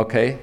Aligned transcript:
Okay, 0.00 0.38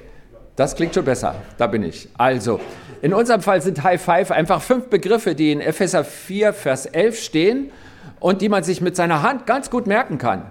das 0.54 0.76
klingt 0.76 0.94
schon 0.94 1.04
besser. 1.04 1.34
Da 1.56 1.66
bin 1.66 1.82
ich. 1.82 2.08
Also, 2.16 2.60
in 3.02 3.12
unserem 3.12 3.42
Fall 3.42 3.60
sind 3.60 3.82
High 3.82 4.00
Five 4.00 4.30
einfach 4.30 4.62
fünf 4.62 4.86
Begriffe, 4.86 5.34
die 5.34 5.50
in 5.50 5.60
Epheser 5.60 6.04
4, 6.04 6.52
Vers 6.52 6.86
11 6.86 7.18
stehen 7.18 7.72
und 8.20 8.40
die 8.40 8.48
man 8.48 8.62
sich 8.62 8.80
mit 8.80 8.94
seiner 8.94 9.22
Hand 9.22 9.46
ganz 9.46 9.68
gut 9.68 9.88
merken 9.88 10.16
kann. 10.16 10.48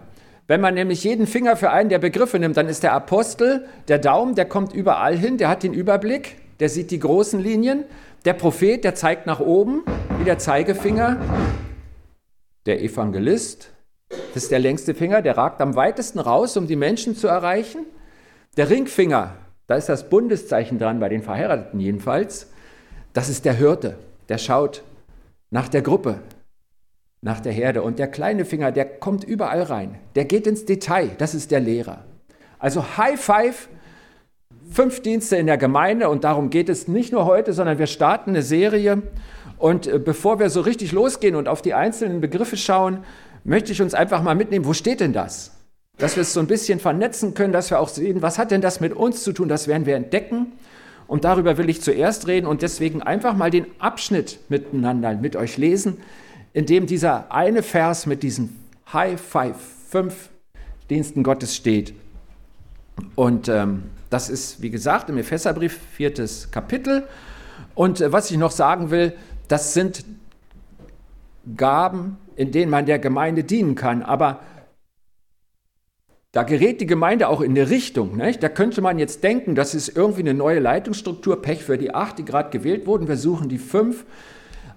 Wenn 0.47 0.59
man 0.59 0.73
nämlich 0.73 1.05
jeden 1.05 1.25
Finger 1.25 1.55
für 1.55 1.69
einen 1.69 1.87
der 1.87 1.99
Begriffe 1.99 2.37
nimmt, 2.37 2.57
dann 2.57 2.67
ist 2.67 2.83
der 2.83 2.91
Apostel, 2.91 3.65
der 3.87 3.97
Daumen, 3.97 4.35
der 4.35 4.43
kommt 4.43 4.73
überall 4.73 5.15
hin, 5.15 5.37
der 5.37 5.47
hat 5.47 5.63
den 5.63 5.73
Überblick, 5.73 6.35
der 6.59 6.67
sieht 6.67 6.91
die 6.91 6.99
großen 6.99 7.39
Linien. 7.39 7.85
Der 8.25 8.33
Prophet, 8.33 8.83
der 8.83 8.93
zeigt 8.93 9.25
nach 9.25 9.39
oben, 9.39 9.83
wie 10.19 10.25
der 10.25 10.37
Zeigefinger. 10.37 11.15
Der 12.65 12.81
Evangelist, 12.81 13.69
das 14.33 14.43
ist 14.43 14.51
der 14.51 14.59
längste 14.59 14.93
Finger, 14.93 15.21
der 15.21 15.37
ragt 15.37 15.61
am 15.61 15.77
weitesten 15.77 16.19
raus, 16.19 16.57
um 16.57 16.67
die 16.67 16.75
Menschen 16.75 17.15
zu 17.15 17.29
erreichen. 17.29 17.85
Der 18.57 18.71
Ringfinger, 18.71 19.35
da 19.67 19.75
ist 19.75 19.87
das 19.87 20.09
Bundeszeichen 20.09 20.79
dran, 20.79 20.99
bei 20.99 21.09
den 21.09 21.21
Verheirateten 21.21 21.79
jedenfalls. 21.79 22.51
Das 23.13 23.29
ist 23.29 23.45
der 23.45 23.53
Hirte, 23.53 23.97
der 24.29 24.39
schaut 24.39 24.81
nach 25.51 25.69
der 25.69 25.83
Gruppe, 25.83 26.21
nach 27.21 27.39
der 27.39 27.53
Herde. 27.53 27.83
Und 27.83 27.99
der 27.99 28.07
kleine 28.07 28.45
Finger, 28.45 28.71
der 28.71 28.85
kommt 28.85 29.23
überall 29.23 29.61
rein. 29.61 29.99
Der 30.15 30.25
geht 30.25 30.47
ins 30.47 30.65
Detail. 30.65 31.11
Das 31.19 31.35
ist 31.35 31.51
der 31.51 31.59
Lehrer. 31.59 32.03
Also 32.57 32.97
High 32.97 33.19
Five, 33.19 33.69
fünf 34.71 35.01
Dienste 35.03 35.37
in 35.37 35.45
der 35.45 35.57
Gemeinde. 35.57 36.09
Und 36.09 36.23
darum 36.23 36.49
geht 36.49 36.67
es 36.67 36.87
nicht 36.87 37.13
nur 37.13 37.25
heute, 37.25 37.53
sondern 37.53 37.77
wir 37.77 37.87
starten 37.87 38.31
eine 38.31 38.41
Serie. 38.41 39.03
Und 39.59 39.85
äh, 39.85 39.99
bevor 39.99 40.39
wir 40.39 40.49
so 40.49 40.61
richtig 40.61 40.91
losgehen 40.93 41.35
und 41.35 41.47
auf 41.47 41.61
die 41.61 41.75
einzelnen 41.75 42.21
Begriffe 42.21 42.57
schauen, 42.57 43.03
möchte 43.43 43.71
ich 43.71 43.83
uns 43.83 43.93
einfach 43.93 44.23
mal 44.23 44.33
mitnehmen, 44.33 44.65
wo 44.65 44.73
steht 44.73 44.99
denn 44.99 45.13
das? 45.13 45.56
Dass 45.97 46.15
wir 46.15 46.21
es 46.21 46.33
so 46.33 46.39
ein 46.39 46.47
bisschen 46.47 46.79
vernetzen 46.79 47.33
können, 47.33 47.53
dass 47.53 47.69
wir 47.71 47.79
auch 47.79 47.89
sehen, 47.89 48.21
was 48.21 48.37
hat 48.37 48.51
denn 48.51 48.61
das 48.61 48.79
mit 48.79 48.93
uns 48.93 49.23
zu 49.23 49.33
tun? 49.33 49.49
Das 49.49 49.67
werden 49.67 49.85
wir 49.85 49.95
entdecken. 49.95 50.53
Und 51.07 51.23
darüber 51.23 51.57
will 51.57 51.69
ich 51.69 51.81
zuerst 51.81 52.27
reden 52.27 52.45
und 52.45 52.61
deswegen 52.61 53.01
einfach 53.01 53.35
mal 53.35 53.49
den 53.49 53.65
Abschnitt 53.79 54.39
miteinander 54.49 55.15
mit 55.15 55.35
euch 55.35 55.57
lesen, 55.57 55.97
in 56.53 56.65
dem 56.65 56.85
dieser 56.85 57.31
eine 57.31 57.63
Vers 57.63 58.05
mit 58.05 58.23
diesen 58.23 58.55
High 58.91 59.19
Five, 59.19 59.55
fünf 59.89 60.29
Diensten 60.89 61.23
Gottes 61.23 61.55
steht. 61.55 61.93
Und 63.15 63.47
ähm, 63.47 63.83
das 64.09 64.29
ist, 64.29 64.61
wie 64.61 64.69
gesagt, 64.69 65.09
im 65.09 65.17
Epheserbrief, 65.17 65.77
viertes 65.93 66.51
Kapitel. 66.51 67.07
Und 67.75 68.01
äh, 68.01 68.11
was 68.11 68.31
ich 68.31 68.37
noch 68.37 68.51
sagen 68.51 68.91
will, 68.91 69.13
das 69.47 69.73
sind 69.73 70.03
Gaben, 71.55 72.17
in 72.35 72.51
denen 72.51 72.69
man 72.69 72.85
der 72.85 72.99
Gemeinde 72.99 73.43
dienen 73.43 73.75
kann. 73.75 74.03
Aber 74.03 74.41
da 76.37 76.43
gerät 76.43 76.81
die 76.81 76.85
Gemeinde 76.85 77.29
auch 77.29 77.41
in 77.41 77.57
eine 77.57 77.71
Richtung. 77.71 78.17
Nicht? 78.17 78.43
Da 78.43 78.49
könnte 78.49 78.79
man 78.79 78.99
jetzt 78.99 79.23
denken, 79.23 79.55
das 79.55 79.73
ist 79.73 79.97
irgendwie 79.97 80.21
eine 80.21 80.35
neue 80.35 80.59
Leitungsstruktur, 80.59 81.41
Pech 81.41 81.63
für 81.63 81.79
die 81.79 81.95
acht, 81.95 82.19
die 82.19 82.25
gerade 82.25 82.51
gewählt 82.51 82.85
wurden. 82.85 83.07
Wir 83.07 83.17
suchen 83.17 83.49
die 83.49 83.57
fünf. 83.57 84.05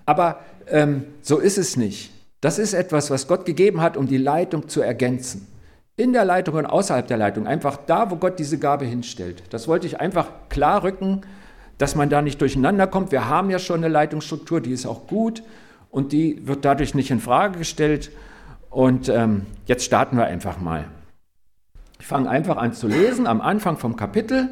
Aber 0.06 0.41
ähm, 0.69 1.05
so 1.20 1.36
ist 1.36 1.58
es 1.58 1.77
nicht. 1.77 2.12
Das 2.41 2.58
ist 2.58 2.72
etwas, 2.72 3.11
was 3.11 3.28
Gott 3.28 3.44
gegeben 3.44 3.83
hat, 3.83 3.98
um 3.98 4.06
die 4.06 4.16
Leitung 4.16 4.70
zu 4.70 4.81
ergänzen. 4.81 5.48
In 5.97 6.14
der 6.14 6.25
Leitung 6.25 6.55
und 6.55 6.64
außerhalb 6.64 7.06
der 7.06 7.19
Leitung, 7.19 7.47
einfach 7.47 7.77
da, 7.77 8.11
wo 8.11 8.16
Gott 8.16 8.38
diese 8.38 8.58
Gabe 8.58 8.86
hinstellt. 8.86 9.42
Das 9.50 9.69
wollte 9.69 9.86
ich 9.86 10.00
einfach 10.00 10.28
klar 10.48 10.83
rücken, 10.83 11.20
dass 11.77 11.94
man 11.94 12.08
da 12.08 12.22
nicht 12.22 12.41
durcheinander 12.41 12.86
kommt. 12.86 13.12
Wir 13.12 13.28
haben 13.28 13.50
ja 13.50 13.58
schon 13.58 13.84
eine 13.84 13.92
Leitungsstruktur, 13.92 14.62
die 14.62 14.72
ist 14.72 14.86
auch 14.86 15.06
gut 15.06 15.42
und 15.91 16.12
die 16.12 16.41
wird 16.48 16.64
dadurch 16.64 16.94
nicht 16.94 17.11
in 17.11 17.20
Frage 17.20 17.58
gestellt. 17.58 18.12
Und 18.70 19.11
ähm, 19.11 19.44
jetzt 19.66 19.84
starten 19.84 20.16
wir 20.16 20.25
einfach 20.25 20.58
mal. 20.58 20.86
Ich 22.01 22.06
fange 22.06 22.31
einfach 22.31 22.56
an 22.56 22.73
zu 22.73 22.89
lesen 22.89 23.27
am 23.27 23.43
Anfang 23.43 23.77
vom 23.77 23.95
Kapitel. 23.95 24.48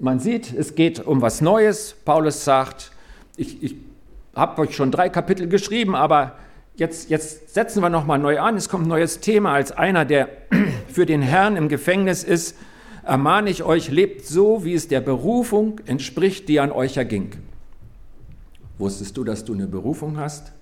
Man 0.00 0.20
sieht, 0.20 0.52
es 0.52 0.74
geht 0.74 1.00
um 1.00 1.22
was 1.22 1.40
Neues. 1.40 1.96
Paulus 2.04 2.44
sagt, 2.44 2.92
ich, 3.38 3.62
ich 3.62 3.76
habe 4.36 4.60
euch 4.60 4.76
schon 4.76 4.90
drei 4.90 5.08
Kapitel 5.08 5.48
geschrieben, 5.48 5.96
aber 5.96 6.36
jetzt, 6.76 7.08
jetzt 7.08 7.54
setzen 7.54 7.82
wir 7.82 7.88
nochmal 7.88 8.18
neu 8.18 8.38
an. 8.38 8.54
Es 8.56 8.68
kommt 8.68 8.84
ein 8.84 8.88
neues 8.88 9.20
Thema. 9.20 9.54
Als 9.54 9.72
einer, 9.72 10.04
der 10.04 10.28
für 10.88 11.06
den 11.06 11.22
Herrn 11.22 11.56
im 11.56 11.70
Gefängnis 11.70 12.22
ist, 12.22 12.54
ermahne 13.02 13.48
ich 13.48 13.62
euch, 13.62 13.90
lebt 13.90 14.26
so, 14.26 14.62
wie 14.62 14.74
es 14.74 14.88
der 14.88 15.00
Berufung 15.00 15.80
entspricht, 15.86 16.50
die 16.50 16.60
an 16.60 16.70
euch 16.70 16.98
erging. 16.98 17.30
Wusstest 18.76 19.16
du, 19.16 19.24
dass 19.24 19.46
du 19.46 19.54
eine 19.54 19.66
Berufung 19.66 20.18
hast? 20.18 20.52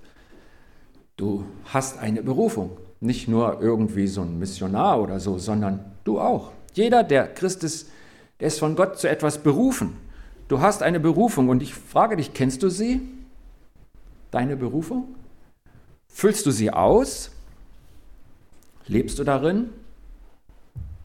Du 1.16 1.44
hast 1.64 1.98
eine 1.98 2.22
Berufung. 2.22 2.76
Nicht 3.00 3.28
nur 3.28 3.60
irgendwie 3.60 4.06
so 4.06 4.22
ein 4.22 4.38
Missionar 4.38 5.00
oder 5.00 5.20
so, 5.20 5.38
sondern 5.38 5.84
du 6.04 6.20
auch. 6.20 6.52
Jeder, 6.74 7.04
der 7.04 7.28
Christ 7.28 7.64
ist, 7.64 7.90
der 8.40 8.48
ist 8.48 8.58
von 8.58 8.76
Gott 8.76 8.98
zu 8.98 9.08
etwas 9.08 9.38
berufen. 9.38 9.96
Du 10.48 10.60
hast 10.60 10.82
eine 10.82 11.00
Berufung 11.00 11.48
und 11.48 11.62
ich 11.62 11.74
frage 11.74 12.16
dich, 12.16 12.34
kennst 12.34 12.62
du 12.62 12.68
sie? 12.68 13.02
deine 14.30 14.56
Berufung? 14.56 15.14
Füllst 16.08 16.46
du 16.46 16.50
sie 16.50 16.72
aus? 16.72 17.30
Lebst 18.86 19.18
du 19.18 19.24
darin? 19.24 19.70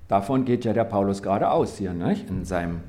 Davon 0.07 0.45
geht 0.45 0.65
ja 0.65 0.73
der 0.73 0.83
Paulus 0.83 1.21
gerade 1.21 1.49
aus 1.49 1.77
hier 1.77 1.93
nicht? 1.93 2.29
In, 2.29 2.45
seinem, 2.45 2.81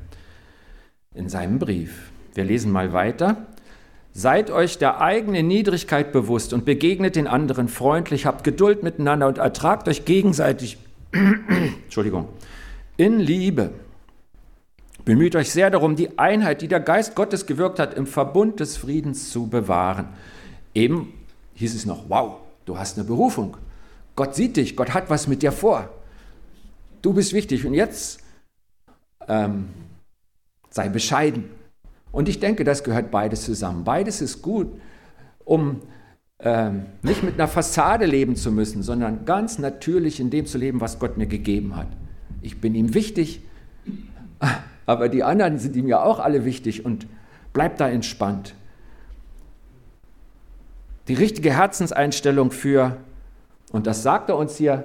in 1.15 1.29
seinem 1.29 1.59
Brief. 1.59 2.11
Wir 2.35 2.45
lesen 2.45 2.73
mal 2.73 2.93
weiter. 2.93 3.47
Seid 4.17 4.53
euch 4.53 4.79
der 4.79 5.01
eigenen 5.01 5.49
Niedrigkeit 5.49 6.13
bewusst 6.13 6.53
und 6.53 6.65
begegnet 6.65 7.17
den 7.17 7.27
anderen 7.27 7.67
freundlich, 7.67 8.27
habt 8.27 8.45
Geduld 8.45 8.85
miteinander 8.85 9.27
und 9.27 9.39
ertragt 9.39 9.89
euch 9.89 10.05
gegenseitig, 10.05 10.79
Entschuldigung, 11.13 12.29
in 12.97 13.19
Liebe. 13.19 13.71
Bemüht 15.05 15.35
euch 15.35 15.51
sehr 15.51 15.69
darum, 15.69 15.97
die 15.97 16.17
Einheit, 16.17 16.63
die 16.63 16.69
der 16.69 16.79
Geist 16.79 17.17
Gottes 17.17 17.45
gewirkt 17.45 17.81
hat, 17.81 17.95
im 17.95 18.07
Verbund 18.07 18.61
des 18.61 18.77
Friedens 18.77 19.33
zu 19.33 19.49
bewahren. 19.49 20.07
Eben 20.75 21.13
hieß 21.55 21.75
es 21.75 21.85
noch, 21.85 22.05
wow, 22.09 22.37
du 22.67 22.79
hast 22.79 22.97
eine 22.97 23.07
Berufung. 23.07 23.57
Gott 24.15 24.37
sieht 24.37 24.57
dich, 24.57 24.77
Gott 24.77 24.95
hat 24.95 25.11
was 25.11 25.27
mit 25.27 25.43
dir 25.43 25.51
vor. 25.51 25.89
Du 27.03 27.13
bist 27.13 27.33
wichtig 27.33 27.67
und 27.67 27.75
jetzt 27.75 28.21
ähm, 29.27 29.71
sei 30.71 30.89
bescheiden. 30.89 31.51
Und 32.15 32.29
ich 32.29 32.39
denke, 32.39 32.63
das 32.63 32.85
gehört 32.85 33.11
beides 33.11 33.45
zusammen. 33.45 33.83
Beides 33.83 34.21
ist 34.21 34.41
gut, 34.41 34.69
um 35.45 35.81
ähm, 36.39 36.87
nicht 37.03 37.25
mit 37.25 37.35
einer 37.35 37.49
Fassade 37.49 38.07
leben 38.07 38.37
zu 38.37 38.53
müssen, 38.53 38.85
sondern 38.85 39.25
ganz 39.25 39.59
natürlich 39.59 40.21
in 40.21 40.31
dem 40.31 40.47
zu 40.47 40.57
leben, 40.57 40.81
was 40.81 41.01
Gott 41.01 41.19
mir 41.19 41.27
gegeben 41.27 41.75
hat. 41.75 41.89
Ich 42.41 42.61
bin 42.61 42.77
ihm 42.77 42.95
wichtig, 42.95 43.41
aber 44.87 45.09
die 45.09 45.25
anderen 45.25 45.59
sind 45.59 45.75
ihm 45.75 45.89
ja 45.89 46.05
auch 46.05 46.21
alle 46.21 46.45
wichtig 46.45 46.85
und 46.85 47.09
bleib 47.53 47.79
da 47.79 47.89
entspannt. 47.89 48.55
Die 51.09 51.15
richtige 51.15 51.53
Herzenseinstellung 51.53 52.53
für, 52.53 52.97
und 53.73 53.89
das 53.89 54.05
sagt 54.05 54.29
er 54.29 54.37
uns 54.37 54.57
hier, 54.57 54.85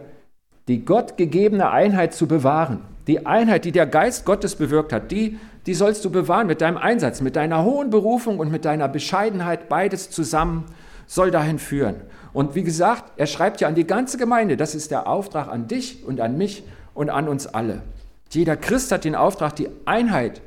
die 0.67 0.83
Gott 0.83 1.15
gegebene 1.15 1.69
Einheit 1.69 2.15
zu 2.15 2.27
bewahren. 2.27 2.81
Die 3.05 3.27
Einheit, 3.27 3.65
die 3.65 3.71
der 3.71 3.85
Geist 3.85 4.25
Gottes 4.25 4.55
bewirkt 4.55 4.91
hat, 4.93 5.11
die, 5.11 5.37
die 5.65 5.73
sollst 5.73 6.05
du 6.05 6.09
bewahren 6.09 6.47
mit 6.47 6.61
deinem 6.61 6.77
Einsatz, 6.77 7.21
mit 7.21 7.35
deiner 7.35 7.63
hohen 7.63 7.89
Berufung 7.89 8.39
und 8.39 8.51
mit 8.51 8.65
deiner 8.65 8.87
Bescheidenheit. 8.87 9.69
Beides 9.69 10.09
zusammen 10.09 10.65
soll 11.05 11.31
dahin 11.31 11.59
führen. 11.59 11.95
Und 12.33 12.55
wie 12.55 12.63
gesagt, 12.63 13.11
er 13.17 13.27
schreibt 13.27 13.61
ja 13.61 13.67
an 13.67 13.75
die 13.75 13.87
ganze 13.87 14.17
Gemeinde, 14.17 14.55
das 14.55 14.75
ist 14.75 14.91
der 14.91 15.07
Auftrag 15.07 15.47
an 15.47 15.67
dich 15.67 16.05
und 16.05 16.21
an 16.21 16.37
mich 16.37 16.63
und 16.93 17.09
an 17.09 17.27
uns 17.27 17.47
alle. 17.47 17.81
Jeder 18.29 18.55
Christ 18.55 18.91
hat 18.91 19.05
den 19.05 19.15
Auftrag, 19.15 19.55
die 19.55 19.69
Einheit 19.85 20.41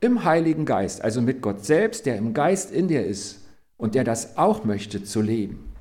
im 0.00 0.24
Heiligen 0.24 0.66
Geist, 0.66 1.02
also 1.02 1.22
mit 1.22 1.40
Gott 1.40 1.64
selbst, 1.64 2.06
der 2.06 2.16
im 2.16 2.34
Geist 2.34 2.72
in 2.72 2.88
dir 2.88 3.06
ist 3.06 3.40
und 3.76 3.94
der 3.94 4.04
das 4.04 4.36
auch 4.36 4.64
möchte, 4.64 5.04
zu 5.04 5.20
leben. 5.20 5.72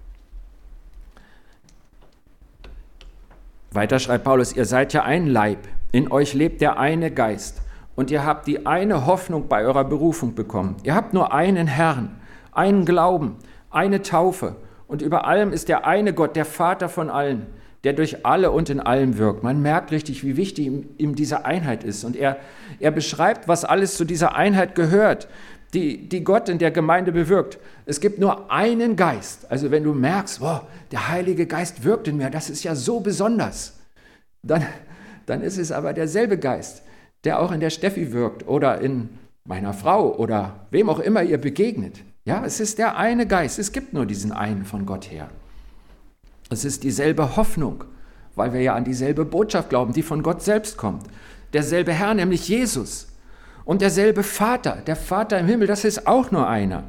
Weiter 3.71 3.97
schreibt 3.97 4.23
Paulus, 4.23 4.55
ihr 4.55 4.65
seid 4.65 4.93
ja 4.93 5.03
ein 5.03 5.25
Leib, 5.25 5.57
in 5.91 6.11
euch 6.11 6.35
lebt 6.35 6.61
der 6.61 6.77
eine 6.77 7.09
Geist 7.09 7.62
und 7.95 8.11
ihr 8.11 8.25
habt 8.25 8.47
die 8.47 8.65
eine 8.65 9.05
Hoffnung 9.05 9.47
bei 9.47 9.63
eurer 9.63 9.83
Berufung 9.83 10.35
bekommen. 10.35 10.75
Ihr 10.83 10.95
habt 10.95 11.13
nur 11.13 11.33
einen 11.33 11.67
Herrn, 11.67 12.19
einen 12.51 12.85
Glauben, 12.85 13.37
eine 13.69 14.01
Taufe 14.01 14.55
und 14.87 15.01
über 15.01 15.25
allem 15.25 15.53
ist 15.53 15.69
der 15.69 15.85
eine 15.85 16.13
Gott, 16.13 16.35
der 16.35 16.45
Vater 16.45 16.89
von 16.89 17.09
allen 17.09 17.47
der 17.83 17.93
durch 17.93 18.25
alle 18.25 18.51
und 18.51 18.69
in 18.69 18.79
allem 18.79 19.17
wirkt. 19.17 19.43
Man 19.43 19.61
merkt 19.61 19.91
richtig, 19.91 20.23
wie 20.23 20.37
wichtig 20.37 20.67
ihm, 20.67 20.89
ihm 20.97 21.15
diese 21.15 21.45
Einheit 21.45 21.83
ist. 21.83 22.03
Und 22.05 22.15
er, 22.15 22.37
er 22.79 22.91
beschreibt, 22.91 23.47
was 23.47 23.65
alles 23.65 23.97
zu 23.97 24.05
dieser 24.05 24.35
Einheit 24.35 24.73
gehört, 24.75 25.27
die, 25.73 26.07
die 26.07 26.23
Gott 26.23 26.49
in 26.49 26.59
der 26.59 26.71
Gemeinde 26.71 27.11
bewirkt. 27.11 27.59
Es 27.85 27.99
gibt 27.99 28.19
nur 28.19 28.49
einen 28.51 28.95
Geist. 28.95 29.51
Also 29.51 29.71
wenn 29.71 29.83
du 29.83 29.93
merkst, 29.93 30.39
wow, 30.39 30.61
der 30.91 31.09
Heilige 31.09 31.45
Geist 31.45 31.83
wirkt 31.83 32.07
in 32.07 32.17
mir, 32.17 32.29
das 32.29 32.49
ist 32.49 32.63
ja 32.63 32.73
so 32.75 33.01
besonders, 33.01 33.79
dann, 34.43 34.65
dann 35.25 35.41
ist 35.41 35.57
es 35.57 35.71
aber 35.71 35.93
derselbe 35.93 36.37
Geist, 36.37 36.83
der 37.23 37.39
auch 37.39 37.51
in 37.51 37.59
der 37.59 37.69
Steffi 37.69 38.11
wirkt 38.11 38.47
oder 38.47 38.81
in 38.81 39.09
meiner 39.45 39.73
Frau 39.73 40.15
oder 40.15 40.65
wem 40.71 40.89
auch 40.89 40.99
immer 40.99 41.23
ihr 41.23 41.37
begegnet. 41.37 41.99
Ja, 42.25 42.43
es 42.45 42.59
ist 42.59 42.77
der 42.77 42.97
eine 42.97 43.27
Geist. 43.27 43.59
Es 43.59 43.71
gibt 43.71 43.93
nur 43.93 44.05
diesen 44.05 44.31
einen 44.31 44.65
von 44.65 44.85
Gott 44.85 45.11
her. 45.11 45.29
Es 46.49 46.63
ist 46.65 46.83
dieselbe 46.83 47.35
Hoffnung, 47.35 47.83
weil 48.35 48.53
wir 48.53 48.61
ja 48.61 48.75
an 48.75 48.85
dieselbe 48.85 49.25
Botschaft 49.25 49.69
glauben, 49.69 49.93
die 49.93 50.03
von 50.03 50.23
Gott 50.23 50.41
selbst 50.41 50.77
kommt. 50.77 51.03
derselbe 51.51 51.93
Herr, 51.93 52.13
nämlich 52.13 52.47
Jesus. 52.47 53.07
Und 53.65 53.81
derselbe 53.81 54.23
Vater, 54.23 54.77
der 54.87 54.95
Vater 54.95 55.39
im 55.39 55.47
Himmel, 55.47 55.67
das 55.67 55.85
ist 55.85 56.07
auch 56.07 56.31
nur 56.31 56.47
einer. 56.47 56.85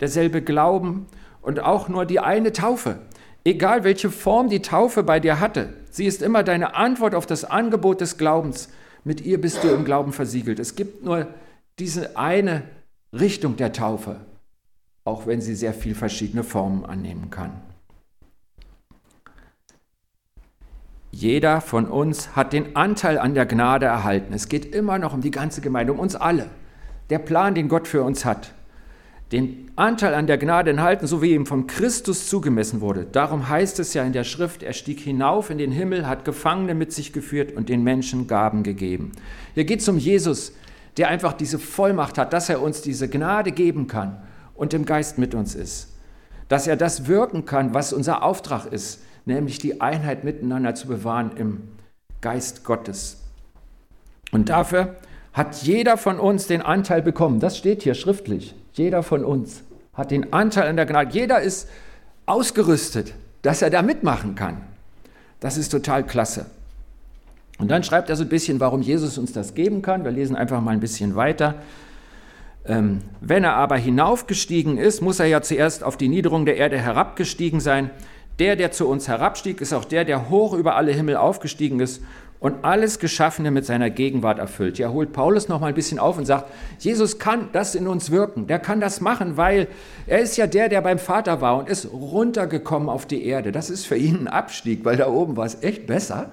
Derselbe 0.00 0.42
Glauben 0.42 1.06
und 1.42 1.60
auch 1.60 1.88
nur 1.88 2.04
die 2.04 2.20
eine 2.20 2.52
Taufe. 2.52 2.98
Egal 3.44 3.84
welche 3.84 4.10
Form 4.10 4.48
die 4.48 4.62
Taufe 4.62 5.02
bei 5.02 5.20
dir 5.20 5.40
hatte, 5.40 5.72
sie 5.90 6.06
ist 6.06 6.22
immer 6.22 6.42
deine 6.42 6.74
Antwort 6.74 7.14
auf 7.14 7.26
das 7.26 7.44
Angebot 7.44 8.00
des 8.00 8.18
Glaubens. 8.18 8.68
Mit 9.06 9.20
ihr 9.20 9.40
bist 9.40 9.62
du 9.62 9.68
im 9.68 9.84
Glauben 9.84 10.12
versiegelt. 10.12 10.58
Es 10.58 10.74
gibt 10.74 11.04
nur 11.04 11.28
diese 11.78 12.16
eine 12.16 12.64
Richtung 13.12 13.56
der 13.56 13.72
Taufe, 13.72 14.16
auch 15.04 15.28
wenn 15.28 15.40
sie 15.40 15.54
sehr 15.54 15.74
viel 15.74 15.94
verschiedene 15.94 16.42
Formen 16.42 16.84
annehmen 16.84 17.30
kann. 17.30 17.52
Jeder 21.12 21.60
von 21.60 21.86
uns 21.86 22.34
hat 22.34 22.52
den 22.52 22.74
Anteil 22.74 23.20
an 23.20 23.34
der 23.34 23.46
Gnade 23.46 23.86
erhalten. 23.86 24.34
Es 24.34 24.48
geht 24.48 24.74
immer 24.74 24.98
noch 24.98 25.14
um 25.14 25.20
die 25.20 25.30
ganze 25.30 25.60
Gemeinde, 25.60 25.92
um 25.92 26.00
uns 26.00 26.16
alle. 26.16 26.50
Der 27.08 27.20
Plan, 27.20 27.54
den 27.54 27.68
Gott 27.68 27.86
für 27.86 28.02
uns 28.02 28.24
hat. 28.24 28.54
Den 29.32 29.72
Anteil 29.74 30.14
an 30.14 30.28
der 30.28 30.38
Gnade 30.38 30.70
enthalten, 30.70 31.08
so 31.08 31.20
wie 31.20 31.34
ihm 31.34 31.46
von 31.46 31.66
Christus 31.66 32.28
zugemessen 32.28 32.80
wurde. 32.80 33.06
Darum 33.10 33.48
heißt 33.48 33.80
es 33.80 33.92
ja 33.92 34.04
in 34.04 34.12
der 34.12 34.22
Schrift, 34.22 34.62
er 34.62 34.72
stieg 34.72 35.00
hinauf 35.00 35.50
in 35.50 35.58
den 35.58 35.72
Himmel, 35.72 36.06
hat 36.06 36.24
Gefangene 36.24 36.74
mit 36.74 36.92
sich 36.92 37.12
geführt 37.12 37.52
und 37.52 37.68
den 37.68 37.82
Menschen 37.82 38.28
Gaben 38.28 38.62
gegeben. 38.62 39.12
Hier 39.54 39.64
geht 39.64 39.80
es 39.80 39.88
um 39.88 39.98
Jesus, 39.98 40.52
der 40.96 41.08
einfach 41.08 41.32
diese 41.32 41.58
Vollmacht 41.58 42.18
hat, 42.18 42.32
dass 42.32 42.48
er 42.48 42.62
uns 42.62 42.82
diese 42.82 43.08
Gnade 43.08 43.50
geben 43.50 43.88
kann 43.88 44.22
und 44.54 44.72
im 44.74 44.84
Geist 44.84 45.18
mit 45.18 45.34
uns 45.34 45.56
ist. 45.56 45.92
Dass 46.48 46.68
er 46.68 46.76
das 46.76 47.08
wirken 47.08 47.44
kann, 47.44 47.74
was 47.74 47.92
unser 47.92 48.22
Auftrag 48.22 48.66
ist, 48.66 49.02
nämlich 49.24 49.58
die 49.58 49.80
Einheit 49.80 50.22
miteinander 50.22 50.76
zu 50.76 50.86
bewahren 50.86 51.32
im 51.36 51.62
Geist 52.20 52.64
Gottes. 52.64 53.24
Und 54.30 54.48
dafür 54.48 54.96
hat 55.32 55.62
jeder 55.62 55.96
von 55.96 56.18
uns 56.18 56.46
den 56.46 56.62
Anteil 56.62 57.02
bekommen. 57.02 57.40
Das 57.40 57.58
steht 57.58 57.82
hier 57.82 57.94
schriftlich. 57.94 58.54
Jeder 58.76 59.02
von 59.02 59.24
uns 59.24 59.62
hat 59.94 60.10
den 60.10 60.32
Anteil 60.32 60.68
an 60.68 60.76
der 60.76 60.84
Gnade. 60.84 61.10
Jeder 61.12 61.40
ist 61.40 61.68
ausgerüstet, 62.26 63.14
dass 63.40 63.62
er 63.62 63.70
da 63.70 63.80
mitmachen 63.80 64.34
kann. 64.34 64.58
Das 65.40 65.56
ist 65.56 65.70
total 65.70 66.04
klasse. 66.04 66.46
Und 67.58 67.70
dann 67.70 67.82
schreibt 67.82 68.10
er 68.10 68.16
so 68.16 68.24
ein 68.24 68.28
bisschen, 68.28 68.60
warum 68.60 68.82
Jesus 68.82 69.16
uns 69.16 69.32
das 69.32 69.54
geben 69.54 69.80
kann. 69.80 70.04
Wir 70.04 70.10
lesen 70.10 70.36
einfach 70.36 70.60
mal 70.60 70.72
ein 70.72 70.80
bisschen 70.80 71.16
weiter. 71.16 71.54
Ähm, 72.66 73.00
wenn 73.22 73.44
er 73.44 73.54
aber 73.54 73.76
hinaufgestiegen 73.76 74.76
ist, 74.76 75.00
muss 75.00 75.20
er 75.20 75.26
ja 75.26 75.40
zuerst 75.40 75.82
auf 75.82 75.96
die 75.96 76.08
Niederung 76.08 76.44
der 76.44 76.58
Erde 76.58 76.78
herabgestiegen 76.78 77.60
sein. 77.60 77.90
Der, 78.38 78.56
der 78.56 78.72
zu 78.72 78.86
uns 78.86 79.08
herabstieg, 79.08 79.62
ist 79.62 79.72
auch 79.72 79.86
der, 79.86 80.04
der 80.04 80.28
hoch 80.28 80.52
über 80.52 80.76
alle 80.76 80.92
Himmel 80.92 81.16
aufgestiegen 81.16 81.80
ist 81.80 82.02
und 82.38 82.64
alles 82.64 82.98
Geschaffene 82.98 83.50
mit 83.50 83.64
seiner 83.64 83.90
Gegenwart 83.90 84.38
erfüllt. 84.38 84.78
Ja, 84.78 84.90
holt 84.90 85.12
Paulus 85.12 85.48
noch 85.48 85.60
mal 85.60 85.68
ein 85.68 85.74
bisschen 85.74 85.98
auf 85.98 86.18
und 86.18 86.26
sagt, 86.26 86.50
Jesus 86.78 87.18
kann 87.18 87.48
das 87.52 87.74
in 87.74 87.88
uns 87.88 88.10
wirken. 88.10 88.46
Der 88.46 88.58
kann 88.58 88.80
das 88.80 89.00
machen, 89.00 89.36
weil 89.36 89.68
er 90.06 90.20
ist 90.20 90.36
ja 90.36 90.46
der, 90.46 90.68
der 90.68 90.82
beim 90.82 90.98
Vater 90.98 91.40
war 91.40 91.58
und 91.58 91.68
ist 91.68 91.90
runtergekommen 91.92 92.88
auf 92.88 93.06
die 93.06 93.24
Erde. 93.24 93.52
Das 93.52 93.70
ist 93.70 93.86
für 93.86 93.96
ihn 93.96 94.22
ein 94.22 94.28
Abstieg, 94.28 94.84
weil 94.84 94.96
da 94.96 95.08
oben 95.08 95.36
war 95.36 95.46
es 95.46 95.62
echt 95.62 95.86
besser. 95.86 96.30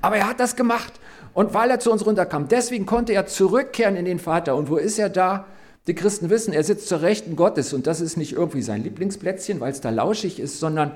Aber 0.00 0.16
er 0.16 0.28
hat 0.28 0.40
das 0.40 0.56
gemacht. 0.56 0.92
Und 1.34 1.52
weil 1.52 1.70
er 1.70 1.80
zu 1.80 1.90
uns 1.90 2.06
runterkam, 2.06 2.48
deswegen 2.48 2.86
konnte 2.86 3.12
er 3.12 3.26
zurückkehren 3.26 3.96
in 3.96 4.04
den 4.04 4.20
Vater. 4.20 4.54
Und 4.54 4.70
wo 4.70 4.76
ist 4.76 4.98
er 4.98 5.08
da? 5.08 5.46
Die 5.86 5.94
Christen 5.94 6.30
wissen, 6.30 6.54
er 6.54 6.64
sitzt 6.64 6.88
zur 6.88 7.02
Rechten 7.02 7.36
Gottes. 7.36 7.74
Und 7.74 7.86
das 7.86 8.00
ist 8.00 8.16
nicht 8.16 8.32
irgendwie 8.32 8.62
sein 8.62 8.82
Lieblingsplätzchen, 8.82 9.60
weil 9.60 9.72
es 9.72 9.82
da 9.82 9.90
lauschig 9.90 10.40
ist, 10.40 10.58
sondern 10.58 10.92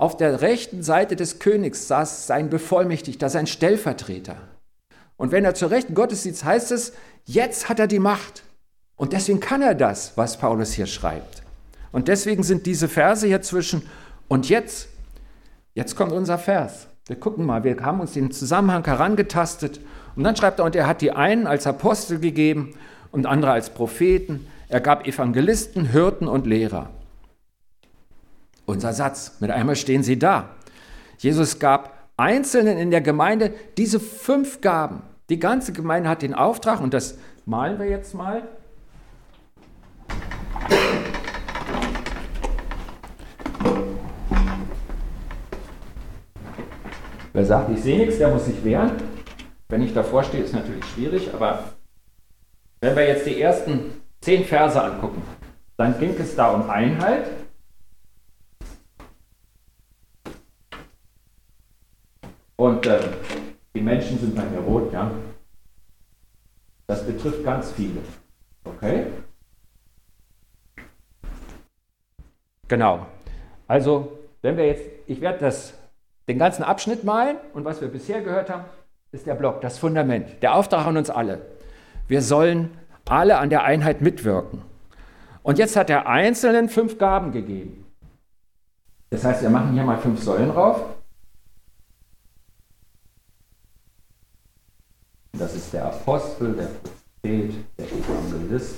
auf 0.00 0.16
der 0.16 0.40
rechten 0.40 0.82
Seite 0.82 1.14
des 1.14 1.40
Königs 1.40 1.86
saß 1.86 2.26
sein 2.26 2.48
Bevollmächtigter, 2.48 3.28
sein 3.28 3.46
Stellvertreter. 3.46 4.36
Und 5.18 5.30
wenn 5.30 5.44
er 5.44 5.54
zur 5.54 5.70
Rechten 5.70 5.92
Gottes 5.92 6.22
sitzt, 6.22 6.42
heißt 6.42 6.72
es, 6.72 6.94
jetzt 7.26 7.68
hat 7.68 7.78
er 7.78 7.86
die 7.86 7.98
Macht. 7.98 8.42
Und 8.96 9.12
deswegen 9.12 9.40
kann 9.40 9.60
er 9.60 9.74
das, 9.74 10.16
was 10.16 10.38
Paulus 10.38 10.72
hier 10.72 10.86
schreibt. 10.86 11.42
Und 11.92 12.08
deswegen 12.08 12.42
sind 12.42 12.64
diese 12.64 12.88
Verse 12.88 13.26
hier 13.26 13.42
zwischen 13.42 13.82
und 14.26 14.48
jetzt, 14.48 14.88
jetzt 15.74 15.96
kommt 15.96 16.12
unser 16.12 16.38
Vers. 16.38 16.86
Wir 17.06 17.16
gucken 17.16 17.44
mal, 17.44 17.62
wir 17.62 17.76
haben 17.82 18.00
uns 18.00 18.14
den 18.14 18.30
Zusammenhang 18.30 18.86
herangetastet. 18.86 19.82
Und 20.16 20.24
dann 20.24 20.34
schreibt 20.34 20.60
er, 20.60 20.64
und 20.64 20.74
er 20.74 20.86
hat 20.86 21.02
die 21.02 21.12
einen 21.12 21.46
als 21.46 21.66
Apostel 21.66 22.20
gegeben 22.20 22.72
und 23.12 23.26
andere 23.26 23.52
als 23.52 23.68
Propheten. 23.68 24.46
Er 24.68 24.80
gab 24.80 25.06
Evangelisten, 25.06 25.84
Hirten 25.84 26.26
und 26.26 26.46
Lehrer. 26.46 26.88
Unser 28.70 28.92
Satz, 28.92 29.32
mit 29.40 29.50
einmal 29.50 29.74
stehen 29.74 30.04
sie 30.04 30.16
da. 30.16 30.50
Jesus 31.18 31.58
gab 31.58 31.92
Einzelnen 32.16 32.78
in 32.78 32.92
der 32.92 33.00
Gemeinde 33.00 33.52
diese 33.76 33.98
fünf 33.98 34.60
Gaben. 34.60 35.02
Die 35.28 35.40
ganze 35.40 35.72
Gemeinde 35.72 36.08
hat 36.08 36.22
den 36.22 36.34
Auftrag, 36.34 36.80
und 36.80 36.94
das 36.94 37.18
malen 37.46 37.80
wir 37.80 37.86
jetzt 37.86 38.14
mal. 38.14 38.42
Wer 47.32 47.44
sagt, 47.44 47.70
ich 47.70 47.82
sehe 47.82 47.98
nichts, 47.98 48.18
der 48.18 48.28
muss 48.28 48.44
sich 48.44 48.64
wehren. 48.64 48.92
Wenn 49.68 49.82
ich 49.82 49.92
davor 49.92 50.22
stehe, 50.22 50.44
ist 50.44 50.54
natürlich 50.54 50.84
schwierig, 50.84 51.34
aber 51.34 51.64
wenn 52.80 52.94
wir 52.94 53.08
jetzt 53.08 53.26
die 53.26 53.40
ersten 53.40 54.00
zehn 54.20 54.44
Verse 54.44 54.80
angucken, 54.80 55.22
dann 55.76 55.98
ging 55.98 56.14
es 56.16 56.36
da 56.36 56.52
um 56.52 56.70
Einheit, 56.70 57.39
Und 62.60 62.84
äh, 62.84 63.00
die 63.74 63.80
Menschen 63.80 64.18
sind 64.18 64.36
bei 64.36 64.44
mir 64.44 64.58
rot, 64.58 64.92
ja. 64.92 65.10
Das 66.88 67.06
betrifft 67.06 67.42
ganz 67.42 67.72
viele. 67.72 68.02
Okay? 68.64 69.06
Genau. 72.68 73.06
Also, 73.66 74.18
wenn 74.42 74.58
wir 74.58 74.66
jetzt, 74.66 74.84
ich 75.06 75.22
werde 75.22 75.38
das, 75.38 75.72
den 76.28 76.38
ganzen 76.38 76.62
Abschnitt 76.62 77.02
malen 77.02 77.38
und 77.54 77.64
was 77.64 77.80
wir 77.80 77.88
bisher 77.88 78.20
gehört 78.20 78.50
haben, 78.50 78.64
ist 79.10 79.26
der 79.26 79.36
Block, 79.36 79.62
das 79.62 79.78
Fundament, 79.78 80.42
der 80.42 80.54
Auftrag 80.54 80.86
an 80.86 80.98
uns 80.98 81.08
alle. 81.08 81.40
Wir 82.08 82.20
sollen 82.20 82.76
alle 83.08 83.38
an 83.38 83.48
der 83.48 83.64
Einheit 83.64 84.02
mitwirken. 84.02 84.60
Und 85.42 85.58
jetzt 85.58 85.76
hat 85.76 85.88
er 85.88 86.08
Einzelnen 86.08 86.68
fünf 86.68 86.98
Gaben 86.98 87.32
gegeben. 87.32 87.86
Das 89.08 89.24
heißt, 89.24 89.40
wir 89.40 89.48
machen 89.48 89.72
hier 89.72 89.82
mal 89.82 89.96
fünf 89.96 90.22
Säulen 90.22 90.50
drauf. 90.50 90.99
Das 95.40 95.54
ist 95.54 95.72
der 95.72 95.86
Apostel, 95.86 96.52
der 96.52 96.66
Prophet, 96.66 97.54
der 97.78 97.86
Evangelist. 97.86 98.74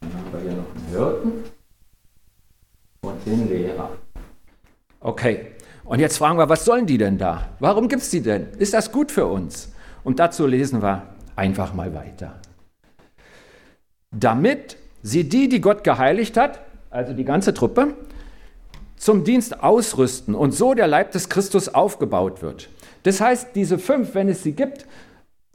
Dann 0.00 0.12
haben 0.12 0.30
wir 0.30 0.40
hier 0.40 0.52
noch 0.52 0.74
einen 0.74 0.86
Hirten 0.90 1.44
und 3.00 3.26
den 3.26 3.48
Lehrer. 3.48 3.90
Okay, 5.00 5.52
und 5.84 6.00
jetzt 6.00 6.18
fragen 6.18 6.36
wir, 6.36 6.50
was 6.50 6.66
sollen 6.66 6.84
die 6.84 6.98
denn 6.98 7.16
da? 7.16 7.48
Warum 7.60 7.88
gibt 7.88 8.02
es 8.02 8.10
die 8.10 8.20
denn? 8.20 8.52
Ist 8.58 8.74
das 8.74 8.92
gut 8.92 9.10
für 9.10 9.24
uns? 9.24 9.72
Und 10.04 10.18
dazu 10.18 10.46
lesen 10.46 10.82
wir 10.82 11.14
einfach 11.34 11.72
mal 11.72 11.94
weiter. 11.94 12.38
Damit 14.10 14.76
sie 15.02 15.26
die, 15.26 15.48
die 15.48 15.62
Gott 15.62 15.82
geheiligt 15.82 16.36
hat, 16.36 16.60
also 16.90 17.14
die 17.14 17.24
ganze 17.24 17.54
Truppe, 17.54 17.94
zum 18.98 19.24
Dienst 19.24 19.62
ausrüsten 19.62 20.34
und 20.34 20.52
so 20.52 20.74
der 20.74 20.88
Leib 20.88 21.12
des 21.12 21.30
Christus 21.30 21.70
aufgebaut 21.70 22.42
wird. 22.42 22.68
Das 23.06 23.20
heißt, 23.20 23.50
diese 23.54 23.78
fünf, 23.78 24.16
wenn 24.16 24.28
es 24.28 24.42
sie 24.42 24.50
gibt, 24.50 24.84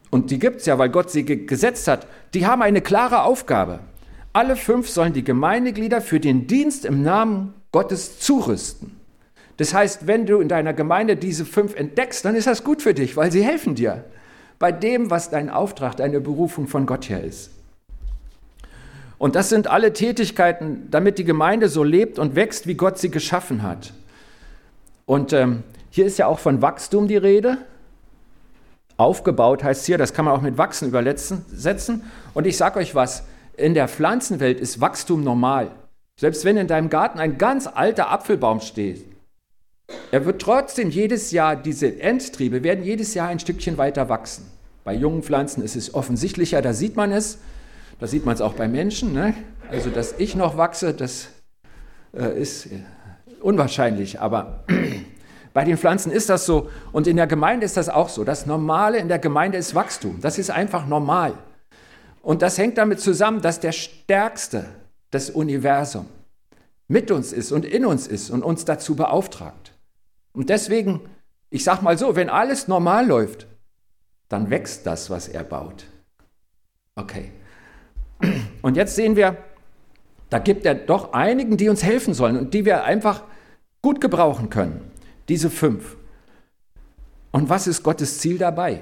und 0.10 0.32
die 0.32 0.40
gibt 0.40 0.62
es 0.62 0.68
ja, 0.68 0.78
weil 0.80 0.88
Gott 0.88 1.12
sie 1.12 1.26
gesetzt 1.26 1.90
hat, 1.90 2.08
die 2.34 2.46
haben 2.46 2.62
eine 2.62 2.80
klare 2.80 3.24
Aufgabe. 3.24 3.82
Alle 4.32 4.56
fünf 4.56 4.88
sollen 4.88 5.12
die 5.12 5.26
Gemeindeglieder 5.26 6.00
für 6.00 6.22
den 6.22 6.48
Dienst 6.48 6.86
im 6.86 7.04
Namen 7.04 7.54
Gottes 7.74 8.20
zurüsten. 8.20 8.96
Das 9.58 9.74
heißt, 9.74 10.08
wenn 10.08 10.26
du 10.26 10.40
in 10.40 10.48
deiner 10.48 10.72
Gemeinde 10.72 11.18
diese 11.18 11.44
fünf 11.44 11.76
entdeckst, 11.76 12.24
dann 12.24 12.36
ist 12.36 12.48
das 12.48 12.64
gut 12.64 12.82
für 12.82 12.94
dich, 12.94 13.18
weil 13.18 13.34
sie 13.34 13.44
helfen 13.44 13.76
dir 13.76 14.06
bei 14.58 14.72
dem, 14.72 15.10
was 15.10 15.30
dein 15.30 15.50
Auftrag, 15.50 15.98
deine 15.98 16.22
Berufung 16.22 16.70
von 16.70 16.86
Gott 16.86 17.10
her 17.10 17.22
ist. 17.22 17.52
Und 19.18 19.36
das 19.36 19.50
sind 19.50 19.68
alle 19.68 19.92
Tätigkeiten, 19.92 20.88
damit 20.90 21.18
die 21.18 21.26
Gemeinde 21.26 21.68
so 21.68 21.84
lebt 21.84 22.18
und 22.18 22.38
wächst, 22.38 22.66
wie 22.66 22.76
Gott 22.76 22.98
sie 22.98 23.12
geschaffen 23.12 23.62
hat. 23.62 23.94
Und 25.06 25.34
ähm, 25.34 25.64
hier 25.92 26.06
ist 26.06 26.18
ja 26.18 26.26
auch 26.26 26.40
von 26.40 26.62
Wachstum 26.62 27.08
die 27.08 27.18
Rede. 27.18 27.60
Aufgebaut 28.98 29.64
heißt 29.64 29.86
hier, 29.86 29.98
das 29.98 30.14
kann 30.14 30.26
man 30.26 30.34
auch 30.34 30.42
mit 30.42 30.58
Wachsen 30.58 30.88
übersetzen. 30.88 32.04
Und 32.34 32.48
ich 32.48 32.58
sage 32.58 32.80
euch 32.80 32.96
was, 32.96 33.24
in 33.58 33.74
der 33.74 33.88
Pflanzenwelt 33.88 34.60
ist 34.60 34.82
Wachstum 34.82 35.24
normal. 35.24 35.72
Selbst 36.20 36.46
wenn 36.46 36.58
in 36.58 36.68
deinem 36.68 36.90
Garten 36.90 37.20
ein 37.20 37.38
ganz 37.38 37.68
alter 37.68 38.10
Apfelbaum 38.10 38.62
steht, 38.62 39.06
er 40.12 40.26
wird 40.26 40.42
trotzdem 40.42 40.90
jedes 40.90 41.32
Jahr, 41.32 41.56
diese 41.56 42.00
Endtriebe 42.00 42.64
werden 42.64 42.84
jedes 42.84 43.14
Jahr 43.14 43.28
ein 43.28 43.40
Stückchen 43.40 43.78
weiter 43.78 44.08
wachsen. 44.10 44.50
Bei 44.84 44.94
jungen 44.94 45.24
Pflanzen 45.24 45.64
ist 45.64 45.76
es 45.76 45.94
offensichtlicher, 45.94 46.62
da 46.62 46.74
sieht 46.74 46.96
man 46.96 47.12
es. 47.12 47.38
Da 48.00 48.08
sieht 48.08 48.26
man 48.26 48.34
es 48.34 48.42
auch 48.42 48.54
bei 48.54 48.68
Menschen. 48.68 49.14
Ne? 49.14 49.36
Also, 49.70 49.90
dass 49.90 50.16
ich 50.18 50.36
noch 50.36 50.58
wachse, 50.58 50.94
das 50.94 51.28
äh, 52.14 52.40
ist 52.40 52.70
unwahrscheinlich. 53.42 54.20
Aber 54.20 54.64
Bei 55.54 55.66
den 55.66 55.78
Pflanzen 55.78 56.12
ist 56.12 56.30
das 56.30 56.46
so 56.46 56.70
und 56.92 57.08
in 57.08 57.18
der 57.18 57.28
Gemeinde 57.28 57.66
ist 57.66 57.78
das 57.78 57.90
auch 57.90 58.10
so. 58.10 58.24
Das 58.24 58.46
Normale 58.46 58.98
in 58.98 59.08
der 59.08 59.20
Gemeinde 59.20 59.58
ist 59.58 59.76
Wachstum. 59.76 60.20
Das 60.22 60.38
ist 60.38 60.50
einfach 60.50 60.88
normal. 60.88 61.34
Und 62.22 62.42
das 62.42 62.58
hängt 62.58 62.78
damit 62.78 63.00
zusammen, 63.00 63.42
dass 63.42 63.60
der 63.60 63.72
Stärkste 63.72 64.66
des 65.12 65.30
Universums 65.30 66.08
mit 66.88 67.10
uns 67.10 67.32
ist 67.32 67.52
und 67.54 67.66
in 67.66 67.86
uns 67.86 68.06
ist 68.06 68.30
und 68.30 68.44
uns 68.44 68.66
dazu 68.66 68.96
beauftragt. 68.96 69.74
Und 70.34 70.50
deswegen, 70.50 71.00
ich 71.50 71.64
sage 71.64 71.84
mal 71.84 71.98
so, 71.98 72.18
wenn 72.18 72.30
alles 72.30 72.68
normal 72.68 73.08
läuft, 73.08 73.48
dann 74.28 74.50
wächst 74.50 74.86
das, 74.86 75.10
was 75.10 75.30
er 75.30 75.44
baut. 75.44 75.86
Okay. 76.96 77.32
Und 78.62 78.76
jetzt 78.76 78.96
sehen 78.96 79.16
wir, 79.16 79.38
da 80.30 80.40
gibt 80.40 80.66
er 80.66 80.76
doch 80.76 81.14
einigen, 81.14 81.58
die 81.58 81.70
uns 81.70 81.82
helfen 81.82 82.14
sollen 82.14 82.38
und 82.38 82.54
die 82.54 82.66
wir 82.66 82.84
einfach 82.84 83.24
gut 83.82 84.02
gebrauchen 84.02 84.50
können. 84.50 84.91
Diese 85.32 85.50
fünf. 85.50 85.96
Und 87.32 87.48
was 87.48 87.66
ist 87.66 87.84
Gottes 87.84 88.20
Ziel 88.20 88.38
dabei? 88.38 88.82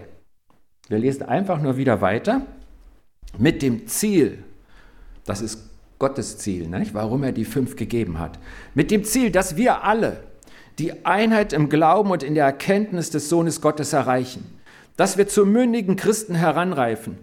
Wir 0.88 0.98
lesen 0.98 1.22
einfach 1.22 1.62
nur 1.62 1.78
wieder 1.78 2.02
weiter. 2.02 2.42
Mit 3.38 3.62
dem 3.62 3.86
Ziel, 3.86 4.44
das 5.26 5.42
ist 5.42 5.70
Gottes 6.00 6.40
Ziel, 6.40 6.68
nicht? 6.68 6.96
warum 6.96 7.22
er 7.22 7.34
die 7.34 7.46
fünf 7.46 7.76
gegeben 7.76 8.18
hat. 8.18 8.40
Mit 8.74 8.90
dem 8.90 9.04
Ziel, 9.04 9.30
dass 9.30 9.58
wir 9.58 9.84
alle 9.84 10.24
die 10.80 11.06
Einheit 11.06 11.54
im 11.54 11.70
Glauben 11.70 12.10
und 12.10 12.24
in 12.24 12.34
der 12.34 12.46
Erkenntnis 12.46 13.12
des 13.12 13.30
Sohnes 13.30 13.62
Gottes 13.62 13.94
erreichen. 13.94 14.44
Dass 14.98 15.20
wir 15.20 15.28
zu 15.28 15.46
mündigen 15.46 15.98
Christen 15.98 16.34
heranreifen 16.34 17.20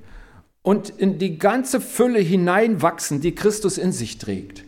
und 0.62 0.88
in 0.88 1.18
die 1.18 1.37
ganze 1.37 1.80
Fülle 1.80 2.21
hineinwachsen, 2.21 3.21
die 3.21 3.35
Christus 3.35 3.76
in 3.76 3.90
sich 3.90 4.18
trägt. 4.18 4.62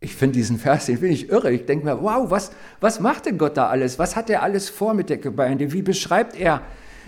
Ich 0.00 0.14
finde 0.14 0.34
diesen 0.34 0.58
Vers, 0.58 0.86
den 0.86 0.98
finde 0.98 1.14
ich 1.14 1.28
irre. 1.28 1.50
Ich 1.50 1.66
denke 1.66 1.84
mir, 1.84 2.02
wow, 2.02 2.30
was, 2.30 2.52
was 2.80 3.00
macht 3.00 3.26
denn 3.26 3.36
Gott 3.36 3.56
da 3.56 3.68
alles? 3.68 3.98
Was 3.98 4.14
hat 4.14 4.30
er 4.30 4.42
alles 4.42 4.68
vor 4.68 4.94
mit 4.94 5.10
der 5.10 5.18
Gemeinde? 5.18 5.72
Wie 5.72 5.82
beschreibt 5.82 6.38
er, 6.38 6.62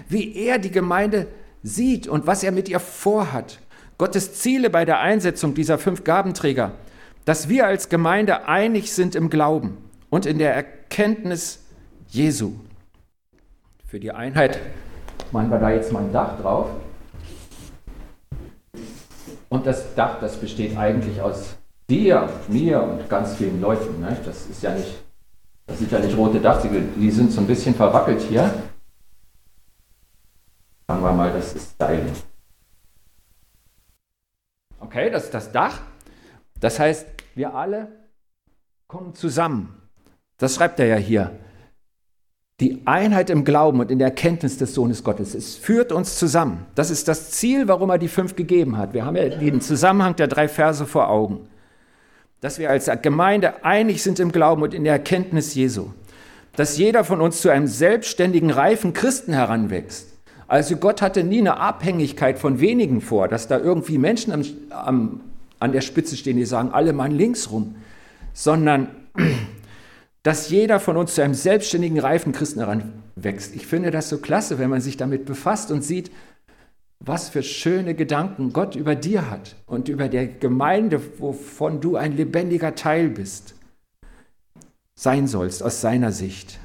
wie 0.08 0.34
er 0.34 0.58
die 0.58 0.72
Gemeinde 0.72 1.28
sieht 1.62 2.08
und 2.08 2.26
was 2.26 2.42
er 2.42 2.50
mit 2.50 2.68
ihr 2.68 2.80
vorhat? 2.80 3.60
Gottes 3.96 4.34
Ziele 4.34 4.70
bei 4.70 4.84
der 4.84 4.98
Einsetzung 5.00 5.54
dieser 5.54 5.78
fünf 5.78 6.02
Gabenträger, 6.02 6.72
dass 7.26 7.48
wir 7.48 7.66
als 7.66 7.90
Gemeinde 7.90 8.48
einig 8.48 8.92
sind 8.92 9.14
im 9.14 9.30
Glauben 9.30 9.76
und 10.08 10.26
in 10.26 10.38
der 10.38 10.54
Erkenntnis 10.54 11.60
Jesu. 12.08 12.54
Für 13.86 14.00
die 14.00 14.10
Einheit 14.10 14.58
machen 15.30 15.50
wir 15.50 15.58
da 15.58 15.70
jetzt 15.70 15.92
mal 15.92 16.02
ein 16.02 16.12
Dach 16.12 16.40
drauf. 16.40 16.70
Und 19.48 19.66
das 19.66 19.94
Dach, 19.94 20.18
das 20.20 20.36
besteht 20.36 20.76
eigentlich 20.76 21.20
aus 21.20 21.56
dir, 21.90 22.28
mir 22.48 22.82
und 22.82 23.08
ganz 23.08 23.34
vielen 23.34 23.60
Leuten. 23.60 24.00
Ne? 24.00 24.16
Das 24.24 24.46
ist 24.46 24.62
ja 24.62 24.74
nicht, 24.74 24.94
das 25.66 25.78
sind 25.78 25.90
ja 25.90 25.98
nicht 25.98 26.16
rote 26.16 26.40
Dachziegel, 26.40 26.88
die 26.96 27.10
sind 27.10 27.32
so 27.32 27.40
ein 27.40 27.46
bisschen 27.46 27.74
verwackelt 27.74 28.20
hier. 28.22 28.54
Sagen 30.88 31.02
wir 31.02 31.12
mal, 31.12 31.32
das 31.32 31.54
ist 31.54 31.72
Styling. 31.72 32.12
Okay, 34.78 35.10
das 35.10 35.24
ist 35.24 35.34
das 35.34 35.52
Dach. 35.52 35.80
Das 36.58 36.78
heißt, 36.78 37.06
wir 37.34 37.54
alle 37.54 37.88
kommen 38.86 39.14
zusammen. 39.14 39.80
Das 40.38 40.54
schreibt 40.54 40.80
er 40.80 40.86
ja 40.86 40.96
hier 40.96 41.38
die 42.60 42.82
Einheit 42.86 43.30
im 43.30 43.44
Glauben 43.44 43.80
und 43.80 43.90
in 43.90 43.98
der 43.98 44.08
Erkenntnis 44.08 44.58
des 44.58 44.74
Sohnes 44.74 45.02
Gottes. 45.02 45.34
Es 45.34 45.56
führt 45.56 45.92
uns 45.92 46.18
zusammen. 46.18 46.66
Das 46.74 46.90
ist 46.90 47.08
das 47.08 47.30
Ziel, 47.30 47.68
warum 47.68 47.88
er 47.88 47.98
die 47.98 48.08
fünf 48.08 48.36
gegeben 48.36 48.76
hat. 48.76 48.92
Wir 48.92 49.06
haben 49.06 49.16
ja 49.16 49.28
den 49.28 49.62
Zusammenhang 49.62 50.16
der 50.16 50.28
drei 50.28 50.46
Verse 50.46 50.84
vor 50.84 51.08
Augen. 51.08 51.48
Dass 52.40 52.58
wir 52.58 52.70
als 52.70 52.90
Gemeinde 53.02 53.64
einig 53.64 54.02
sind 54.02 54.18
im 54.18 54.32
Glauben 54.32 54.62
und 54.62 54.74
in 54.74 54.84
der 54.84 54.94
Erkenntnis 54.94 55.54
Jesu. 55.54 55.90
Dass 56.56 56.78
jeder 56.78 57.04
von 57.04 57.20
uns 57.20 57.40
zu 57.40 57.50
einem 57.50 57.66
selbstständigen, 57.66 58.50
reifen 58.50 58.92
Christen 58.92 59.32
heranwächst. 59.32 60.08
Also 60.50 60.76
Gott 60.76 61.00
hatte 61.00 61.22
nie 61.22 61.38
eine 61.38 61.58
Abhängigkeit 61.58 62.38
von 62.38 62.58
wenigen 62.58 63.00
vor, 63.00 63.28
dass 63.28 63.46
da 63.46 63.58
irgendwie 63.58 63.98
Menschen 63.98 64.32
am, 64.32 64.44
am, 64.70 65.20
an 65.60 65.70
der 65.70 65.80
Spitze 65.80 66.16
stehen, 66.16 66.36
die 66.36 66.44
sagen, 66.44 66.70
alle 66.72 66.92
Mann 66.92 67.12
links 67.12 67.52
rum, 67.52 67.76
sondern 68.32 68.88
dass 70.24 70.50
jeder 70.50 70.80
von 70.80 70.96
uns 70.96 71.14
zu 71.14 71.22
einem 71.22 71.34
selbstständigen, 71.34 72.00
reifen 72.00 72.32
Christen 72.32 72.58
heranwächst. 72.58 73.54
Ich 73.54 73.66
finde 73.66 73.92
das 73.92 74.08
so 74.08 74.18
klasse, 74.18 74.58
wenn 74.58 74.70
man 74.70 74.80
sich 74.80 74.96
damit 74.96 75.24
befasst 75.24 75.70
und 75.70 75.82
sieht, 75.82 76.10
was 77.00 77.30
für 77.30 77.42
schöne 77.42 77.94
Gedanken 77.94 78.52
Gott 78.52 78.76
über 78.76 78.94
dir 78.94 79.30
hat 79.30 79.56
und 79.66 79.88
über 79.88 80.08
der 80.08 80.26
Gemeinde, 80.26 81.00
wovon 81.18 81.80
du 81.80 81.96
ein 81.96 82.16
lebendiger 82.16 82.74
Teil 82.74 83.08
bist, 83.08 83.54
sein 84.94 85.26
sollst 85.26 85.62
aus 85.62 85.80
seiner 85.80 86.12
Sicht. 86.12 86.58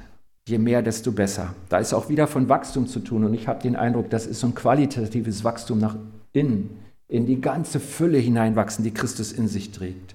Je 0.46 0.58
mehr, 0.58 0.82
desto 0.82 1.10
besser. 1.10 1.54
Da 1.70 1.78
ist 1.78 1.94
auch 1.94 2.08
wieder 2.08 2.28
von 2.28 2.48
Wachstum 2.48 2.86
zu 2.86 3.00
tun 3.00 3.24
und 3.24 3.34
ich 3.34 3.48
habe 3.48 3.62
den 3.62 3.74
Eindruck, 3.74 4.10
das 4.10 4.26
ist 4.26 4.40
so 4.40 4.46
ein 4.48 4.54
qualitatives 4.54 5.42
Wachstum 5.42 5.80
nach 5.80 5.96
innen, 6.32 6.78
in 7.08 7.26
die 7.26 7.40
ganze 7.40 7.80
Fülle 7.80 8.18
hineinwachsen, 8.18 8.84
die 8.84 8.92
Christus 8.92 9.32
in 9.32 9.48
sich 9.48 9.72
trägt. 9.72 10.14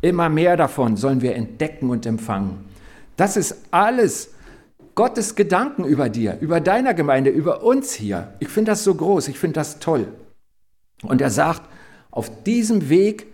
Immer 0.00 0.28
mehr 0.28 0.56
davon 0.56 0.96
sollen 0.96 1.20
wir 1.20 1.34
entdecken 1.34 1.90
und 1.90 2.06
empfangen. 2.06 2.64
Das 3.16 3.36
ist 3.36 3.56
alles 3.72 4.30
Gottes 4.98 5.36
Gedanken 5.36 5.84
über 5.84 6.08
dir, 6.08 6.38
über 6.40 6.60
deiner 6.60 6.92
Gemeinde, 6.92 7.30
über 7.30 7.62
uns 7.62 7.92
hier. 7.92 8.34
Ich 8.40 8.48
finde 8.48 8.72
das 8.72 8.82
so 8.82 8.96
groß, 8.96 9.28
ich 9.28 9.38
finde 9.38 9.54
das 9.54 9.78
toll. 9.78 10.08
Und 11.04 11.20
er 11.20 11.30
sagt, 11.30 11.62
auf 12.10 12.42
diesem 12.42 12.88
Weg 12.88 13.28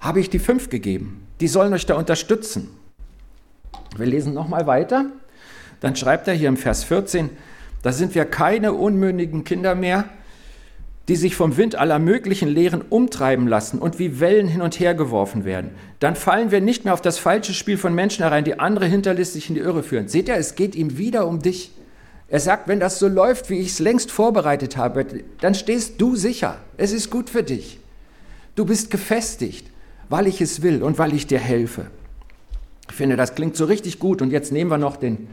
habe 0.00 0.20
ich 0.20 0.30
die 0.30 0.38
fünf 0.38 0.70
gegeben. 0.70 1.26
Die 1.40 1.48
sollen 1.48 1.72
euch 1.72 1.86
da 1.86 1.96
unterstützen. 1.96 2.68
Wir 3.96 4.06
lesen 4.06 4.32
nochmal 4.32 4.68
weiter. 4.68 5.06
Dann 5.80 5.96
schreibt 5.96 6.28
er 6.28 6.34
hier 6.34 6.50
im 6.50 6.56
Vers 6.56 6.84
14, 6.84 7.30
da 7.82 7.90
sind 7.90 8.14
wir 8.14 8.26
keine 8.26 8.74
unmündigen 8.74 9.42
Kinder 9.42 9.74
mehr, 9.74 10.04
die 11.08 11.16
sich 11.16 11.36
vom 11.36 11.56
Wind 11.56 11.74
aller 11.76 11.98
möglichen 11.98 12.48
Lehren 12.48 12.82
umtreiben 12.82 13.46
lassen 13.46 13.78
und 13.78 13.98
wie 13.98 14.20
Wellen 14.20 14.48
hin 14.48 14.62
und 14.62 14.80
her 14.80 14.94
geworfen 14.94 15.44
werden, 15.44 15.70
dann 16.00 16.16
fallen 16.16 16.50
wir 16.50 16.60
nicht 16.60 16.84
mehr 16.84 16.94
auf 16.94 17.02
das 17.02 17.18
falsche 17.18 17.52
Spiel 17.52 17.76
von 17.76 17.94
Menschen 17.94 18.22
herein, 18.22 18.44
die 18.44 18.58
andere 18.58 18.86
hinterlistig 18.86 19.48
in 19.48 19.54
die 19.54 19.60
Irre 19.60 19.82
führen. 19.82 20.08
Seht 20.08 20.28
ihr, 20.28 20.36
es 20.36 20.54
geht 20.54 20.74
ihm 20.74 20.96
wieder 20.96 21.26
um 21.26 21.40
dich. 21.40 21.72
Er 22.28 22.40
sagt, 22.40 22.68
wenn 22.68 22.80
das 22.80 22.98
so 22.98 23.06
läuft, 23.06 23.50
wie 23.50 23.58
ich 23.58 23.68
es 23.68 23.78
längst 23.80 24.10
vorbereitet 24.10 24.78
habe, 24.78 25.04
dann 25.40 25.54
stehst 25.54 26.00
du 26.00 26.16
sicher. 26.16 26.58
Es 26.78 26.92
ist 26.92 27.10
gut 27.10 27.28
für 27.28 27.42
dich. 27.42 27.78
Du 28.54 28.64
bist 28.64 28.90
gefestigt, 28.90 29.66
weil 30.08 30.26
ich 30.26 30.40
es 30.40 30.62
will 30.62 30.82
und 30.82 30.98
weil 30.98 31.12
ich 31.12 31.26
dir 31.26 31.38
helfe. 31.38 31.86
Ich 32.88 32.96
finde, 32.96 33.16
das 33.16 33.34
klingt 33.34 33.56
so 33.56 33.66
richtig 33.66 33.98
gut. 33.98 34.22
Und 34.22 34.30
jetzt 34.30 34.52
nehmen 34.52 34.70
wir 34.70 34.78
noch 34.78 34.96
den, 34.96 35.28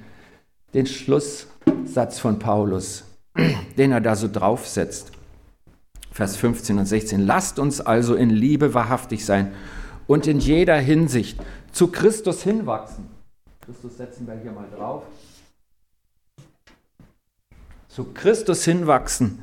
den 0.74 0.86
Schlusssatz 0.86 2.20
von 2.20 2.40
Paulus, 2.40 3.06
den 3.78 3.92
er 3.92 4.02
da 4.02 4.16
so 4.16 4.28
draufsetzt. 4.28 5.12
Vers 6.12 6.36
15 6.36 6.78
und 6.78 6.86
16. 6.86 7.26
Lasst 7.26 7.58
uns 7.58 7.80
also 7.82 8.16
in 8.16 8.30
Liebe 8.30 8.74
wahrhaftig 8.74 9.26
sein 9.26 9.54
und 10.08 10.28
in 10.28 10.40
jeder 10.40 10.78
Hinsicht 10.78 11.40
zu 11.72 11.88
Christus 11.88 12.44
hinwachsen. 12.44 13.08
Christus 13.62 13.98
setzen 13.98 14.28
wir 14.28 14.36
hier 14.36 14.52
mal 14.52 14.68
drauf. 14.76 15.04
Zu 17.88 18.06
Christus 18.14 18.66
hinwachsen, 18.66 19.40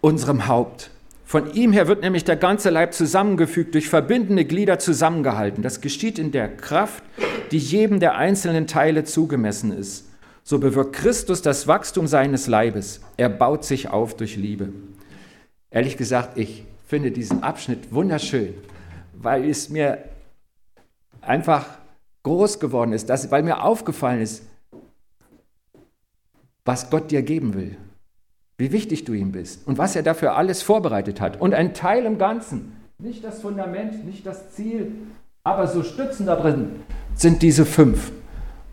unserem 0.00 0.46
Haupt. 0.46 0.90
Von 1.24 1.52
ihm 1.54 1.72
her 1.72 1.88
wird 1.88 2.02
nämlich 2.02 2.24
der 2.24 2.36
ganze 2.36 2.68
Leib 2.70 2.92
zusammengefügt, 2.92 3.74
durch 3.74 3.88
verbindende 3.88 4.44
Glieder 4.44 4.78
zusammengehalten. 4.78 5.62
Das 5.62 5.80
geschieht 5.80 6.18
in 6.18 6.30
der 6.32 6.54
Kraft, 6.54 7.02
die 7.50 7.58
jedem 7.58 8.00
der 8.00 8.16
einzelnen 8.16 8.66
Teile 8.66 9.04
zugemessen 9.04 9.72
ist. 9.72 10.06
So 10.44 10.58
bewirkt 10.58 10.94
Christus 10.94 11.40
das 11.40 11.66
Wachstum 11.66 12.06
seines 12.06 12.48
Leibes. 12.48 13.00
Er 13.16 13.28
baut 13.28 13.64
sich 13.64 13.88
auf 13.88 14.16
durch 14.16 14.36
Liebe. 14.36 14.72
Ehrlich 15.72 15.96
gesagt, 15.96 16.36
ich 16.36 16.64
finde 16.86 17.10
diesen 17.10 17.42
Abschnitt 17.42 17.92
wunderschön, 17.92 18.54
weil 19.14 19.48
es 19.48 19.70
mir 19.70 19.98
einfach 21.22 21.66
groß 22.22 22.60
geworden 22.60 22.92
ist, 22.92 23.08
dass, 23.08 23.30
weil 23.30 23.42
mir 23.42 23.64
aufgefallen 23.64 24.20
ist, 24.20 24.44
was 26.64 26.90
Gott 26.90 27.10
dir 27.10 27.22
geben 27.22 27.54
will, 27.54 27.76
wie 28.58 28.70
wichtig 28.70 29.04
du 29.04 29.14
ihm 29.14 29.32
bist 29.32 29.66
und 29.66 29.78
was 29.78 29.96
er 29.96 30.02
dafür 30.02 30.36
alles 30.36 30.62
vorbereitet 30.62 31.20
hat. 31.20 31.40
Und 31.40 31.54
ein 31.54 31.72
Teil 31.72 32.04
im 32.04 32.18
Ganzen, 32.18 32.76
nicht 32.98 33.24
das 33.24 33.40
Fundament, 33.40 34.04
nicht 34.04 34.26
das 34.26 34.52
Ziel, 34.52 34.92
aber 35.42 35.66
so 35.66 35.82
Stützen 35.82 36.26
da 36.26 36.36
drin 36.36 36.82
sind 37.14 37.42
diese 37.42 37.64
fünf. 37.64 38.12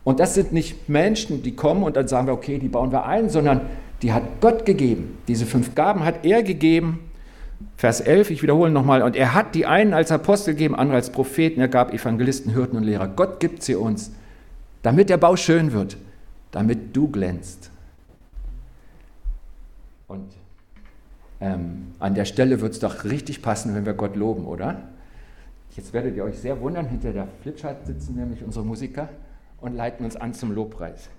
Und 0.04 0.20
das 0.20 0.34
sind 0.34 0.52
nicht 0.52 0.90
Menschen, 0.90 1.44
die 1.44 1.56
kommen 1.56 1.84
und 1.84 1.96
dann 1.96 2.08
sagen 2.08 2.28
wir, 2.28 2.34
okay, 2.34 2.60
die 2.60 2.68
bauen 2.68 2.92
wir 2.92 3.06
ein, 3.06 3.30
sondern 3.30 3.62
die 4.02 4.14
hat 4.14 4.24
Gott 4.42 4.66
gegeben. 4.66 5.18
Diese 5.28 5.46
fünf 5.46 5.76
Gaben 5.76 6.04
hat 6.04 6.26
er 6.26 6.44
gegeben. 6.44 7.00
Vers 7.76 8.02
11, 8.02 8.32
ich 8.32 8.44
wiederhole 8.44 8.72
nochmal. 8.72 9.02
Und 9.02 9.16
er 9.16 9.34
hat 9.34 9.56
die 9.56 9.66
einen 9.66 9.94
als 9.94 10.12
Apostel 10.12 10.54
gegeben, 10.54 10.76
andere 10.76 10.98
als 10.98 11.12
Propheten, 11.12 11.60
er 11.60 11.68
gab 11.68 11.94
Evangelisten, 11.94 12.54
Hirten 12.54 12.78
und 12.78 12.84
Lehrer. 12.84 13.08
Gott 13.08 13.40
gibt 13.40 13.64
sie 13.64 13.76
uns, 13.76 14.12
damit 14.82 15.10
der 15.10 15.18
Bau 15.18 15.36
schön 15.36 15.74
wird, 15.74 15.98
damit 16.52 16.96
du 16.96 17.10
glänzt. 17.10 17.72
Und 20.08 20.32
ähm, 21.42 21.94
an 22.00 22.16
der 22.16 22.26
Stelle 22.26 22.62
wird 22.62 22.74
es 22.74 22.80
doch 22.80 23.04
richtig 23.04 23.42
passen, 23.42 23.76
wenn 23.76 23.86
wir 23.86 23.94
Gott 23.94 24.16
loben, 24.16 24.46
oder? 24.46 24.90
Jetzt 25.76 25.94
werdet 25.94 26.16
ihr 26.16 26.24
euch 26.24 26.38
sehr 26.40 26.60
wundern, 26.60 26.88
hinter 26.88 27.14
der 27.14 27.28
Flipchart 27.42 27.86
sitzen 27.86 28.16
nämlich 28.16 28.44
unsere 28.44 28.66
Musiker. 28.66 29.10
und 29.62 29.76
leiten 29.76 30.06
uns 30.06 30.16
an 30.16 30.34
zum 30.34 30.54
Lobpreis. 30.54 31.10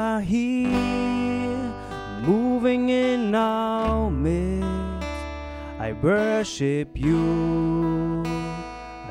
Are 0.00 0.20
here, 0.22 1.74
moving 2.22 2.88
in 2.88 3.34
our 3.34 4.10
midst. 4.10 5.06
I 5.78 5.92
worship 5.92 6.88
you, 6.94 8.22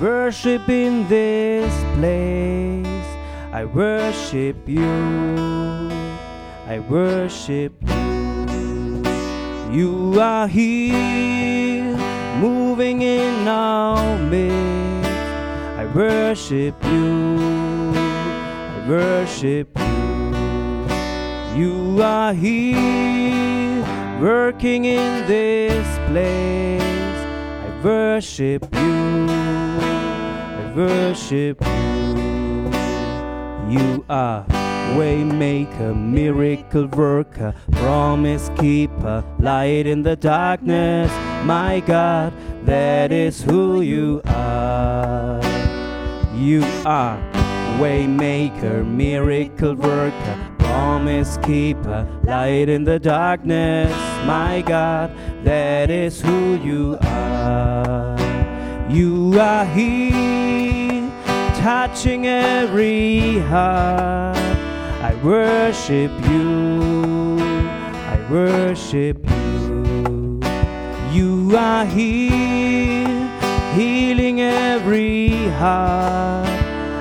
worship 0.00 0.68
in 0.68 1.08
this 1.08 1.72
place. 1.96 3.08
I 3.52 3.64
worship 3.64 4.56
you, 4.68 4.92
I 6.74 6.78
worship 6.88 7.74
you. 7.82 9.02
You 9.78 10.20
are 10.20 10.46
here, 10.46 11.96
moving 12.38 13.02
in 13.02 13.48
our 13.48 14.18
midst. 14.30 14.91
I 15.92 15.94
worship 15.94 16.84
you, 16.84 17.92
I 17.94 18.86
worship 18.88 19.68
you. 19.78 21.54
You 21.54 22.02
are 22.02 22.32
here, 22.32 23.84
working 24.18 24.86
in 24.86 25.26
this 25.26 25.86
place. 26.08 26.80
I 26.80 27.80
worship 27.84 28.74
you, 28.74 29.26
I 29.28 30.72
worship 30.74 31.60
you. 31.60 32.70
You 33.68 34.02
are 34.08 34.46
waymaker, 34.96 35.94
miracle 35.94 36.86
worker, 36.86 37.54
promise 37.72 38.50
keeper, 38.56 39.22
light 39.38 39.86
in 39.86 40.04
the 40.04 40.16
darkness. 40.16 41.12
My 41.44 41.80
God, 41.80 42.32
that 42.64 43.12
is 43.12 43.42
who 43.42 43.82
you 43.82 44.22
are. 44.24 45.51
You 46.42 46.64
are 46.84 47.18
waymaker, 47.78 48.84
miracle 48.84 49.76
worker, 49.76 50.54
promise 50.58 51.36
keeper, 51.36 52.04
light 52.24 52.68
in 52.68 52.82
the 52.82 52.98
darkness. 52.98 53.92
My 54.26 54.60
God, 54.66 55.14
that 55.44 55.88
is 55.88 56.20
who 56.20 56.56
you 56.56 56.98
are. 57.02 58.18
You 58.90 59.38
are 59.38 59.64
here, 59.66 61.08
touching 61.62 62.26
every 62.26 63.38
heart. 63.38 64.36
I 64.36 65.14
worship 65.22 66.10
you, 66.28 67.38
I 67.38 68.26
worship 68.28 69.16
you. 69.30 70.40
You 71.12 71.56
are 71.56 71.84
here, 71.86 73.30
every 74.40 75.48
heart. 75.60 76.48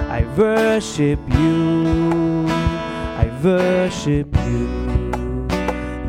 I 0.10 0.26
worship 0.38 1.20
you, 1.30 2.46
I 2.48 3.30
worship 3.44 4.28
you. 4.46 5.48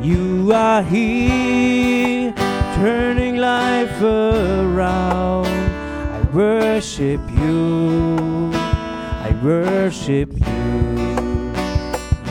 You 0.02 0.52
are 0.52 0.82
here, 0.82 2.32
turning 2.74 3.36
life 3.36 4.02
around. 4.02 5.46
I 5.46 6.20
worship 6.34 7.20
you, 7.30 8.50
I 8.54 9.32
worship 9.42 10.30
you. 10.32 10.52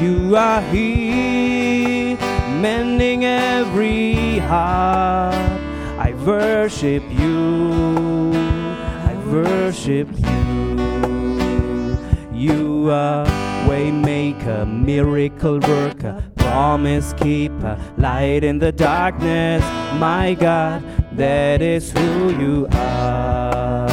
You 0.01 0.35
are 0.35 0.61
here, 0.61 2.17
mending 2.59 3.23
every 3.23 4.39
heart. 4.39 5.35
I 5.99 6.13
worship 6.25 7.03
you, 7.11 8.20
worship 9.31 10.09
you. 10.11 10.51
You 12.33 12.89
are 12.91 13.25
waymaker, 13.65 14.67
miracle 14.67 15.59
worker, 15.59 16.23
promise 16.35 17.13
keeper, 17.13 17.79
light 17.97 18.43
in 18.43 18.59
the 18.59 18.71
darkness. 18.71 19.63
My 19.99 20.35
God, 20.37 20.83
that 21.15 21.61
is 21.61 21.91
who 21.91 22.31
you 22.37 22.67
are. 22.71 23.89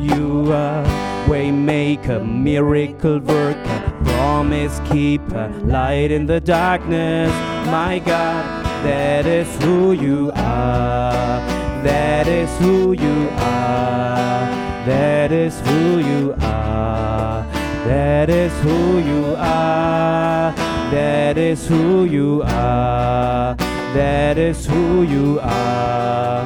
You 0.00 0.52
are 0.52 0.84
waymaker, 1.26 2.24
miracle 2.24 3.18
worker, 3.18 3.92
promise 4.04 4.80
keeper, 4.90 5.48
light 5.64 6.10
in 6.10 6.26
the 6.26 6.40
darkness. 6.40 7.30
My 7.66 7.98
God, 7.98 8.64
that 8.84 9.26
is 9.26 9.48
who 9.62 9.92
you 9.92 10.32
are. 10.34 11.59
That 11.82 12.26
is 12.26 12.50
who 12.58 12.92
you 12.92 13.28
are. 13.32 14.50
That 14.84 15.32
is 15.32 15.58
who 15.60 15.98
you 15.98 16.34
are. 16.38 17.46
That 17.86 18.28
is 18.28 18.52
who 18.60 18.98
you 18.98 19.34
are. 19.38 20.52
That 20.90 21.38
is 21.38 21.66
who 21.66 22.04
you 22.04 22.42
are. 22.42 23.54
That 23.94 24.36
is 24.36 24.66
who 24.66 25.02
you 25.02 25.40
are. 25.40 26.44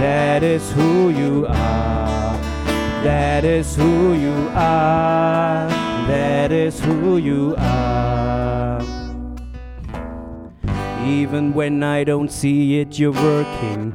That 0.00 0.42
is 0.42 0.70
who 0.72 1.08
you 1.08 1.46
are. 1.48 2.38
That 3.02 3.44
is 3.44 3.74
who 3.76 4.12
you 4.12 4.50
are. 4.54 5.68
That 6.08 6.52
is 6.52 6.78
who 6.80 7.16
you 7.16 7.54
are. 7.56 8.82
Even 11.06 11.54
when 11.54 11.82
I 11.82 12.04
don't 12.04 12.30
see 12.30 12.80
it, 12.80 12.98
you're 12.98 13.12
working. 13.12 13.94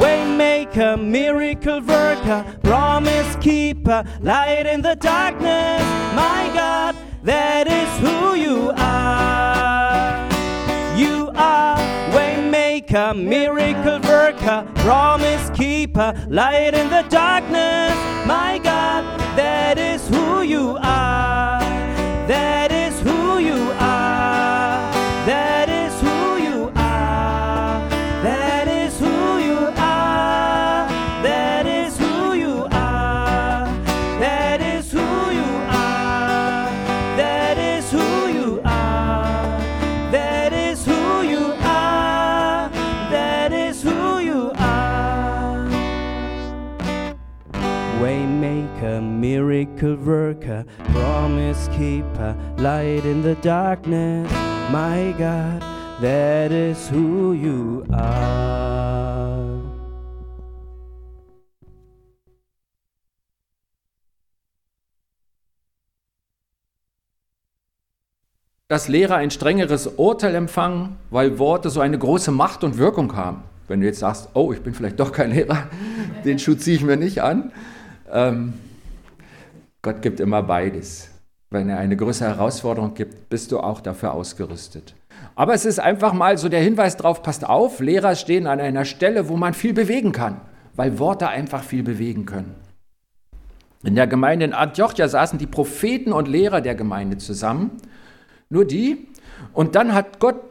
Waymaker, 0.00 0.96
miracle 0.98 1.80
worker, 1.82 2.44
promise 2.62 3.36
keeper, 3.36 4.02
light 4.22 4.66
in 4.66 4.80
the 4.80 4.96
darkness. 4.96 5.82
My 6.14 6.50
God, 6.54 6.96
that 7.22 7.66
is 7.68 7.90
who 8.00 8.34
you 8.34 8.72
are. 8.76 10.16
You 10.96 11.30
are 11.34 11.76
waymaker, 12.14 13.14
miracle 13.14 14.00
worker, 14.08 14.66
promise 14.76 15.50
keeper, 15.50 16.14
light 16.30 16.72
in 16.72 16.88
the 16.88 17.04
darkness. 17.10 17.94
My 18.26 18.58
God, 18.62 19.04
that 19.36 19.76
is 19.76 20.08
who 20.08 20.40
you 20.40 20.78
are. 20.80 21.60
That 22.26 22.69
miracle 49.60 49.96
worker, 49.96 50.64
promise 50.92 51.68
keeper, 51.76 52.34
light 52.58 53.04
in 53.04 53.22
the 53.22 53.34
darkness. 53.36 54.30
My 54.70 55.14
God, 55.18 55.60
that 56.00 56.52
is 56.52 56.88
who 56.88 57.32
you 57.32 57.84
are. 57.92 59.60
dass 68.68 68.86
Lehrer 68.86 69.16
ein 69.16 69.32
strengeres 69.32 69.88
Urteil 69.88 70.36
empfangen, 70.36 70.96
weil 71.10 71.40
Worte 71.40 71.70
so 71.70 71.80
eine 71.80 71.98
große 71.98 72.30
Macht 72.30 72.62
und 72.62 72.78
Wirkung 72.78 73.16
haben. 73.16 73.42
Wenn 73.66 73.80
du 73.80 73.86
jetzt 73.86 73.98
sagst, 73.98 74.28
oh, 74.34 74.52
ich 74.52 74.60
bin 74.60 74.74
vielleicht 74.74 75.00
doch 75.00 75.10
kein 75.10 75.32
Lehrer, 75.32 75.64
den 76.24 76.38
Schuh 76.38 76.54
ziehe 76.54 76.76
ich 76.76 76.84
mir 76.84 76.96
nicht 76.96 77.20
an. 77.20 77.50
Ähm, 78.12 78.52
Gott 79.82 80.02
gibt 80.02 80.20
immer 80.20 80.42
beides. 80.42 81.10
Wenn 81.50 81.68
er 81.68 81.78
eine 81.78 81.96
größere 81.96 82.28
Herausforderung 82.28 82.94
gibt, 82.94 83.28
bist 83.28 83.50
du 83.50 83.60
auch 83.60 83.80
dafür 83.80 84.12
ausgerüstet. 84.12 84.94
Aber 85.34 85.54
es 85.54 85.64
ist 85.64 85.80
einfach 85.80 86.12
mal 86.12 86.38
so 86.38 86.48
der 86.48 86.60
Hinweis 86.60 86.96
drauf, 86.96 87.22
passt 87.22 87.44
auf, 87.44 87.80
Lehrer 87.80 88.14
stehen 88.14 88.46
an 88.46 88.60
einer 88.60 88.84
Stelle, 88.84 89.28
wo 89.28 89.36
man 89.36 89.54
viel 89.54 89.72
bewegen 89.72 90.12
kann, 90.12 90.40
weil 90.76 90.98
Worte 90.98 91.28
einfach 91.28 91.62
viel 91.62 91.82
bewegen 91.82 92.26
können. 92.26 92.54
In 93.82 93.94
der 93.94 94.06
Gemeinde 94.06 94.44
in 94.44 94.52
Antiochia 94.52 95.08
saßen 95.08 95.38
die 95.38 95.46
Propheten 95.46 96.12
und 96.12 96.28
Lehrer 96.28 96.60
der 96.60 96.74
Gemeinde 96.74 97.18
zusammen 97.18 97.80
nur 98.50 98.64
die. 98.64 99.08
Und 99.52 99.74
dann 99.74 99.94
hat 99.94 100.18
Gott 100.18 100.42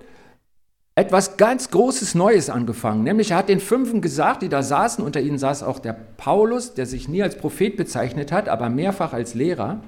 etwas 0.99 1.37
ganz 1.37 1.71
Großes 1.71 2.13
Neues 2.13 2.49
angefangen. 2.49 3.03
Nämlich 3.03 3.31
er 3.31 3.37
hat 3.37 3.47
den 3.47 3.61
Fünfen 3.61 4.01
gesagt, 4.01 4.41
die 4.41 4.49
da 4.49 4.61
saßen, 4.61 5.01
unter 5.03 5.21
ihnen 5.21 5.37
saß 5.37 5.63
auch 5.63 5.79
der 5.79 5.93
Paulus, 5.93 6.73
der 6.73 6.85
sich 6.85 7.07
nie 7.07 7.23
als 7.23 7.37
Prophet 7.37 7.77
bezeichnet 7.77 8.33
hat, 8.33 8.49
aber 8.49 8.69
mehrfach 8.69 9.13
als 9.13 9.33
Lehrer. 9.33 9.79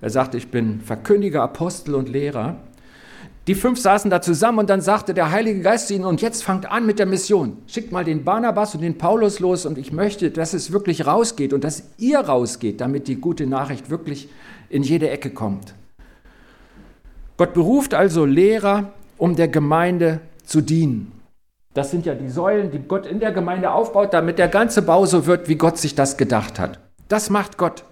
Er 0.00 0.08
sagte, 0.08 0.38
ich 0.38 0.50
bin 0.50 0.80
Verkündiger, 0.80 1.42
Apostel 1.42 1.94
und 1.94 2.08
Lehrer. 2.08 2.56
Die 3.46 3.54
fünf 3.54 3.78
saßen 3.78 4.10
da 4.10 4.22
zusammen 4.22 4.60
und 4.60 4.70
dann 4.70 4.80
sagte 4.80 5.12
der 5.12 5.30
Heilige 5.30 5.60
Geist 5.60 5.88
zu 5.88 5.94
ihnen, 5.94 6.06
und 6.06 6.22
jetzt 6.22 6.42
fangt 6.42 6.70
an 6.70 6.86
mit 6.86 6.98
der 6.98 7.04
Mission. 7.04 7.58
Schickt 7.66 7.92
mal 7.92 8.04
den 8.04 8.24
Barnabas 8.24 8.74
und 8.74 8.80
den 8.80 8.96
Paulus 8.96 9.40
los 9.40 9.66
und 9.66 9.76
ich 9.76 9.92
möchte, 9.92 10.30
dass 10.30 10.54
es 10.54 10.72
wirklich 10.72 11.06
rausgeht 11.06 11.52
und 11.52 11.64
dass 11.64 11.90
ihr 11.98 12.20
rausgeht, 12.20 12.80
damit 12.80 13.08
die 13.08 13.16
gute 13.16 13.46
Nachricht 13.46 13.90
wirklich 13.90 14.30
in 14.70 14.82
jede 14.82 15.10
Ecke 15.10 15.28
kommt. 15.28 15.74
Gott 17.36 17.52
beruft 17.52 17.92
also 17.92 18.24
Lehrer, 18.24 18.94
um 19.18 19.36
der 19.36 19.48
Gemeinde 19.48 20.20
zu 20.44 20.60
dienen. 20.60 21.12
Das 21.74 21.90
sind 21.90 22.06
ja 22.06 22.14
die 22.14 22.28
Säulen, 22.28 22.70
die 22.70 22.78
Gott 22.78 23.06
in 23.06 23.18
der 23.18 23.32
Gemeinde 23.32 23.72
aufbaut, 23.72 24.14
damit 24.14 24.38
der 24.38 24.48
ganze 24.48 24.82
Bau 24.82 25.06
so 25.06 25.26
wird, 25.26 25.48
wie 25.48 25.56
Gott 25.56 25.76
sich 25.78 25.94
das 25.94 26.16
gedacht 26.16 26.58
hat. 26.58 26.78
Das 27.08 27.30
macht 27.30 27.58
Gott. 27.58 27.84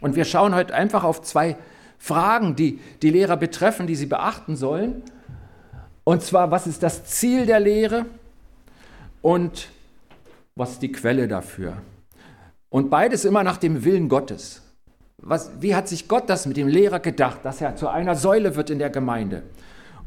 Und 0.00 0.16
wir 0.16 0.24
schauen 0.24 0.54
heute 0.54 0.74
einfach 0.74 1.04
auf 1.04 1.22
zwei 1.22 1.56
Fragen, 1.98 2.56
die 2.56 2.80
die 3.02 3.10
Lehrer 3.10 3.36
betreffen, 3.36 3.86
die 3.86 3.94
sie 3.94 4.06
beachten 4.06 4.56
sollen. 4.56 5.02
Und 6.04 6.22
zwar, 6.22 6.50
was 6.50 6.66
ist 6.66 6.82
das 6.82 7.04
Ziel 7.04 7.46
der 7.46 7.60
Lehre 7.60 8.06
und 9.22 9.68
was 10.56 10.72
ist 10.72 10.82
die 10.82 10.92
Quelle 10.92 11.28
dafür? 11.28 11.74
Und 12.70 12.90
beides 12.90 13.24
immer 13.24 13.44
nach 13.44 13.58
dem 13.58 13.84
Willen 13.84 14.08
Gottes. 14.08 14.62
Was, 15.18 15.50
wie 15.60 15.74
hat 15.74 15.88
sich 15.88 16.08
Gott 16.08 16.30
das 16.30 16.46
mit 16.46 16.56
dem 16.56 16.68
Lehrer 16.68 17.00
gedacht, 17.00 17.40
dass 17.42 17.60
er 17.60 17.76
zu 17.76 17.88
einer 17.88 18.14
Säule 18.14 18.56
wird 18.56 18.70
in 18.70 18.78
der 18.78 18.90
Gemeinde? 18.90 19.42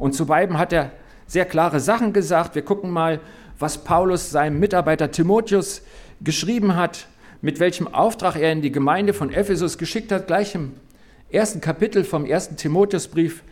Und 0.01 0.13
zu 0.13 0.25
beiden 0.25 0.57
hat 0.57 0.73
er 0.73 0.89
sehr 1.27 1.45
klare 1.45 1.79
Sachen 1.79 2.11
gesagt. 2.11 2.55
Wir 2.55 2.63
gucken 2.63 2.89
mal, 2.89 3.19
was 3.59 3.83
Paulus 3.83 4.31
seinem 4.31 4.59
Mitarbeiter 4.59 5.11
Timotheus 5.11 5.83
geschrieben 6.21 6.75
hat, 6.75 7.05
mit 7.41 7.59
welchem 7.59 7.87
Auftrag 7.87 8.35
er 8.35 8.51
in 8.51 8.63
die 8.63 8.71
Gemeinde 8.71 9.13
von 9.13 9.31
Ephesus 9.31 9.77
geschickt 9.77 10.11
hat, 10.11 10.25
gleich 10.25 10.55
im 10.55 10.71
ersten 11.29 11.61
Kapitel 11.61 12.03
vom 12.03 12.25
ersten 12.25 12.57
Timotheusbrief. 12.57 13.43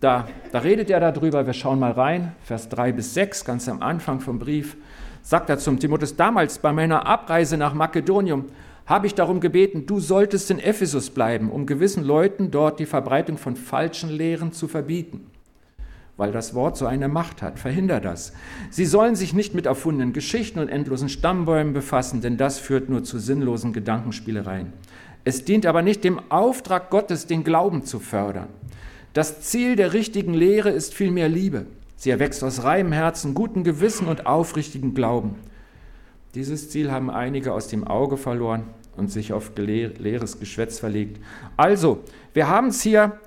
Da, 0.00 0.28
da 0.50 0.60
redet 0.60 0.88
er 0.88 0.98
darüber, 1.12 1.46
wir 1.46 1.52
schauen 1.52 1.78
mal 1.78 1.92
rein, 1.92 2.34
Vers 2.42 2.70
3 2.70 2.92
bis 2.92 3.12
6, 3.12 3.44
ganz 3.44 3.68
am 3.68 3.82
Anfang 3.82 4.20
vom 4.20 4.38
Brief, 4.38 4.78
sagt 5.20 5.50
er 5.50 5.58
zum 5.58 5.78
Timotheus, 5.78 6.16
damals 6.16 6.58
bei 6.58 6.72
meiner 6.72 7.04
Abreise 7.04 7.58
nach 7.58 7.74
Makedonium 7.74 8.46
habe 8.86 9.06
ich 9.06 9.14
darum 9.14 9.40
gebeten, 9.40 9.84
du 9.84 10.00
solltest 10.00 10.50
in 10.50 10.58
Ephesus 10.58 11.10
bleiben, 11.10 11.50
um 11.50 11.66
gewissen 11.66 12.02
Leuten 12.02 12.50
dort 12.50 12.80
die 12.80 12.86
Verbreitung 12.86 13.36
von 13.36 13.56
falschen 13.56 14.08
Lehren 14.08 14.52
zu 14.52 14.68
verbieten. 14.68 15.31
Weil 16.16 16.32
das 16.32 16.54
Wort 16.54 16.76
so 16.76 16.86
eine 16.86 17.08
Macht 17.08 17.40
hat, 17.40 17.58
verhinder 17.58 18.00
das. 18.00 18.32
Sie 18.70 18.84
sollen 18.84 19.16
sich 19.16 19.32
nicht 19.32 19.54
mit 19.54 19.66
erfundenen 19.66 20.12
Geschichten 20.12 20.58
und 20.58 20.68
endlosen 20.68 21.08
Stammbäumen 21.08 21.72
befassen, 21.72 22.20
denn 22.20 22.36
das 22.36 22.58
führt 22.58 22.90
nur 22.90 23.02
zu 23.02 23.18
sinnlosen 23.18 23.72
Gedankenspielereien. 23.72 24.72
Es 25.24 25.44
dient 25.44 25.66
aber 25.66 25.82
nicht 25.82 26.04
dem 26.04 26.20
Auftrag 26.30 26.90
Gottes, 26.90 27.26
den 27.26 27.44
Glauben 27.44 27.84
zu 27.84 27.98
fördern. 27.98 28.48
Das 29.12 29.40
Ziel 29.42 29.76
der 29.76 29.92
richtigen 29.92 30.34
Lehre 30.34 30.70
ist 30.70 30.94
vielmehr 30.94 31.28
Liebe. 31.28 31.66
Sie 31.96 32.10
erwächst 32.10 32.42
aus 32.42 32.64
reinem 32.64 32.92
Herzen, 32.92 33.34
gutem 33.34 33.62
Gewissen 33.62 34.08
und 34.08 34.26
aufrichtigem 34.26 34.94
Glauben. 34.94 35.36
Dieses 36.34 36.70
Ziel 36.70 36.90
haben 36.90 37.10
einige 37.10 37.52
aus 37.52 37.68
dem 37.68 37.86
Auge 37.86 38.16
verloren 38.16 38.64
und 38.96 39.10
sich 39.10 39.32
auf 39.32 39.52
leeres 39.56 40.40
Geschwätz 40.40 40.78
verlegt. 40.78 41.22
Also, 41.56 42.00
wir 42.34 42.48
haben 42.48 42.68
es 42.68 42.82
hier 42.82 43.18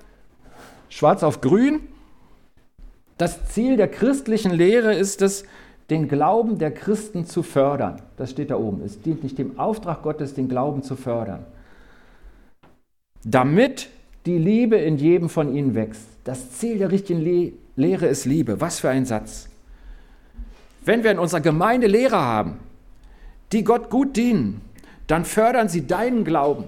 schwarz 0.89 1.23
auf 1.23 1.41
grün. 1.41 1.81
Das 3.17 3.45
Ziel 3.47 3.77
der 3.77 3.87
christlichen 3.87 4.51
Lehre 4.51 4.93
ist 4.93 5.21
es, 5.21 5.45
den 5.89 6.07
Glauben 6.07 6.57
der 6.57 6.71
Christen 6.71 7.25
zu 7.25 7.43
fördern. 7.43 8.01
Das 8.17 8.31
steht 8.31 8.49
da 8.49 8.57
oben. 8.57 8.81
Es 8.83 9.01
dient 9.01 9.23
nicht 9.23 9.37
dem 9.37 9.59
Auftrag 9.59 10.01
Gottes, 10.01 10.33
den 10.33 10.49
Glauben 10.49 10.81
zu 10.83 10.95
fördern. 10.95 11.45
Damit 13.23 13.89
die 14.25 14.37
Liebe 14.37 14.77
in 14.77 14.97
jedem 14.97 15.29
von 15.29 15.55
ihnen 15.55 15.75
wächst. 15.75 16.03
Das 16.23 16.51
Ziel 16.53 16.79
der 16.79 16.91
richtigen 16.91 17.21
Le 17.21 17.53
Lehre 17.75 18.07
ist 18.07 18.25
Liebe. 18.25 18.61
Was 18.61 18.79
für 18.79 18.89
ein 18.89 19.05
Satz. 19.05 19.49
Wenn 20.83 21.03
wir 21.03 21.11
in 21.11 21.19
unserer 21.19 21.41
Gemeinde 21.41 21.87
Lehrer 21.87 22.21
haben, 22.21 22.59
die 23.51 23.63
Gott 23.63 23.89
gut 23.89 24.15
dienen, 24.15 24.61
dann 25.07 25.25
fördern 25.25 25.69
sie 25.69 25.85
deinen 25.85 26.23
Glauben 26.23 26.65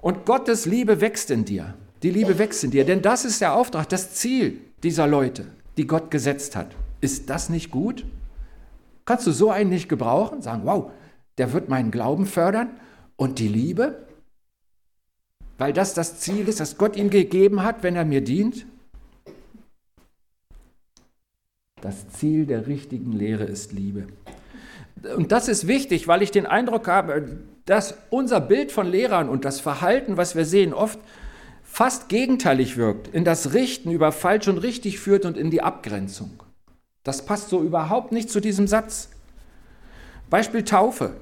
und 0.00 0.24
Gottes 0.24 0.64
Liebe 0.64 1.00
wächst 1.00 1.30
in 1.30 1.44
dir. 1.44 1.74
Die 2.02 2.10
Liebe 2.10 2.38
wächst 2.38 2.64
in 2.64 2.70
dir, 2.70 2.84
denn 2.84 3.02
das 3.02 3.24
ist 3.24 3.40
der 3.40 3.54
Auftrag, 3.54 3.88
das 3.88 4.14
Ziel 4.14 4.60
dieser 4.82 5.06
Leute, 5.06 5.46
die 5.76 5.86
Gott 5.86 6.10
gesetzt 6.10 6.56
hat. 6.56 6.68
Ist 7.00 7.30
das 7.30 7.48
nicht 7.48 7.70
gut? 7.70 8.04
Kannst 9.04 9.26
du 9.26 9.32
so 9.32 9.50
einen 9.50 9.70
nicht 9.70 9.88
gebrauchen? 9.88 10.42
Sagen, 10.42 10.62
wow, 10.64 10.90
der 11.38 11.52
wird 11.52 11.68
meinen 11.68 11.90
Glauben 11.90 12.26
fördern 12.26 12.70
und 13.16 13.38
die 13.38 13.48
Liebe? 13.48 14.06
Weil 15.58 15.72
das 15.72 15.94
das 15.94 16.20
Ziel 16.20 16.48
ist, 16.48 16.60
das 16.60 16.78
Gott 16.78 16.96
ihm 16.96 17.10
gegeben 17.10 17.62
hat, 17.62 17.82
wenn 17.82 17.96
er 17.96 18.04
mir 18.04 18.22
dient? 18.22 18.66
Das 21.80 22.08
Ziel 22.08 22.46
der 22.46 22.66
richtigen 22.66 23.12
Lehre 23.12 23.44
ist 23.44 23.72
Liebe 23.72 24.06
und 25.16 25.32
das 25.32 25.48
ist 25.48 25.66
wichtig, 25.66 26.08
weil 26.08 26.22
ich 26.22 26.30
den 26.30 26.46
Eindruck 26.46 26.88
habe, 26.88 27.38
dass 27.66 27.98
unser 28.10 28.40
Bild 28.40 28.72
von 28.72 28.86
Lehrern 28.86 29.28
und 29.28 29.44
das 29.44 29.60
Verhalten, 29.60 30.16
was 30.16 30.36
wir 30.36 30.44
sehen, 30.44 30.72
oft 30.72 30.98
fast 31.74 32.08
gegenteilig 32.08 32.76
wirkt, 32.76 33.08
in 33.08 33.24
das 33.24 33.52
Richten 33.52 33.90
über 33.90 34.12
falsch 34.12 34.46
und 34.46 34.58
richtig 34.58 35.00
führt 35.00 35.24
und 35.24 35.36
in 35.36 35.50
die 35.50 35.60
Abgrenzung. 35.60 36.40
Das 37.02 37.26
passt 37.26 37.48
so 37.48 37.60
überhaupt 37.60 38.12
nicht 38.12 38.30
zu 38.30 38.38
diesem 38.38 38.68
Satz. 38.68 39.08
Beispiel 40.30 40.62
Taufe. 40.62 41.16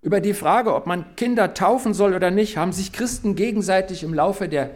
Über 0.00 0.20
die 0.20 0.34
Frage, 0.34 0.74
ob 0.74 0.88
man 0.88 1.14
Kinder 1.14 1.54
taufen 1.54 1.94
soll 1.94 2.14
oder 2.14 2.32
nicht, 2.32 2.56
haben 2.56 2.72
sich 2.72 2.92
Christen 2.92 3.36
gegenseitig 3.36 4.02
im 4.02 4.12
Laufe 4.12 4.48
der 4.48 4.70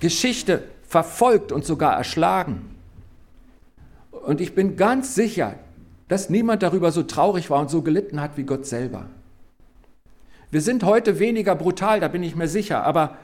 Geschichte 0.00 0.62
verfolgt 0.88 1.52
und 1.52 1.66
sogar 1.66 1.94
erschlagen. 1.94 2.74
Und 4.10 4.40
ich 4.40 4.54
bin 4.54 4.78
ganz 4.78 5.14
sicher, 5.14 5.56
dass 6.08 6.30
niemand 6.30 6.62
darüber 6.62 6.90
so 6.90 7.02
traurig 7.02 7.50
war 7.50 7.60
und 7.60 7.68
so 7.68 7.82
gelitten 7.82 8.22
hat 8.22 8.38
wie 8.38 8.44
Gott 8.44 8.64
selber. 8.64 9.10
Wir 10.50 10.62
sind 10.62 10.84
heute 10.84 11.18
weniger 11.18 11.54
brutal, 11.54 12.00
da 12.00 12.08
bin 12.08 12.22
ich 12.22 12.34
mir 12.34 12.48
sicher, 12.48 12.82
aber 12.84 13.18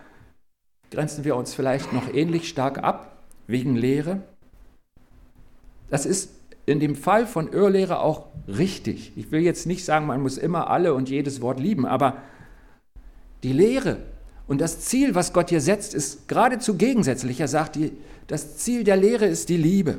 grenzen 0.92 1.24
wir 1.24 1.34
uns 1.36 1.54
vielleicht 1.54 1.92
noch 1.92 2.12
ähnlich 2.12 2.48
stark 2.48 2.82
ab 2.84 3.16
wegen 3.46 3.74
Lehre? 3.74 4.20
Das 5.90 6.06
ist 6.06 6.30
in 6.64 6.78
dem 6.78 6.94
Fall 6.94 7.26
von 7.26 7.52
Irrlehre 7.52 7.98
auch 7.98 8.26
richtig. 8.46 9.12
Ich 9.16 9.32
will 9.32 9.40
jetzt 9.40 9.66
nicht 9.66 9.84
sagen, 9.84 10.06
man 10.06 10.20
muss 10.20 10.38
immer 10.38 10.70
alle 10.70 10.94
und 10.94 11.08
jedes 11.08 11.40
Wort 11.40 11.58
lieben, 11.58 11.86
aber 11.86 12.18
die 13.42 13.52
Lehre 13.52 13.98
und 14.46 14.60
das 14.60 14.80
Ziel, 14.80 15.14
was 15.14 15.32
Gott 15.32 15.50
hier 15.50 15.60
setzt, 15.60 15.94
ist 15.94 16.28
geradezu 16.28 16.76
gegensätzlich. 16.76 17.40
Er 17.40 17.48
sagt, 17.48 17.76
die, 17.76 17.92
das 18.26 18.58
Ziel 18.58 18.84
der 18.84 18.96
Lehre 18.96 19.26
ist 19.26 19.48
die 19.48 19.56
Liebe. 19.56 19.98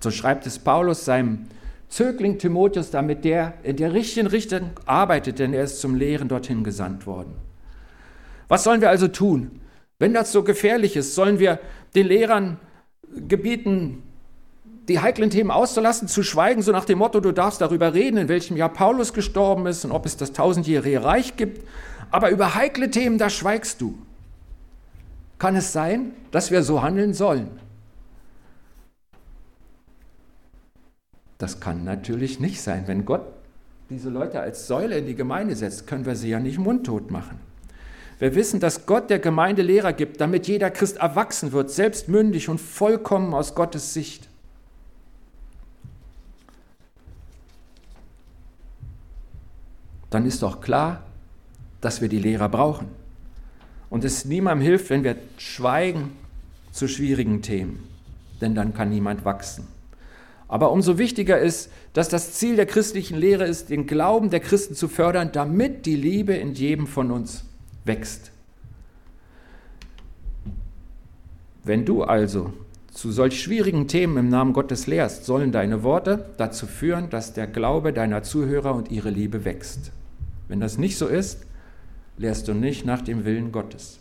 So 0.00 0.10
schreibt 0.10 0.46
es 0.46 0.58
Paulus 0.58 1.04
seinem 1.04 1.46
Zögling 1.88 2.38
Timotheus, 2.38 2.90
damit 2.90 3.24
der 3.24 3.54
in 3.62 3.76
der 3.76 3.92
richtigen 3.92 4.26
Richtung 4.26 4.70
arbeitet, 4.86 5.38
denn 5.38 5.54
er 5.54 5.64
ist 5.64 5.80
zum 5.80 5.94
Lehren 5.94 6.28
dorthin 6.28 6.64
gesandt 6.64 7.06
worden. 7.06 7.34
Was 8.52 8.64
sollen 8.64 8.82
wir 8.82 8.90
also 8.90 9.08
tun? 9.08 9.62
Wenn 9.98 10.12
das 10.12 10.30
so 10.30 10.44
gefährlich 10.44 10.94
ist, 10.94 11.14
sollen 11.14 11.38
wir 11.38 11.58
den 11.94 12.06
Lehrern 12.06 12.60
gebieten, 13.26 14.02
die 14.88 15.00
heiklen 15.00 15.30
Themen 15.30 15.50
auszulassen, 15.50 16.06
zu 16.06 16.22
schweigen, 16.22 16.60
so 16.60 16.70
nach 16.70 16.84
dem 16.84 16.98
Motto, 16.98 17.20
du 17.20 17.32
darfst 17.32 17.62
darüber 17.62 17.94
reden, 17.94 18.18
in 18.18 18.28
welchem 18.28 18.58
Jahr 18.58 18.68
Paulus 18.68 19.14
gestorben 19.14 19.64
ist 19.64 19.86
und 19.86 19.90
ob 19.90 20.04
es 20.04 20.18
das 20.18 20.34
tausendjährige 20.34 21.02
Reich 21.02 21.38
gibt. 21.38 21.66
aber 22.10 22.28
über 22.28 22.54
heikle 22.54 22.90
Themen, 22.90 23.16
da 23.16 23.30
schweigst 23.30 23.80
du. 23.80 23.96
Kann 25.38 25.56
es 25.56 25.72
sein, 25.72 26.12
dass 26.30 26.50
wir 26.50 26.62
so 26.62 26.82
handeln 26.82 27.14
sollen? 27.14 27.58
Das 31.38 31.58
kann 31.58 31.84
natürlich 31.84 32.38
nicht 32.38 32.60
sein. 32.60 32.86
Wenn 32.86 33.06
Gott 33.06 33.24
diese 33.88 34.10
Leute 34.10 34.40
als 34.40 34.66
Säule 34.66 34.98
in 34.98 35.06
die 35.06 35.14
Gemeinde 35.14 35.56
setzt, 35.56 35.86
können 35.86 36.04
wir 36.04 36.16
sie 36.16 36.28
ja 36.28 36.38
nicht 36.38 36.58
mundtot 36.58 37.10
machen. 37.10 37.40
Wir 38.22 38.36
wissen, 38.36 38.60
dass 38.60 38.86
Gott 38.86 39.10
der 39.10 39.18
Gemeinde 39.18 39.62
Lehrer 39.62 39.92
gibt, 39.92 40.20
damit 40.20 40.46
jeder 40.46 40.70
Christ 40.70 40.98
erwachsen 40.98 41.50
wird, 41.50 41.72
selbstmündig 41.72 42.48
und 42.48 42.60
vollkommen 42.60 43.34
aus 43.34 43.56
Gottes 43.56 43.94
Sicht. 43.94 44.28
Dann 50.08 50.24
ist 50.24 50.40
doch 50.40 50.60
klar, 50.60 51.02
dass 51.80 52.00
wir 52.00 52.08
die 52.08 52.20
Lehrer 52.20 52.48
brauchen. 52.48 52.86
Und 53.90 54.04
es 54.04 54.24
niemandem 54.24 54.64
hilft, 54.64 54.90
wenn 54.90 55.02
wir 55.02 55.16
schweigen 55.36 56.12
zu 56.70 56.86
schwierigen 56.86 57.42
Themen, 57.42 57.88
denn 58.40 58.54
dann 58.54 58.72
kann 58.72 58.90
niemand 58.90 59.24
wachsen. 59.24 59.66
Aber 60.46 60.70
umso 60.70 60.96
wichtiger 60.96 61.40
ist, 61.40 61.72
dass 61.92 62.08
das 62.08 62.34
Ziel 62.34 62.54
der 62.54 62.66
christlichen 62.66 63.18
Lehre 63.18 63.46
ist, 63.46 63.68
den 63.68 63.88
Glauben 63.88 64.30
der 64.30 64.38
Christen 64.38 64.76
zu 64.76 64.86
fördern, 64.86 65.30
damit 65.32 65.86
die 65.86 65.96
Liebe 65.96 66.34
in 66.34 66.54
jedem 66.54 66.86
von 66.86 67.10
uns 67.10 67.46
wächst. 67.84 68.32
Wenn 71.64 71.84
du 71.84 72.02
also 72.02 72.52
zu 72.92 73.10
solch 73.10 73.40
schwierigen 73.40 73.88
Themen 73.88 74.16
im 74.16 74.28
Namen 74.28 74.52
Gottes 74.52 74.86
lehrst, 74.86 75.24
sollen 75.24 75.52
deine 75.52 75.82
Worte 75.82 76.26
dazu 76.36 76.66
führen, 76.66 77.08
dass 77.08 77.32
der 77.32 77.46
Glaube 77.46 77.92
deiner 77.92 78.22
Zuhörer 78.22 78.74
und 78.74 78.90
ihre 78.90 79.10
Liebe 79.10 79.44
wächst. 79.44 79.92
Wenn 80.48 80.60
das 80.60 80.76
nicht 80.76 80.98
so 80.98 81.06
ist, 81.06 81.46
lehrst 82.18 82.48
du 82.48 82.54
nicht 82.54 82.84
nach 82.84 83.00
dem 83.00 83.24
Willen 83.24 83.52
Gottes. 83.52 83.98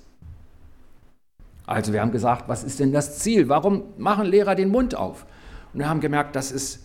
Also 1.65 1.93
wir 1.93 2.01
haben 2.01 2.11
gesagt, 2.11 2.49
was 2.49 2.63
ist 2.63 2.79
denn 2.79 2.91
das 2.91 3.19
Ziel? 3.19 3.47
Warum 3.47 3.83
machen 3.97 4.25
Lehrer 4.25 4.55
den 4.55 4.69
Mund 4.69 4.95
auf? 4.95 5.25
Und 5.71 5.79
wir 5.79 5.87
haben 5.87 6.01
gemerkt, 6.01 6.35
das 6.35 6.51
ist, 6.51 6.81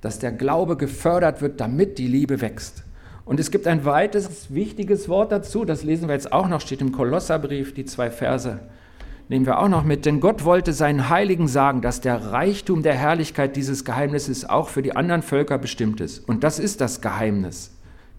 dass 0.00 0.18
der 0.18 0.32
Glaube 0.32 0.76
gefördert 0.76 1.42
wird, 1.42 1.60
damit 1.60 1.98
die 1.98 2.08
Liebe 2.08 2.40
wächst. 2.40 2.82
Und 3.30 3.38
es 3.38 3.52
gibt 3.52 3.68
ein 3.68 3.84
weiteres 3.84 4.52
wichtiges 4.52 5.08
Wort 5.08 5.30
dazu, 5.30 5.64
das 5.64 5.84
lesen 5.84 6.08
wir 6.08 6.14
jetzt 6.14 6.32
auch 6.32 6.48
noch, 6.48 6.60
steht 6.60 6.80
im 6.80 6.90
Kolosserbrief, 6.90 7.72
die 7.72 7.84
zwei 7.84 8.10
Verse 8.10 8.58
nehmen 9.28 9.46
wir 9.46 9.60
auch 9.60 9.68
noch 9.68 9.84
mit. 9.84 10.04
Denn 10.04 10.18
Gott 10.18 10.44
wollte 10.44 10.72
seinen 10.72 11.10
Heiligen 11.10 11.46
sagen, 11.46 11.80
dass 11.80 12.00
der 12.00 12.32
Reichtum 12.32 12.82
der 12.82 12.94
Herrlichkeit 12.94 13.54
dieses 13.54 13.84
Geheimnisses 13.84 14.50
auch 14.50 14.68
für 14.68 14.82
die 14.82 14.96
anderen 14.96 15.22
Völker 15.22 15.58
bestimmt 15.58 16.00
ist. 16.00 16.28
Und 16.28 16.42
das 16.42 16.58
ist 16.58 16.80
das 16.80 17.02
Geheimnis. 17.02 17.70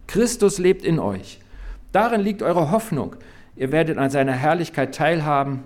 Christus 0.08 0.60
lebt 0.60 0.86
in 0.86 0.97
euch. 0.97 1.41
Darin 1.91 2.21
liegt 2.21 2.41
eure 2.41 2.71
Hoffnung. 2.71 3.17
Ihr 3.58 3.74
werdet 3.74 3.97
an 3.97 4.12
seiner 4.12 4.32
Herrlichkeit 4.32 4.95
teilhaben. 4.95 5.65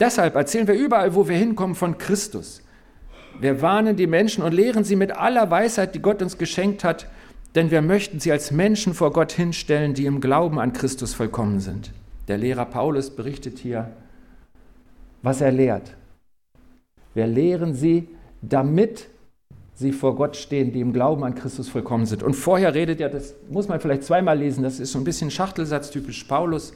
Deshalb 0.00 0.34
erzählen 0.34 0.68
wir 0.68 0.74
überall, 0.74 1.14
wo 1.14 1.28
wir 1.28 1.36
hinkommen, 1.38 1.74
von 1.74 1.96
Christus. 1.96 2.62
Wir 3.40 3.62
warnen 3.62 3.96
die 3.96 4.06
Menschen 4.06 4.44
und 4.44 4.52
lehren 4.52 4.84
sie 4.84 4.96
mit 4.96 5.12
aller 5.12 5.50
Weisheit, 5.50 5.94
die 5.94 6.02
Gott 6.02 6.20
uns 6.20 6.36
geschenkt 6.36 6.84
hat, 6.84 7.06
denn 7.54 7.70
wir 7.70 7.82
möchten 7.82 8.20
sie 8.20 8.32
als 8.32 8.50
Menschen 8.50 8.94
vor 8.94 9.12
Gott 9.12 9.32
hinstellen, 9.32 9.94
die 9.94 10.06
im 10.06 10.20
Glauben 10.20 10.58
an 10.58 10.72
Christus 10.72 11.14
vollkommen 11.14 11.60
sind. 11.60 11.92
Der 12.28 12.36
Lehrer 12.36 12.66
Paulus 12.66 13.10
berichtet 13.10 13.58
hier, 13.58 13.90
was 15.22 15.40
er 15.40 15.52
lehrt. 15.52 15.96
Wir 17.14 17.26
lehren 17.26 17.74
sie, 17.74 18.08
damit 18.42 19.08
sie 19.74 19.92
vor 19.92 20.16
Gott 20.16 20.36
stehen, 20.36 20.72
die 20.72 20.80
im 20.80 20.92
Glauben 20.92 21.24
an 21.24 21.34
Christus 21.34 21.68
vollkommen 21.68 22.04
sind. 22.04 22.22
Und 22.22 22.34
vorher 22.34 22.74
redet 22.74 23.00
er, 23.00 23.08
das 23.08 23.34
muss 23.48 23.68
man 23.68 23.80
vielleicht 23.80 24.02
zweimal 24.02 24.38
lesen, 24.38 24.62
das 24.62 24.80
ist 24.80 24.92
so 24.92 24.98
ein 24.98 25.04
bisschen 25.04 25.30
Schachtelsatz 25.30 25.90
typisch 25.90 26.24
Paulus, 26.24 26.72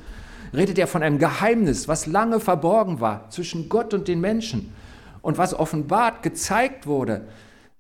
redet 0.55 0.79
er 0.79 0.87
von 0.87 1.03
einem 1.03 1.19
Geheimnis, 1.19 1.89
was 1.89 2.07
lange 2.07 2.41
verborgen 2.41 3.01
war 3.01 3.29
zwischen 3.31 3.69
Gott 3.69 3.93
und 3.93 4.09
den 4.09 4.21
Menschen 4.21 4.73
und 5.21 5.37
was 5.37 5.55
offenbart, 5.55 6.23
gezeigt 6.23 6.87
wurde, 6.87 7.23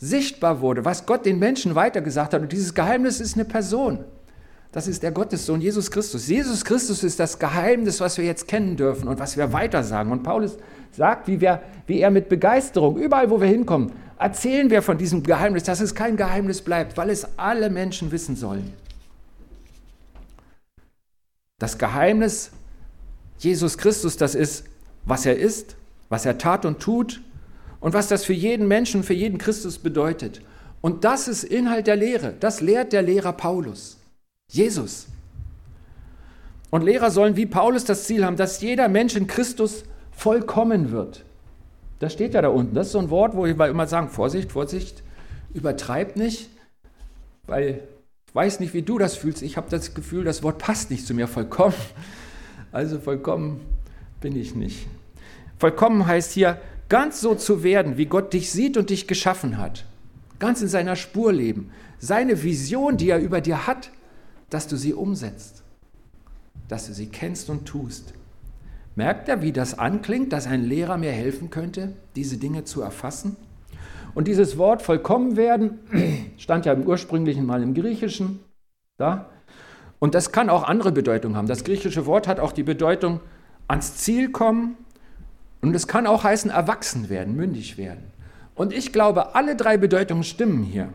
sichtbar 0.02 0.60
wurde, 0.60 0.84
was 0.84 1.06
Gott 1.06 1.24
den 1.24 1.38
Menschen 1.38 1.76
weitergesagt 1.76 2.34
hat. 2.34 2.42
Und 2.42 2.50
dieses 2.50 2.74
Geheimnis 2.74 3.20
ist 3.20 3.36
eine 3.36 3.44
Person. 3.44 4.04
Das 4.72 4.88
ist 4.88 5.04
der 5.04 5.12
Gottessohn 5.12 5.60
Jesus 5.60 5.92
Christus. 5.92 6.26
Jesus 6.26 6.64
Christus 6.64 7.04
ist 7.04 7.20
das 7.20 7.38
Geheimnis, 7.38 8.00
was 8.00 8.18
wir 8.18 8.24
jetzt 8.24 8.48
kennen 8.48 8.76
dürfen 8.76 9.06
und 9.06 9.20
was 9.20 9.36
wir 9.36 9.52
weitersagen. 9.52 10.10
Und 10.10 10.24
Paulus 10.24 10.58
sagt, 10.90 11.28
wie, 11.28 11.40
wir, 11.40 11.62
wie 11.86 12.00
er 12.00 12.10
mit 12.10 12.28
Begeisterung, 12.28 12.96
überall 12.96 13.30
wo 13.30 13.40
wir 13.40 13.46
hinkommen, 13.46 13.92
erzählen 14.18 14.70
wir 14.70 14.82
von 14.82 14.98
diesem 14.98 15.22
Geheimnis, 15.22 15.62
dass 15.62 15.80
es 15.80 15.94
kein 15.94 16.16
Geheimnis 16.16 16.62
bleibt, 16.62 16.96
weil 16.96 17.08
es 17.08 17.38
alle 17.38 17.70
Menschen 17.70 18.10
wissen 18.10 18.34
sollen. 18.34 18.72
Das 21.60 21.78
Geheimnis 21.78 22.50
Jesus 23.38 23.78
Christus, 23.78 24.16
das 24.16 24.34
ist, 24.34 24.64
was 25.04 25.26
er 25.26 25.36
ist, 25.36 25.76
was 26.08 26.26
er 26.26 26.38
tat 26.38 26.64
und 26.64 26.80
tut 26.80 27.20
und 27.82 27.92
was 27.92 28.08
das 28.08 28.24
für 28.24 28.32
jeden 28.32 28.68
Menschen, 28.68 29.02
für 29.02 29.12
jeden 29.12 29.38
Christus 29.38 29.76
bedeutet. 29.76 30.40
Und 30.80 31.04
das 31.04 31.28
ist 31.28 31.42
Inhalt 31.42 31.88
der 31.88 31.96
Lehre. 31.96 32.32
Das 32.38 32.60
lehrt 32.60 32.92
der 32.92 33.02
Lehrer 33.02 33.32
Paulus. 33.32 33.98
Jesus. 34.48 35.08
Und 36.70 36.82
Lehrer 36.82 37.10
sollen 37.10 37.36
wie 37.36 37.44
Paulus 37.44 37.84
das 37.84 38.04
Ziel 38.04 38.24
haben, 38.24 38.36
dass 38.36 38.60
jeder 38.60 38.88
Mensch 38.88 39.16
in 39.16 39.26
Christus 39.26 39.82
vollkommen 40.12 40.92
wird. 40.92 41.24
Das 41.98 42.12
steht 42.12 42.34
ja 42.34 42.42
da 42.42 42.48
unten. 42.48 42.74
Das 42.74 42.86
ist 42.86 42.92
so 42.92 43.00
ein 43.00 43.10
Wort, 43.10 43.36
wo 43.36 43.44
wir 43.44 43.66
immer 43.66 43.86
sagen, 43.88 44.08
Vorsicht, 44.08 44.52
Vorsicht, 44.52 45.02
übertreib 45.52 46.16
nicht, 46.16 46.50
weil 47.46 47.82
ich 48.26 48.34
weiß 48.34 48.60
nicht, 48.60 48.74
wie 48.74 48.82
du 48.82 48.96
das 48.98 49.16
fühlst. 49.16 49.42
Ich 49.42 49.56
habe 49.56 49.68
das 49.70 49.92
Gefühl, 49.92 50.24
das 50.24 50.42
Wort 50.44 50.58
passt 50.58 50.90
nicht 50.90 51.06
zu 51.06 51.14
mir 51.14 51.26
vollkommen. 51.26 51.74
Also 52.70 52.98
vollkommen 52.98 53.60
bin 54.20 54.36
ich 54.36 54.54
nicht. 54.54 54.86
Vollkommen 55.58 56.06
heißt 56.06 56.32
hier, 56.32 56.58
ganz 56.92 57.22
so 57.22 57.34
zu 57.34 57.62
werden, 57.62 57.96
wie 57.96 58.04
Gott 58.04 58.34
dich 58.34 58.50
sieht 58.50 58.76
und 58.76 58.90
dich 58.90 59.08
geschaffen 59.08 59.56
hat. 59.56 59.86
Ganz 60.38 60.60
in 60.60 60.68
seiner 60.68 60.94
Spur 60.94 61.32
leben. 61.32 61.70
Seine 61.98 62.42
Vision, 62.42 62.98
die 62.98 63.08
er 63.08 63.18
über 63.18 63.40
dir 63.40 63.66
hat, 63.66 63.90
dass 64.50 64.68
du 64.68 64.76
sie 64.76 64.92
umsetzt, 64.92 65.62
dass 66.68 66.88
du 66.88 66.92
sie 66.92 67.06
kennst 67.06 67.48
und 67.48 67.64
tust. 67.64 68.12
Merkt 68.94 69.30
er, 69.30 69.40
wie 69.40 69.52
das 69.52 69.78
anklingt, 69.78 70.34
dass 70.34 70.46
ein 70.46 70.64
Lehrer 70.64 70.98
mir 70.98 71.12
helfen 71.12 71.48
könnte, 71.48 71.94
diese 72.14 72.36
Dinge 72.36 72.64
zu 72.64 72.82
erfassen? 72.82 73.36
Und 74.12 74.28
dieses 74.28 74.58
Wort 74.58 74.82
vollkommen 74.82 75.36
werden 75.38 75.78
stand 76.36 76.66
ja 76.66 76.74
im 76.74 76.86
ursprünglichen 76.86 77.46
Mal 77.46 77.62
im 77.62 77.72
Griechischen. 77.72 78.40
Da. 78.98 79.30
Und 79.98 80.14
das 80.14 80.30
kann 80.30 80.50
auch 80.50 80.64
andere 80.64 80.92
Bedeutungen 80.92 81.38
haben. 81.38 81.48
Das 81.48 81.64
griechische 81.64 82.04
Wort 82.04 82.28
hat 82.28 82.38
auch 82.38 82.52
die 82.52 82.64
Bedeutung 82.64 83.20
ans 83.66 83.96
Ziel 83.96 84.30
kommen 84.30 84.76
und 85.62 85.74
es 85.74 85.86
kann 85.86 86.06
auch 86.06 86.24
heißen 86.24 86.50
erwachsen 86.50 87.08
werden, 87.08 87.34
mündig 87.34 87.78
werden. 87.78 88.04
Und 88.54 88.72
ich 88.72 88.92
glaube, 88.92 89.34
alle 89.34 89.56
drei 89.56 89.78
Bedeutungen 89.78 90.24
stimmen 90.24 90.62
hier. 90.62 90.88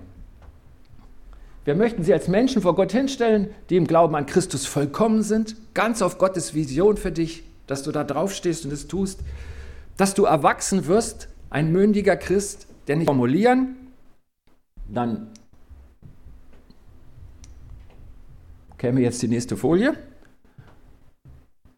Wir 1.65 1.75
möchten 1.75 2.03
sie 2.03 2.13
als 2.13 2.27
Menschen 2.27 2.61
vor 2.61 2.75
Gott 2.75 2.91
hinstellen, 2.91 3.49
die 3.69 3.77
im 3.77 3.87
Glauben 3.87 4.15
an 4.15 4.25
Christus 4.25 4.65
vollkommen 4.65 5.23
sind, 5.23 5.55
ganz 5.73 6.01
auf 6.01 6.17
Gottes 6.17 6.53
Vision 6.53 6.95
für 6.97 7.11
dich, 7.11 7.43
dass 7.65 7.83
du 7.83 7.91
da 7.91 8.03
drauf 8.03 8.33
stehst 8.33 8.65
und 8.65 8.71
es 8.71 8.87
tust, 8.87 9.21
dass 9.97 10.13
du 10.13 10.25
erwachsen 10.25 10.85
wirst, 10.87 11.29
ein 11.49 11.71
mündiger 11.71 12.15
Christ, 12.15 12.67
der 12.87 12.97
nicht 12.97 13.07
formulieren, 13.07 13.75
dann 14.87 15.27
käme 18.77 19.01
jetzt 19.01 19.21
die 19.21 19.27
nächste 19.27 19.57
Folie. 19.57 19.97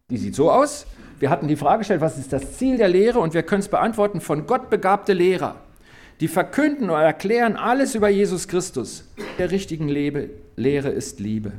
Die 0.10 0.18
sieht 0.18 0.36
so 0.36 0.52
aus. 0.52 0.86
Wir 1.20 1.30
hatten 1.30 1.48
die 1.48 1.56
Frage 1.56 1.80
gestellt, 1.80 2.02
was 2.02 2.18
ist 2.18 2.34
das 2.34 2.58
Ziel 2.58 2.78
der 2.78 2.88
Lehre? 2.88 3.20
Und 3.20 3.34
wir 3.34 3.44
können 3.44 3.62
es 3.62 3.68
beantworten 3.68 4.22
von 4.22 4.48
Gott 4.48 4.70
begabte 4.70 5.14
Lehrer 5.14 5.56
die 6.20 6.28
verkünden 6.28 6.90
und 6.90 7.00
erklären 7.00 7.56
alles 7.56 7.96
über 7.96 8.10
Jesus 8.10 8.48
Christus. 8.48 9.06
Der 9.38 9.52
richtigen 9.52 9.88
Lebe, 9.88 10.30
Lehre 10.56 10.90
ist 10.90 11.20
Liebe. 11.20 11.54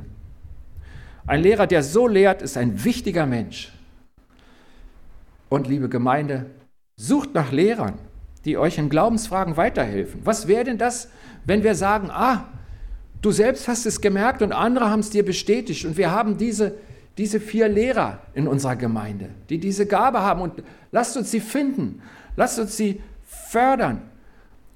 Ein 1.25 1.41
Lehrer, 1.41 1.67
der 1.67 1.83
so 1.83 2.07
lehrt, 2.07 2.41
ist 2.41 2.57
ein 2.57 2.83
wichtiger 2.83 3.25
Mensch. 3.25 3.71
Und 5.49 5.67
liebe 5.67 5.89
Gemeinde, 5.89 6.45
sucht 6.95 7.33
nach 7.33 7.51
Lehrern, 7.51 7.95
die 8.45 8.57
euch 8.57 8.77
in 8.77 8.89
Glaubensfragen 8.89 9.57
weiterhelfen. 9.57 10.21
Was 10.23 10.47
wäre 10.47 10.63
denn 10.63 10.77
das, 10.77 11.09
wenn 11.45 11.63
wir 11.63 11.75
sagen, 11.75 12.09
ah, 12.11 12.47
du 13.21 13.31
selbst 13.31 13.67
hast 13.67 13.85
es 13.85 14.01
gemerkt 14.01 14.41
und 14.41 14.51
andere 14.51 14.89
haben 14.89 14.99
es 14.99 15.09
dir 15.09 15.25
bestätigt 15.25 15.85
und 15.85 15.97
wir 15.97 16.11
haben 16.11 16.37
diese, 16.37 16.75
diese 17.21 17.39
vier 17.39 17.69
Lehrer 17.69 18.19
in 18.33 18.47
unserer 18.47 18.75
Gemeinde, 18.75 19.29
die 19.49 19.59
diese 19.59 19.85
Gabe 19.85 20.21
haben 20.21 20.41
und 20.41 20.63
lasst 20.91 21.15
uns 21.15 21.29
sie 21.29 21.39
finden, 21.39 22.01
lasst 22.35 22.57
uns 22.59 22.75
sie 22.75 22.99
fördern, 23.23 24.01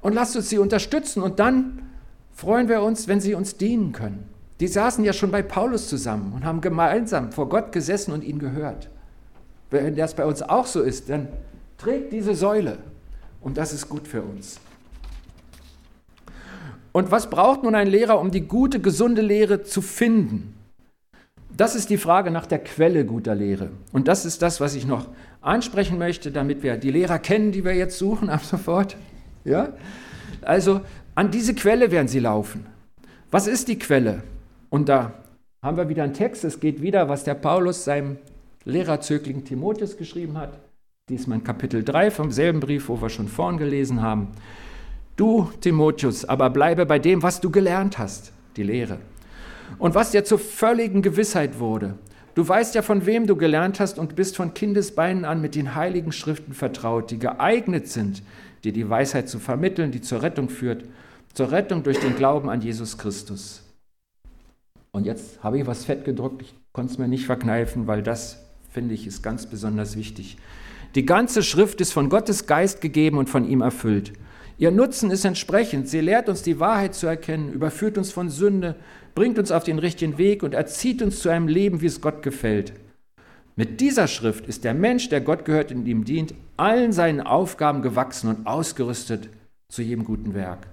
und 0.05 0.13
lasst 0.13 0.35
uns 0.35 0.49
sie 0.51 0.59
unterstützen 0.59 1.23
und 1.23 1.39
dann 1.39 1.81
freuen 2.35 2.69
wir 2.69 2.83
uns, 2.83 3.07
wenn 3.07 3.19
sie 3.19 3.33
uns 3.33 3.57
dienen 3.57 3.91
können. 3.91 4.29
Die 4.59 4.67
saßen 4.67 5.03
ja 5.03 5.13
schon 5.13 5.31
bei 5.31 5.41
Paulus 5.41 5.87
zusammen 5.89 6.33
und 6.33 6.45
haben 6.45 6.61
gemeinsam 6.61 7.31
vor 7.31 7.49
Gott 7.49 7.71
gesessen 7.71 8.11
und 8.11 8.23
ihn 8.23 8.37
gehört. 8.37 8.87
Wenn 9.71 9.95
das 9.95 10.13
bei 10.13 10.23
uns 10.23 10.43
auch 10.43 10.67
so 10.67 10.83
ist, 10.83 11.09
dann 11.09 11.27
trägt 11.79 12.13
diese 12.13 12.35
Säule 12.35 12.77
und 13.41 13.57
das 13.57 13.73
ist 13.73 13.89
gut 13.89 14.07
für 14.07 14.21
uns. 14.21 14.59
Und 16.91 17.09
was 17.09 17.27
braucht 17.27 17.63
nun 17.63 17.73
ein 17.73 17.87
Lehrer, 17.87 18.19
um 18.19 18.29
die 18.29 18.41
gute, 18.41 18.79
gesunde 18.79 19.23
Lehre 19.23 19.63
zu 19.63 19.81
finden? 19.81 20.54
Das 21.57 21.73
ist 21.73 21.89
die 21.89 21.97
Frage 21.97 22.31
nach 22.31 22.45
der 22.45 22.59
Quelle 22.59 23.05
guter 23.05 23.33
Lehre. 23.33 23.69
Und 23.93 24.09
das 24.09 24.25
ist 24.25 24.41
das, 24.41 24.59
was 24.59 24.75
ich 24.75 24.85
noch 24.85 25.07
ansprechen 25.41 25.97
möchte, 25.97 26.31
damit 26.31 26.63
wir 26.63 26.75
die 26.75 26.91
Lehrer 26.91 27.17
kennen, 27.17 27.53
die 27.53 27.63
wir 27.63 27.73
jetzt 27.73 27.97
suchen 27.97 28.29
ab 28.35 28.43
sofort. 28.43 28.97
Ja? 29.45 29.73
Also 30.41 30.81
an 31.13 31.31
diese 31.31 31.55
Quelle 31.55 31.91
werden 31.91 32.09
sie 32.09 32.19
laufen. 32.19 32.65
Was 33.31 33.47
ist 33.47 33.69
die 33.69 33.79
Quelle? 33.79 34.23
Und 34.69 34.89
da 34.89 35.13
haben 35.61 35.77
wir 35.77 35.87
wieder 35.87 36.03
einen 36.03 36.13
Text, 36.13 36.43
es 36.43 36.59
geht 36.59 36.81
wieder, 36.81 37.07
was 37.07 37.23
der 37.23 37.35
Paulus 37.35 37.85
seinem 37.85 38.17
Lehrerzögling 38.65 39.45
Timotheus 39.45 39.97
geschrieben 39.97 40.37
hat. 40.37 40.59
Diesmal 41.09 41.37
in 41.37 41.43
Kapitel 41.43 41.83
3 41.83 42.11
vom 42.11 42.31
selben 42.31 42.59
Brief, 42.59 42.89
wo 42.89 43.01
wir 43.01 43.09
schon 43.09 43.27
vorn 43.27 43.57
gelesen 43.57 44.01
haben. 44.01 44.29
Du, 45.15 45.49
Timotheus, 45.61 46.25
aber 46.25 46.49
bleibe 46.49 46.85
bei 46.85 46.99
dem, 46.99 47.23
was 47.23 47.39
du 47.39 47.49
gelernt 47.49 47.97
hast, 47.97 48.33
die 48.57 48.63
Lehre. 48.63 48.99
Und 49.77 49.95
was 49.95 50.11
dir 50.11 50.23
zur 50.23 50.39
völligen 50.39 51.01
Gewissheit 51.01 51.59
wurde. 51.59 51.97
Du 52.35 52.45
weißt 52.47 52.75
ja, 52.75 52.81
von 52.81 53.05
wem 53.05 53.27
du 53.27 53.37
gelernt 53.37 53.79
hast 53.79 53.97
und 53.97 54.15
bist 54.15 54.35
von 54.35 54.53
Kindesbeinen 54.53 55.23
an 55.23 55.41
mit 55.41 55.55
den 55.55 55.73
heiligen 55.73 56.11
Schriften 56.11 56.53
vertraut, 56.53 57.09
die 57.11 57.19
geeignet 57.19 57.87
sind, 57.87 58.23
dir 58.65 58.73
die 58.73 58.89
Weisheit 58.89 59.29
zu 59.29 59.39
vermitteln, 59.39 59.91
die 59.91 60.01
zur 60.01 60.21
Rettung 60.21 60.49
führt, 60.49 60.83
zur 61.33 61.51
Rettung 61.51 61.83
durch 61.83 61.99
den 61.99 62.15
Glauben 62.15 62.49
an 62.49 62.61
Jesus 62.61 62.97
Christus. 62.97 63.63
Und 64.91 65.05
jetzt 65.05 65.43
habe 65.43 65.59
ich 65.59 65.67
was 65.67 65.85
fett 65.85 66.03
gedruckt, 66.03 66.41
ich 66.41 66.55
konnte 66.73 66.91
es 66.91 66.97
mir 66.97 67.07
nicht 67.07 67.25
verkneifen, 67.25 67.87
weil 67.87 68.03
das, 68.03 68.45
finde 68.69 68.93
ich, 68.93 69.07
ist 69.07 69.21
ganz 69.21 69.45
besonders 69.45 69.95
wichtig. 69.95 70.37
Die 70.95 71.05
ganze 71.05 71.43
Schrift 71.43 71.81
ist 71.81 71.93
von 71.93 72.09
Gottes 72.09 72.47
Geist 72.47 72.81
gegeben 72.81 73.17
und 73.17 73.29
von 73.29 73.47
ihm 73.47 73.61
erfüllt. 73.61 74.13
Ihr 74.57 74.71
Nutzen 74.71 75.11
ist 75.11 75.25
entsprechend. 75.25 75.89
Sie 75.89 75.99
lehrt 75.99 76.29
uns 76.29 76.41
die 76.41 76.59
Wahrheit 76.59 76.95
zu 76.95 77.07
erkennen, 77.07 77.51
überführt 77.51 77.97
uns 77.97 78.11
von 78.11 78.29
Sünde, 78.29 78.75
bringt 79.13 79.37
uns 79.37 79.51
auf 79.51 79.63
den 79.63 79.79
richtigen 79.79 80.17
Weg 80.17 80.43
und 80.43 80.53
erzieht 80.53 81.01
uns 81.01 81.19
zu 81.19 81.29
einem 81.29 81.47
Leben, 81.47 81.81
wie 81.81 81.87
es 81.87 82.01
Gott 82.01 82.21
gefällt. 82.21 82.73
Mit 83.57 83.79
dieser 83.79 84.07
Schrift 84.07 84.47
ist 84.47 84.63
der 84.63 84.73
Mensch, 84.73 85.09
der 85.09 85.21
Gott 85.21 85.45
gehört 85.45 85.71
und 85.71 85.85
ihm 85.85 86.03
dient, 86.03 86.33
allen 86.57 86.91
seinen 86.91 87.21
Aufgaben 87.21 87.81
gewachsen 87.81 88.29
und 88.29 88.47
ausgerüstet 88.47 89.29
zu 89.69 89.81
jedem 89.81 90.03
guten 90.03 90.33
Werk. 90.33 90.67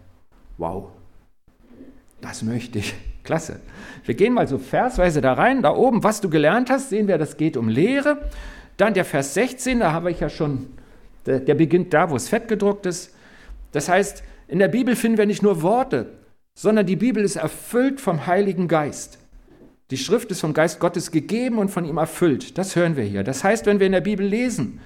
Wow, 0.59 0.89
das 2.21 2.43
möchte 2.43 2.79
ich. 2.79 2.95
Klasse. 3.25 3.61
Wir 4.05 4.17
gehen 4.17 4.33
mal 4.33 4.49
so 4.49 4.59
versweise 4.59 5.21
da 5.21 5.35
rein. 5.35 5.63
Da 5.63 5.75
oben, 5.77 6.03
was 6.03 6.21
du 6.21 6.29
gelernt 6.29 6.71
hast, 6.71 6.91
sehen 6.91 7.07
wir, 7.07 7.19
das 7.19 7.37
geht 7.37 7.57
um 7.57 7.69
Lehre. 7.69 8.19
Dann 8.77 8.95
der 8.95 9.05
Vers 9.05 9.35
16, 9.35 9.79
da 9.79 9.93
habe 9.93 10.11
ich 10.11 10.19
ja 10.19 10.29
schon, 10.29 10.67
der, 11.27 11.55
beginnt 11.55 11.95
da, 11.95 12.11
wo 12.11 12.17
es 12.17 12.29
fett 12.29 12.49
gedruckt 12.49 12.87
ist. 12.87 13.15
Das 13.73 13.89
heißt, 13.89 14.23
in 14.49 14.59
der 14.59 14.69
Bibel 14.69 14.97
finden 14.97 15.19
wir 15.19 15.27
nicht 15.27 15.43
nur 15.43 15.63
Worte, 15.63 16.13
sondern 16.55 16.87
die 16.87 16.97
Bibel 16.97 17.25
ist 17.25 17.37
erfüllt 17.37 18.01
vom 18.01 18.27
Heiligen 18.27 18.69
Geist. 18.69 19.19
Die 19.91 19.97
Schrift 19.97 20.31
ist 20.31 20.41
vom 20.41 20.55
Geist 20.55 20.81
Gottes 20.81 21.11
gegeben 21.11 21.59
und 21.59 21.71
von 21.71 21.85
ihm 21.85 21.99
erfüllt. 21.99 22.57
Das 22.57 22.77
hören 22.77 22.97
wir 22.97 23.05
hier. 23.05 23.25
Das 23.25 23.45
heißt, 23.45 23.67
wenn 23.67 23.79
wir 23.79 23.87
in 23.87 23.93
der 23.93 24.01
Bibel 24.01 24.27
lesen, 24.27 24.81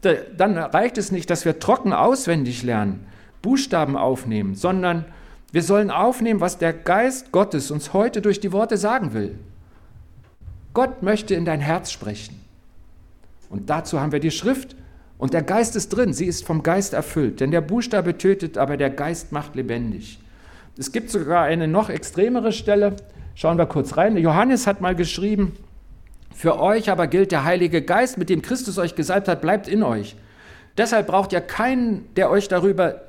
dann 0.00 0.56
reicht 0.56 0.96
es 0.96 1.10
nicht, 1.10 1.28
dass 1.28 1.44
wir 1.44 1.58
trocken 1.58 1.92
auswendig 1.92 2.62
lernen, 2.62 3.06
Buchstaben 3.42 3.96
aufnehmen, 3.96 4.54
sondern 4.54 5.04
wir 5.52 5.62
sollen 5.62 5.90
aufnehmen, 5.90 6.40
was 6.40 6.58
der 6.58 6.72
Geist 6.72 7.32
Gottes 7.32 7.70
uns 7.70 7.92
heute 7.92 8.22
durch 8.22 8.40
die 8.40 8.52
Worte 8.52 8.76
sagen 8.76 9.12
will. 9.12 9.38
Gott 10.74 11.02
möchte 11.02 11.34
in 11.34 11.44
dein 11.44 11.60
Herz 11.60 11.90
sprechen. 11.90 12.38
Und 13.50 13.70
dazu 13.70 14.00
haben 14.00 14.12
wir 14.12 14.20
die 14.20 14.30
Schrift 14.30 14.76
und 15.18 15.34
der 15.34 15.42
Geist 15.42 15.74
ist 15.76 15.90
drin, 15.90 16.12
sie 16.12 16.26
ist 16.26 16.46
vom 16.46 16.62
Geist 16.62 16.94
erfüllt. 16.94 17.40
Denn 17.40 17.50
der 17.50 17.60
Buchstabe 17.60 18.16
tötet, 18.16 18.56
aber 18.56 18.76
der 18.76 18.90
Geist 18.90 19.32
macht 19.32 19.56
lebendig. 19.56 20.20
Es 20.78 20.92
gibt 20.92 21.10
sogar 21.10 21.42
eine 21.42 21.66
noch 21.66 21.90
extremere 21.90 22.52
Stelle. 22.52 22.94
Schauen 23.34 23.58
wir 23.58 23.66
kurz 23.66 23.96
rein. 23.96 24.16
Johannes 24.16 24.66
hat 24.68 24.80
mal 24.80 24.94
geschrieben, 24.94 25.56
für 26.34 26.60
euch 26.60 26.88
aber 26.88 27.08
gilt 27.08 27.32
der 27.32 27.42
Heilige 27.44 27.82
Geist, 27.82 28.16
mit 28.16 28.30
dem 28.30 28.42
Christus 28.42 28.78
euch 28.78 28.94
gesalbt 28.94 29.26
hat, 29.26 29.40
bleibt 29.40 29.66
in 29.66 29.82
euch. 29.82 30.14
Deshalb 30.76 31.08
braucht 31.08 31.32
ihr 31.32 31.40
keinen, 31.40 32.14
der 32.14 32.30
euch 32.30 32.46
darüber 32.46 33.02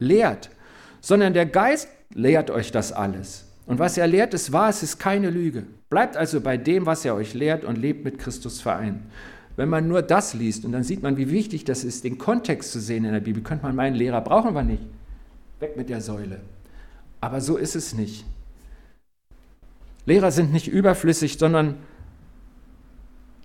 lehrt, 0.00 0.50
sondern 1.00 1.32
der 1.32 1.46
Geist 1.46 1.88
lehrt 2.12 2.50
euch 2.50 2.72
das 2.72 2.92
alles. 2.92 3.46
Und 3.66 3.78
was 3.78 3.96
er 3.96 4.08
lehrt, 4.08 4.34
ist 4.34 4.52
wahr, 4.52 4.68
es 4.68 4.82
ist 4.82 4.98
keine 4.98 5.30
Lüge. 5.30 5.62
Bleibt 5.90 6.16
also 6.16 6.40
bei 6.40 6.56
dem, 6.56 6.86
was 6.86 7.04
er 7.04 7.14
euch 7.14 7.34
lehrt 7.34 7.64
und 7.64 7.78
lebt 7.78 8.04
mit 8.04 8.18
Christus 8.18 8.60
vereint. 8.60 9.00
Wenn 9.56 9.68
man 9.68 9.86
nur 9.86 10.02
das 10.02 10.34
liest 10.34 10.64
und 10.64 10.72
dann 10.72 10.82
sieht 10.82 11.02
man, 11.02 11.16
wie 11.16 11.30
wichtig 11.30 11.64
das 11.64 11.84
ist, 11.84 12.04
den 12.04 12.18
Kontext 12.18 12.72
zu 12.72 12.80
sehen 12.80 13.04
in 13.04 13.12
der 13.12 13.20
Bibel, 13.20 13.42
könnte 13.42 13.64
man 13.64 13.76
meinen, 13.76 13.94
Lehrer 13.94 14.22
brauchen 14.22 14.54
wir 14.54 14.62
nicht. 14.62 14.82
Weg 15.60 15.76
mit 15.76 15.88
der 15.90 16.00
Säule. 16.00 16.40
Aber 17.20 17.40
so 17.40 17.56
ist 17.56 17.76
es 17.76 17.94
nicht. 17.94 18.24
Lehrer 20.06 20.30
sind 20.32 20.52
nicht 20.52 20.68
überflüssig, 20.68 21.38
sondern 21.38 21.76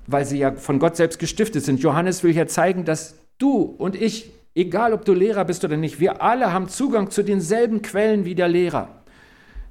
weil 0.07 0.25
sie 0.25 0.39
ja 0.39 0.53
von 0.53 0.79
Gott 0.79 0.95
selbst 0.95 1.19
gestiftet 1.19 1.65
sind. 1.65 1.81
Johannes 1.81 2.23
will 2.23 2.31
hier 2.31 2.47
zeigen, 2.47 2.85
dass 2.85 3.15
du 3.37 3.61
und 3.77 3.95
ich, 3.95 4.31
egal 4.55 4.93
ob 4.93 5.03
du 5.03 5.13
Lehrer 5.13 5.43
bist 5.43 5.65
oder 5.65 5.75
nicht, 5.75 5.99
wir 5.99 6.21
alle 6.21 6.53
haben 6.53 6.69
Zugang 6.69 7.11
zu 7.11 7.23
denselben 7.23 7.81
Quellen 7.81 8.23
wie 8.23 8.33
der 8.33 8.47
Lehrer. 8.47 8.87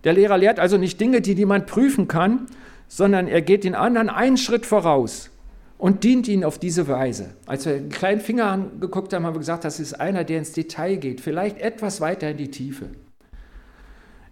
Der 0.05 0.12
Lehrer 0.12 0.37
lehrt 0.37 0.61
also 0.61 0.77
nicht 0.77 1.01
Dinge, 1.01 1.22
die 1.22 1.35
niemand 1.35 1.66
prüfen 1.66 2.07
kann, 2.07 2.46
sondern 2.87 3.27
er 3.27 3.40
geht 3.40 3.64
den 3.64 3.75
anderen 3.75 4.11
einen 4.11 4.37
Schritt 4.37 4.66
voraus 4.66 5.31
und 5.79 6.05
dient 6.05 6.29
ihnen 6.29 6.45
auf 6.45 6.59
diese 6.59 6.89
Weise. 6.89 7.31
Als 7.47 7.67
wir 7.67 7.75
den 7.75 7.89
kleinen 7.89 8.21
Finger 8.21 8.47
angeguckt 8.47 9.12
haben, 9.12 9.27
haben 9.27 9.35
wir 9.35 9.41
gesagt, 9.41 9.65
das 9.65 9.81
ist 9.81 9.95
einer, 9.95 10.25
der 10.25 10.39
ins 10.39 10.53
Detail 10.53 10.97
geht, 10.97 11.21
vielleicht 11.21 11.59
etwas 11.59 12.01
weiter 12.01 12.31
in 12.31 12.37
die 12.37 12.51
Tiefe. 12.51 12.87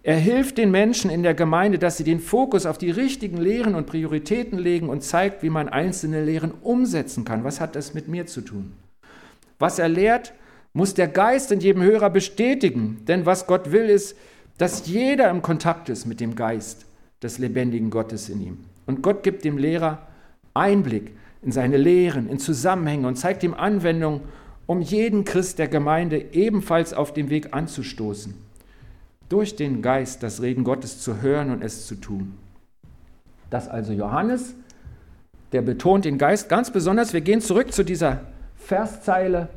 Er 0.01 0.17
hilft 0.17 0.59
den 0.59 0.69
Menschen 0.69 1.09
in 1.09 1.23
der 1.23 1.33
Gemeinde, 1.33 1.79
dass 1.79 1.97
sie 1.97 2.03
den 2.03 2.19
Fokus 2.19 2.67
auf 2.67 2.77
die 2.77 2.91
richtigen 2.91 3.37
Lehren 3.37 3.73
und 3.73 3.87
Prioritäten 3.87 4.59
legen 4.59 4.87
und 4.87 5.01
zeigt, 5.01 5.41
wie 5.41 5.49
man 5.49 5.67
einzelne 5.67 6.23
Lehren 6.23 6.51
umsetzen 6.61 7.25
kann. 7.25 7.43
Was 7.43 7.59
hat 7.59 7.75
das 7.75 7.95
mit 7.95 8.07
mir 8.07 8.27
zu 8.27 8.41
tun? 8.41 8.73
Was 9.57 9.79
er 9.79 9.89
lehrt, 9.89 10.33
muss 10.73 10.93
der 10.93 11.07
Geist 11.07 11.51
in 11.51 11.59
jedem 11.59 11.81
Hörer 11.81 12.11
bestätigen, 12.11 13.01
denn 13.07 13.25
was 13.25 13.47
Gott 13.47 13.71
will, 13.71 13.89
ist, 13.89 14.15
dass 14.57 14.87
jeder 14.87 15.29
im 15.29 15.41
Kontakt 15.41 15.89
ist 15.89 16.05
mit 16.05 16.19
dem 16.19 16.35
Geist 16.35 16.85
des 17.23 17.39
lebendigen 17.39 17.89
Gottes 17.89 18.29
in 18.29 18.41
ihm. 18.41 18.57
Und 18.85 19.01
Gott 19.01 19.23
gibt 19.23 19.43
dem 19.43 19.57
Lehrer 19.57 20.05
Einblick 20.53 21.13
in 21.45 21.51
seine 21.51 21.77
Lehren, 21.77 22.27
in 22.27 22.39
Zusammenhänge 22.39 23.07
und 23.07 23.15
zeigt 23.17 23.43
ihm 23.43 23.53
Anwendungen, 23.53 24.21
um 24.65 24.81
jeden 24.81 25.25
Christ 25.25 25.59
der 25.59 25.67
Gemeinde 25.67 26.33
ebenfalls 26.33 26.91
auf 26.91 27.13
dem 27.13 27.29
Weg 27.29 27.53
anzustoßen, 27.53 28.33
durch 29.29 29.55
den 29.55 29.83
Geist 29.83 30.23
das 30.23 30.41
Reden 30.41 30.63
Gottes 30.63 30.99
zu 30.99 31.21
hören 31.21 31.51
und 31.51 31.63
es 31.63 31.85
zu 31.85 31.95
tun. 31.95 32.33
Das 33.51 33.67
also 33.67 33.93
Johannes, 33.93 34.55
der 35.51 35.61
betont 35.61 36.05
den 36.05 36.17
Geist 36.17 36.49
ganz 36.49 36.71
besonders. 36.71 37.13
Wir 37.13 37.21
gehen 37.21 37.41
zurück 37.41 37.71
zu 37.71 37.85
dieser 37.85 38.21
Verszeile. 38.57 39.49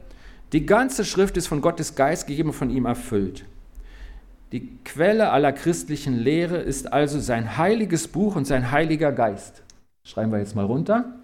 Die 0.52 0.66
ganze 0.66 1.06
Schrift 1.06 1.38
ist 1.38 1.46
von 1.46 1.62
Gottes 1.62 1.94
Geist 1.94 2.26
gegeben 2.26 2.50
und 2.50 2.54
von 2.54 2.68
ihm 2.68 2.84
erfüllt. 2.84 3.46
Die 4.52 4.78
Quelle 4.84 5.30
aller 5.30 5.52
christlichen 5.52 6.18
Lehre 6.18 6.58
ist 6.58 6.92
also 6.92 7.18
sein 7.18 7.56
heiliges 7.56 8.08
Buch 8.08 8.36
und 8.36 8.46
sein 8.46 8.70
heiliger 8.70 9.12
Geist. 9.12 9.62
Schreiben 10.04 10.32
wir 10.32 10.38
jetzt 10.38 10.54
mal 10.54 10.66
runter. 10.66 11.14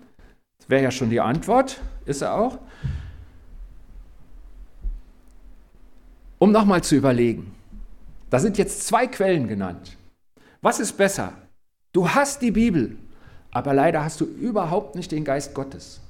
Wäre 0.69 0.83
ja 0.83 0.91
schon 0.91 1.11
die 1.11 1.21
Antwort, 1.21 1.81
ist 2.07 2.23
er 2.23 2.35
auch. 2.35 2.59
Um 6.39 6.53
nochmal 6.53 6.83
zu 6.83 6.97
überlegen, 6.97 7.55
da 8.31 8.39
sind 8.39 8.59
jetzt 8.59 8.87
zwei 8.87 9.07
Quellen 9.07 9.47
genannt. 9.49 9.97
Was 10.61 10.81
ist 10.81 10.97
besser? 10.97 11.33
Du 11.93 12.09
hast 12.09 12.43
die 12.43 12.51
Bibel, 12.51 12.97
aber 13.51 13.73
leider 13.75 14.05
hast 14.05 14.21
du 14.21 14.25
überhaupt 14.25 14.95
nicht 14.97 15.13
den 15.13 15.25
Geist 15.25 15.55
Gottes. 15.55 16.01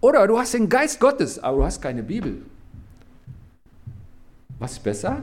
Oder 0.00 0.26
du 0.26 0.38
hast 0.38 0.54
den 0.54 0.68
Geist 0.68 0.98
Gottes, 0.98 1.38
aber 1.38 1.58
du 1.58 1.64
hast 1.64 1.80
keine 1.80 2.02
Bibel. 2.02 2.42
Was 4.58 4.72
ist 4.72 4.82
besser? 4.82 5.22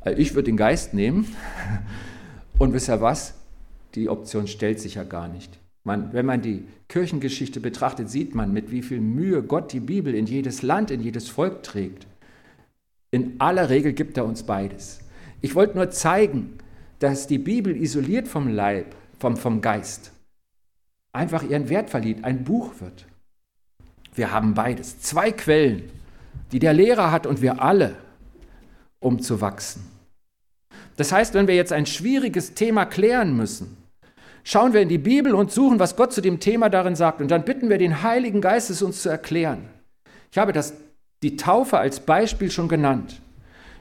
Also 0.00 0.18
ich 0.18 0.34
würde 0.34 0.46
den 0.46 0.56
Geist 0.56 0.92
nehmen. 0.92 1.34
Und 2.58 2.72
wisst 2.72 2.88
ihr 2.88 3.00
was? 3.00 3.34
Die 3.94 4.08
Option 4.08 4.46
stellt 4.46 4.80
sich 4.80 4.94
ja 4.94 5.04
gar 5.04 5.28
nicht. 5.28 5.58
Man, 5.84 6.12
wenn 6.12 6.26
man 6.26 6.40
die 6.40 6.66
Kirchengeschichte 6.88 7.60
betrachtet, 7.60 8.08
sieht 8.08 8.34
man, 8.34 8.52
mit 8.52 8.70
wie 8.70 8.82
viel 8.82 9.00
Mühe 9.00 9.42
Gott 9.42 9.72
die 9.72 9.80
Bibel 9.80 10.14
in 10.14 10.26
jedes 10.26 10.62
Land, 10.62 10.90
in 10.90 11.02
jedes 11.02 11.28
Volk 11.28 11.62
trägt. 11.62 12.06
In 13.10 13.38
aller 13.38 13.68
Regel 13.68 13.92
gibt 13.92 14.16
er 14.16 14.24
uns 14.24 14.42
beides. 14.42 15.00
Ich 15.42 15.54
wollte 15.54 15.76
nur 15.76 15.90
zeigen, 15.90 16.58
dass 17.00 17.26
die 17.26 17.38
Bibel 17.38 17.76
isoliert 17.76 18.26
vom 18.26 18.48
Leib, 18.48 18.96
vom, 19.18 19.36
vom 19.36 19.60
Geist, 19.60 20.10
einfach 21.12 21.42
ihren 21.42 21.68
Wert 21.68 21.90
verliert, 21.90 22.24
ein 22.24 22.44
Buch 22.44 22.80
wird. 22.80 23.06
Wir 24.14 24.32
haben 24.32 24.54
beides. 24.54 25.00
Zwei 25.00 25.32
Quellen, 25.32 25.90
die 26.50 26.60
der 26.60 26.72
Lehrer 26.72 27.10
hat 27.10 27.26
und 27.26 27.42
wir 27.42 27.60
alle, 27.60 27.96
um 29.00 29.20
zu 29.20 29.40
wachsen. 29.40 29.84
Das 30.96 31.12
heißt, 31.12 31.34
wenn 31.34 31.46
wir 31.46 31.56
jetzt 31.56 31.72
ein 31.72 31.86
schwieriges 31.86 32.54
Thema 32.54 32.86
klären 32.86 33.36
müssen, 33.36 33.76
schauen 34.44 34.72
wir 34.72 34.82
in 34.82 34.88
die 34.88 34.98
Bibel 34.98 35.34
und 35.34 35.50
suchen, 35.50 35.80
was 35.80 35.96
Gott 35.96 36.12
zu 36.12 36.20
dem 36.20 36.38
Thema 36.38 36.68
darin 36.68 36.94
sagt. 36.94 37.20
Und 37.20 37.30
dann 37.30 37.44
bitten 37.44 37.70
wir 37.70 37.78
den 37.78 38.02
Heiligen 38.02 38.40
Geist, 38.40 38.70
es 38.70 38.82
uns 38.82 39.02
zu 39.02 39.08
erklären. 39.08 39.68
Ich 40.30 40.38
habe 40.38 40.52
das, 40.52 40.74
die 41.22 41.36
Taufe 41.36 41.78
als 41.78 42.00
Beispiel 42.00 42.50
schon 42.50 42.68
genannt. 42.68 43.20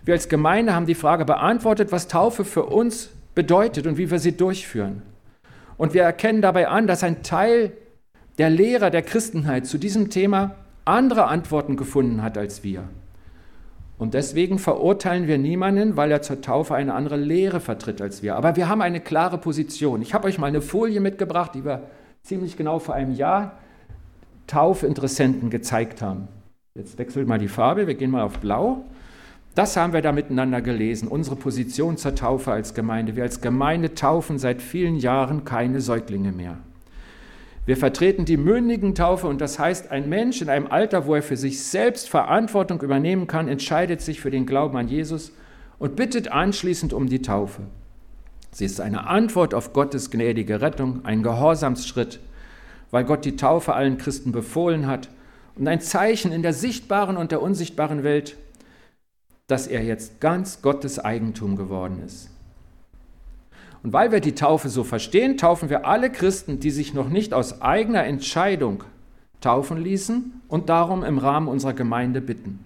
Wir 0.05 0.15
als 0.15 0.29
Gemeinde 0.29 0.73
haben 0.73 0.85
die 0.85 0.95
Frage 0.95 1.25
beantwortet, 1.25 1.91
was 1.91 2.07
Taufe 2.07 2.43
für 2.43 2.65
uns 2.65 3.09
bedeutet 3.35 3.87
und 3.87 3.97
wie 3.97 4.09
wir 4.09 4.19
sie 4.19 4.35
durchführen. 4.35 5.01
Und 5.77 5.93
wir 5.93 6.03
erkennen 6.03 6.41
dabei 6.41 6.67
an, 6.67 6.87
dass 6.87 7.03
ein 7.03 7.23
Teil 7.23 7.71
der 8.37 8.49
Lehrer 8.49 8.89
der 8.89 9.01
Christenheit 9.01 9.65
zu 9.65 9.77
diesem 9.77 10.09
Thema 10.09 10.55
andere 10.85 11.25
Antworten 11.25 11.77
gefunden 11.77 12.21
hat 12.21 12.37
als 12.37 12.63
wir. 12.63 12.83
Und 13.97 14.13
deswegen 14.13 14.59
verurteilen 14.59 15.27
wir 15.27 15.37
niemanden, 15.37 15.95
weil 15.95 16.11
er 16.11 16.21
zur 16.21 16.41
Taufe 16.41 16.75
eine 16.75 16.93
andere 16.93 17.15
Lehre 17.15 17.59
vertritt 17.59 18.01
als 18.01 18.23
wir. 18.23 18.35
Aber 18.35 18.55
wir 18.55 18.67
haben 18.67 18.81
eine 18.81 18.99
klare 18.99 19.37
Position. 19.37 20.01
Ich 20.01 20.13
habe 20.13 20.27
euch 20.27 20.39
mal 20.39 20.47
eine 20.47 20.61
Folie 20.61 20.99
mitgebracht, 20.99 21.51
die 21.53 21.63
wir 21.63 21.83
ziemlich 22.23 22.57
genau 22.57 22.79
vor 22.79 22.95
einem 22.95 23.13
Jahr 23.13 23.59
Taufinteressenten 24.47 25.49
gezeigt 25.49 26.01
haben. 26.01 26.27
Jetzt 26.75 26.97
wechselt 26.97 27.27
mal 27.27 27.37
die 27.37 27.47
Farbe, 27.47 27.87
wir 27.87 27.95
gehen 27.95 28.11
mal 28.11 28.23
auf 28.23 28.39
Blau. 28.39 28.83
Das 29.55 29.77
haben 29.77 29.93
wir 29.93 30.01
da 30.01 30.11
miteinander 30.11 30.61
gelesen, 30.61 31.07
unsere 31.07 31.35
Position 31.35 31.97
zur 31.97 32.15
Taufe 32.15 32.51
als 32.51 32.73
Gemeinde. 32.73 33.15
Wir 33.15 33.23
als 33.23 33.41
Gemeinde 33.41 33.93
taufen 33.93 34.39
seit 34.39 34.61
vielen 34.61 34.95
Jahren 34.95 35.45
keine 35.45 35.79
Säuglinge 35.79 36.31
mehr. 36.31 36.57
Wir 37.65 37.77
vertreten 37.77 38.25
die 38.25 38.35
mündigen 38.35 38.93
Taufe 38.93 39.27
und 39.27 39.39
das 39.39 39.57
heißt, 39.57 39.89
ein 39.89 40.09
Mensch 40.09 40.41
in 40.41 40.49
einem 40.49 40.67
Alter, 40.67 41.05
wo 41.05 41.15
er 41.15 41.23
für 41.23 41.37
sich 41.37 41.63
selbst 41.63 42.09
Verantwortung 42.09 42.81
übernehmen 42.81 43.25
kann, 43.25 43.47
entscheidet 43.47 44.01
sich 44.01 44.19
für 44.19 44.31
den 44.31 44.45
Glauben 44.45 44.77
an 44.77 44.89
Jesus 44.89 45.31
und 45.79 45.95
bittet 45.95 46.29
anschließend 46.29 46.91
um 46.91 47.07
die 47.07 47.21
Taufe. 47.21 47.61
Sie 48.51 48.65
ist 48.65 48.81
eine 48.81 49.07
Antwort 49.07 49.53
auf 49.53 49.71
Gottes 49.71 50.11
gnädige 50.11 50.61
Rettung, 50.61 51.05
ein 51.05 51.23
Gehorsamsschritt, 51.23 52.19
weil 52.91 53.05
Gott 53.05 53.23
die 53.23 53.37
Taufe 53.37 53.73
allen 53.73 53.97
Christen 53.97 54.33
befohlen 54.33 54.85
hat 54.85 55.09
und 55.55 55.67
ein 55.67 55.79
Zeichen 55.79 56.33
in 56.33 56.41
der 56.41 56.53
sichtbaren 56.53 57.15
und 57.15 57.31
der 57.31 57.41
unsichtbaren 57.41 58.03
Welt, 58.03 58.35
dass 59.47 59.67
er 59.67 59.83
jetzt 59.83 60.19
ganz 60.19 60.61
Gottes 60.61 60.99
Eigentum 60.99 61.55
geworden 61.55 62.01
ist. 62.05 62.29
Und 63.83 63.91
weil 63.91 64.11
wir 64.11 64.21
die 64.21 64.35
Taufe 64.35 64.69
so 64.69 64.83
verstehen, 64.83 65.37
taufen 65.37 65.69
wir 65.69 65.85
alle 65.85 66.09
Christen, 66.09 66.59
die 66.59 66.71
sich 66.71 66.93
noch 66.93 67.09
nicht 67.09 67.33
aus 67.33 67.61
eigener 67.61 68.05
Entscheidung 68.05 68.85
taufen 69.41 69.77
ließen 69.77 70.41
und 70.47 70.69
darum 70.69 71.03
im 71.03 71.17
Rahmen 71.17 71.49
unserer 71.49 71.73
Gemeinde 71.73 72.21
bitten. 72.21 72.63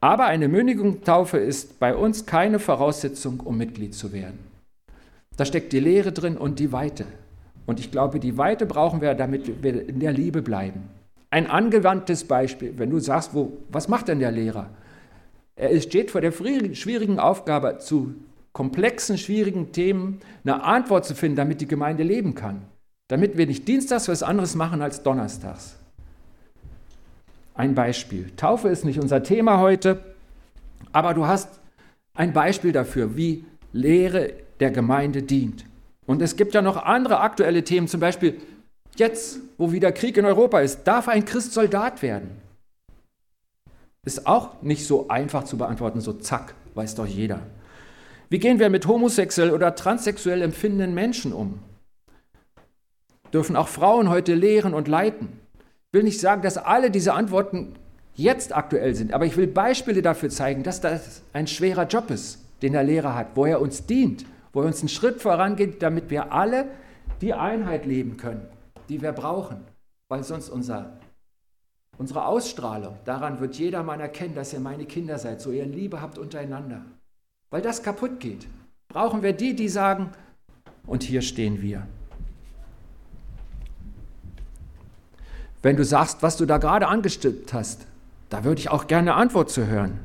Aber 0.00 0.26
eine 0.26 0.48
Mündigungstaufe 0.48 1.38
ist 1.38 1.78
bei 1.78 1.94
uns 1.94 2.26
keine 2.26 2.58
Voraussetzung, 2.58 3.40
um 3.40 3.56
Mitglied 3.56 3.94
zu 3.94 4.12
werden. 4.12 4.38
Da 5.36 5.44
steckt 5.44 5.72
die 5.72 5.80
Lehre 5.80 6.12
drin 6.12 6.36
und 6.36 6.58
die 6.58 6.72
Weite. 6.72 7.06
Und 7.64 7.80
ich 7.80 7.90
glaube, 7.90 8.20
die 8.20 8.36
Weite 8.36 8.66
brauchen 8.66 9.00
wir, 9.00 9.14
damit 9.14 9.62
wir 9.62 9.88
in 9.88 10.00
der 10.00 10.12
Liebe 10.12 10.42
bleiben. 10.42 10.90
Ein 11.30 11.46
angewandtes 11.46 12.24
Beispiel, 12.24 12.74
wenn 12.76 12.90
du 12.90 12.98
sagst, 12.98 13.32
wo, 13.32 13.56
was 13.70 13.88
macht 13.88 14.08
denn 14.08 14.18
der 14.18 14.30
Lehrer? 14.30 14.68
Er 15.56 15.80
steht 15.80 16.10
vor 16.10 16.20
der 16.20 16.32
schwierigen 16.32 17.18
Aufgabe, 17.18 17.78
zu 17.78 18.14
komplexen, 18.54 19.18
schwierigen 19.18 19.72
Themen 19.72 20.20
eine 20.44 20.62
Antwort 20.62 21.04
zu 21.04 21.14
finden, 21.14 21.36
damit 21.36 21.60
die 21.60 21.68
Gemeinde 21.68 22.04
leben 22.04 22.34
kann. 22.34 22.62
Damit 23.08 23.36
wir 23.36 23.46
nicht 23.46 23.68
dienstags 23.68 24.08
was 24.08 24.22
anderes 24.22 24.54
machen 24.54 24.80
als 24.80 25.02
donnerstags. 25.02 25.76
Ein 27.52 27.74
Beispiel. 27.74 28.30
Taufe 28.36 28.68
ist 28.68 28.84
nicht 28.84 28.98
unser 28.98 29.22
Thema 29.22 29.58
heute, 29.58 30.02
aber 30.92 31.12
du 31.12 31.26
hast 31.26 31.60
ein 32.14 32.32
Beispiel 32.32 32.72
dafür, 32.72 33.16
wie 33.16 33.44
Lehre 33.72 34.32
der 34.60 34.70
Gemeinde 34.70 35.22
dient. 35.22 35.64
Und 36.06 36.22
es 36.22 36.36
gibt 36.36 36.54
ja 36.54 36.62
noch 36.62 36.76
andere 36.76 37.20
aktuelle 37.20 37.64
Themen, 37.64 37.88
zum 37.88 38.00
Beispiel 38.00 38.40
jetzt, 38.96 39.40
wo 39.58 39.72
wieder 39.72 39.90
Krieg 39.90 40.16
in 40.16 40.24
Europa 40.24 40.60
ist, 40.60 40.84
darf 40.84 41.08
ein 41.08 41.24
Christ 41.24 41.52
Soldat 41.52 42.02
werden? 42.02 42.30
Ist 44.06 44.26
auch 44.26 44.62
nicht 44.62 44.86
so 44.86 45.08
einfach 45.08 45.44
zu 45.44 45.56
beantworten, 45.58 46.00
so 46.00 46.12
zack, 46.12 46.54
weiß 46.74 46.94
doch 46.94 47.06
jeder. 47.06 47.40
Wie 48.28 48.38
gehen 48.38 48.58
wir 48.58 48.70
mit 48.70 48.86
homosexuell 48.86 49.50
oder 49.50 49.74
transsexuell 49.74 50.42
empfindenden 50.42 50.94
Menschen 50.94 51.32
um? 51.32 51.60
Dürfen 53.32 53.56
auch 53.56 53.68
Frauen 53.68 54.08
heute 54.08 54.34
lehren 54.34 54.74
und 54.74 54.88
leiten? 54.88 55.28
Ich 55.58 55.98
will 55.98 56.04
nicht 56.04 56.20
sagen, 56.20 56.42
dass 56.42 56.56
alle 56.56 56.90
diese 56.90 57.14
Antworten 57.14 57.74
jetzt 58.14 58.54
aktuell 58.56 58.94
sind, 58.94 59.12
aber 59.12 59.26
ich 59.26 59.36
will 59.36 59.46
Beispiele 59.46 60.02
dafür 60.02 60.30
zeigen, 60.30 60.62
dass 60.62 60.80
das 60.80 61.22
ein 61.32 61.46
schwerer 61.46 61.86
Job 61.86 62.10
ist, 62.10 62.44
den 62.62 62.72
der 62.72 62.84
Lehrer 62.84 63.14
hat, 63.14 63.28
wo 63.34 63.44
er 63.44 63.60
uns 63.60 63.86
dient, 63.86 64.24
wo 64.52 64.60
er 64.60 64.66
uns 64.66 64.80
einen 64.80 64.88
Schritt 64.88 65.20
vorangeht, 65.20 65.82
damit 65.82 66.10
wir 66.10 66.32
alle 66.32 66.66
die 67.20 67.34
Einheit 67.34 67.86
leben 67.86 68.16
können, 68.16 68.46
die 68.88 69.02
wir 69.02 69.12
brauchen, 69.12 69.58
weil 70.08 70.22
sonst 70.22 70.48
unser 70.48 70.98
Unsere 71.96 72.26
Ausstrahlung, 72.26 72.96
daran 73.04 73.40
wird 73.40 73.54
jedermann 73.56 74.00
erkennen, 74.00 74.34
dass 74.34 74.52
ihr 74.52 74.60
meine 74.60 74.84
Kinder 74.84 75.18
seid, 75.18 75.40
so 75.40 75.52
ihr 75.52 75.64
Liebe 75.64 76.00
habt 76.00 76.18
untereinander. 76.18 76.84
Weil 77.54 77.62
das 77.62 77.84
kaputt 77.84 78.18
geht, 78.18 78.48
brauchen 78.88 79.22
wir 79.22 79.32
die, 79.32 79.54
die 79.54 79.68
sagen, 79.68 80.10
und 80.88 81.04
hier 81.04 81.22
stehen 81.22 81.62
wir. 81.62 81.86
Wenn 85.62 85.76
du 85.76 85.84
sagst, 85.84 86.24
was 86.24 86.36
du 86.36 86.46
da 86.46 86.58
gerade 86.58 86.88
angestimmt 86.88 87.52
hast, 87.52 87.86
da 88.28 88.42
würde 88.42 88.58
ich 88.58 88.70
auch 88.70 88.88
gerne 88.88 89.14
Antwort 89.14 89.52
zu 89.52 89.68
hören. 89.68 90.00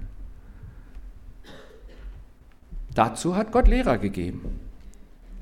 Dazu 2.93 3.35
hat 3.35 3.51
Gott 3.51 3.67
Lehrer 3.67 3.97
gegeben. 3.97 4.59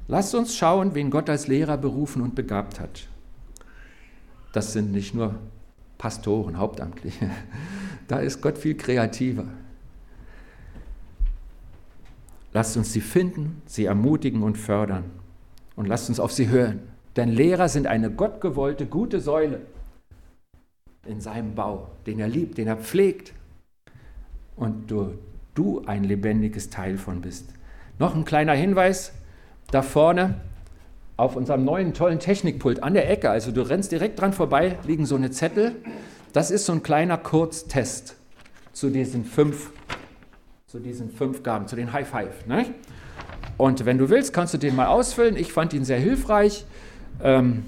Lasst 0.08 0.34
uns 0.34 0.56
schauen, 0.56 0.96
wen 0.96 1.12
Gott 1.12 1.30
als 1.30 1.50
Lehrer 1.50 1.76
berufen 1.76 2.22
und 2.22 2.36
begabt 2.36 2.80
hat. 2.80 3.10
Das 4.54 4.72
sind 4.72 4.94
nicht 4.94 5.14
nur 5.14 5.36
Pastoren, 5.98 6.58
Hauptamtliche. 6.58 7.30
Da 8.08 8.20
ist 8.20 8.42
Gott 8.42 8.58
viel 8.58 8.78
kreativer. 8.78 9.44
Lasst 12.54 12.78
uns 12.78 12.94
sie 12.94 13.02
finden, 13.02 13.62
sie 13.66 13.86
ermutigen 13.86 14.44
und 14.44 14.58
fördern. 14.58 15.06
Und 15.76 15.86
lasst 15.88 16.10
uns 16.10 16.20
auf 16.20 16.32
sie 16.32 16.50
hören. 16.50 16.80
Denn 17.16 17.30
Lehrer 17.30 17.70
sind 17.70 17.88
eine 17.88 18.12
gottgewollte, 18.12 18.86
gute 18.86 19.20
Säule 19.20 19.62
in 21.06 21.22
seinem 21.22 21.56
Bau, 21.56 21.90
den 22.06 22.20
er 22.20 22.28
liebt, 22.28 22.58
den 22.58 22.68
er 22.68 22.78
pflegt. 22.78 23.34
Und 24.56 24.92
du, 24.92 25.14
du 25.56 25.84
ein 25.86 26.04
lebendiges 26.04 26.70
Teil 26.70 26.98
von 26.98 27.22
bist. 27.22 27.54
Noch 28.00 28.16
ein 28.16 28.26
kleiner 28.26 28.54
Hinweis 28.54 29.14
da 29.72 29.82
vorne 29.82 30.36
auf 31.18 31.36
unserem 31.36 31.66
neuen 31.66 31.94
tollen 31.94 32.20
Technikpult 32.20 32.84
an 32.84 32.94
der 32.94 33.10
Ecke, 33.10 33.30
also 33.30 33.52
du 33.52 33.68
rennst 33.68 33.92
direkt 33.92 34.20
dran 34.22 34.34
vorbei, 34.34 34.78
liegen 34.86 35.06
so 35.06 35.16
eine 35.16 35.32
Zettel. 35.32 35.76
Das 36.32 36.52
ist 36.52 36.66
so 36.66 36.74
ein 36.74 36.84
kleiner 36.84 37.18
Kurztest 37.18 38.16
zu 38.72 38.92
diesen 38.92 39.26
fünf, 39.26 39.72
zu 40.68 40.80
diesen 40.80 41.10
fünf 41.10 41.44
Gaben, 41.44 41.68
zu 41.68 41.76
den 41.76 41.94
High 41.94 42.08
Five. 42.08 42.46
Ne? 42.46 42.66
Und 43.58 43.86
wenn 43.86 43.98
du 43.98 44.10
willst, 44.10 44.34
kannst 44.34 44.54
du 44.54 44.58
den 44.58 44.76
mal 44.76 44.88
ausfüllen. 44.88 45.38
Ich 45.38 45.54
fand 45.54 45.74
ihn 45.74 45.86
sehr 45.86 46.00
hilfreich. 46.00 46.66
Ähm, 47.24 47.64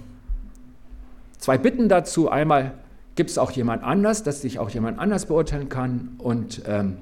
zwei 1.38 1.58
Bitten 1.58 1.88
dazu. 1.90 2.30
Einmal, 2.30 2.74
gibt 3.16 3.30
es 3.30 3.38
auch 3.38 3.52
jemand 3.52 3.84
anders, 3.84 4.24
dass 4.24 4.42
dich 4.42 4.60
auch 4.60 4.70
jemand 4.70 5.00
anders 5.00 5.26
beurteilen 5.26 5.70
kann 5.70 6.16
und 6.18 6.62
ähm, 6.68 6.98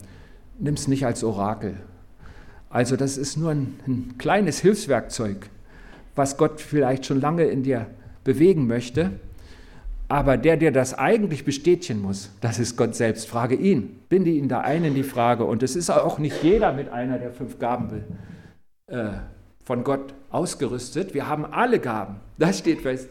nimm 0.59 0.75
es 0.75 0.87
nicht 0.87 1.05
als 1.05 1.23
Orakel. 1.23 1.75
Also 2.69 2.95
das 2.95 3.17
ist 3.17 3.37
nur 3.37 3.51
ein, 3.51 3.79
ein 3.87 4.15
kleines 4.17 4.59
Hilfswerkzeug 4.59 5.49
was 6.17 6.35
Gott 6.35 6.59
vielleicht 6.59 7.05
schon 7.05 7.21
lange 7.21 7.45
in 7.45 7.63
dir 7.63 7.87
bewegen 8.23 8.67
möchte. 8.67 9.11
Aber 10.09 10.37
der, 10.37 10.55
der 10.55 10.71
das 10.71 10.93
eigentlich 10.93 11.43
bestätigen 11.43 12.01
muss, 12.01 12.31
das 12.39 12.59
ist 12.59 12.77
Gott 12.77 12.95
selbst. 12.95 13.27
Frage 13.27 13.55
ihn, 13.55 13.99
binde 14.07 14.29
ihn 14.29 14.47
da 14.47 14.61
ein 14.61 14.85
in 14.85 14.95
die 14.95 15.03
Frage. 15.03 15.43
Und 15.43 15.63
es 15.63 15.75
ist 15.75 15.89
auch 15.89 16.17
nicht 16.17 16.43
jeder 16.43 16.71
mit 16.71 16.89
einer 16.89 17.19
der 17.19 17.31
fünf 17.31 17.59
Gaben 17.59 18.03
äh, 18.87 19.09
von 19.65 19.83
Gott 19.83 20.13
ausgerüstet. 20.29 21.13
Wir 21.13 21.27
haben 21.27 21.45
alle 21.45 21.79
Gaben, 21.79 22.17
das 22.37 22.59
steht 22.59 22.81
fest. 22.81 23.09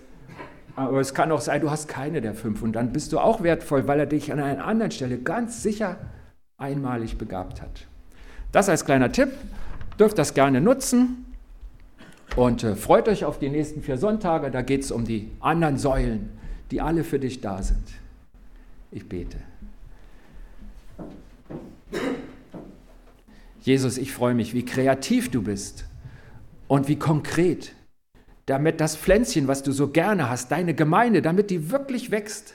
Aber 0.75 1.01
es 1.01 1.15
kann 1.15 1.33
auch 1.33 1.41
sein, 1.41 1.61
du 1.61 1.71
hast 1.71 1.89
keine 1.89 2.21
der 2.21 2.35
fünf 2.35 2.61
und 2.61 2.75
dann 2.75 2.93
bist 2.93 3.13
du 3.13 3.19
auch 3.19 3.43
wertvoll, 3.43 3.89
weil 3.89 3.99
er 3.99 4.07
dich 4.07 4.31
an 4.31 4.41
einer 4.41 4.67
anderen 4.67 4.91
Stelle 4.91 5.17
ganz 5.17 5.63
sicher 5.63 5.97
einmalig 6.59 7.17
begabt 7.17 7.63
hat. 7.63 7.87
Das 8.53 8.69
als 8.69 8.85
kleiner 8.85 9.11
Tipp, 9.11 9.31
dürft 9.99 10.19
das 10.19 10.35
gerne 10.35 10.61
nutzen. 10.61 11.25
Und 12.37 12.65
äh, 12.65 12.75
freut 12.75 13.09
euch 13.09 13.25
auf 13.25 13.39
die 13.39 13.49
nächsten 13.49 13.83
vier 13.83 13.97
Sonntage, 13.97 14.51
da 14.51 14.61
geht 14.61 14.83
es 14.83 14.91
um 14.91 15.05
die 15.05 15.31
anderen 15.41 15.79
Säulen, 15.79 16.31
die 16.71 16.81
alle 16.81 17.05
für 17.05 17.19
dich 17.19 17.41
da 17.41 17.63
sind. 17.63 17.85
Ich 18.91 19.09
bete. 19.09 19.39
Jesus, 23.61 23.99
ich 23.99 24.13
freue 24.13 24.35
mich, 24.35 24.55
wie 24.55 24.65
kreativ 24.65 25.31
du 25.31 25.43
bist 25.43 25.87
und 26.69 26.89
wie 26.89 26.97
konkret, 26.97 27.73
damit 28.47 28.81
das 28.81 28.97
Pflänzchen, 28.97 29.49
was 29.49 29.63
du 29.65 29.73
so 29.73 29.89
gerne 29.89 30.31
hast, 30.31 30.53
deine 30.53 30.73
Gemeinde, 30.73 31.21
damit 31.21 31.51
die 31.51 31.71
wirklich 31.71 32.11
wächst. 32.11 32.55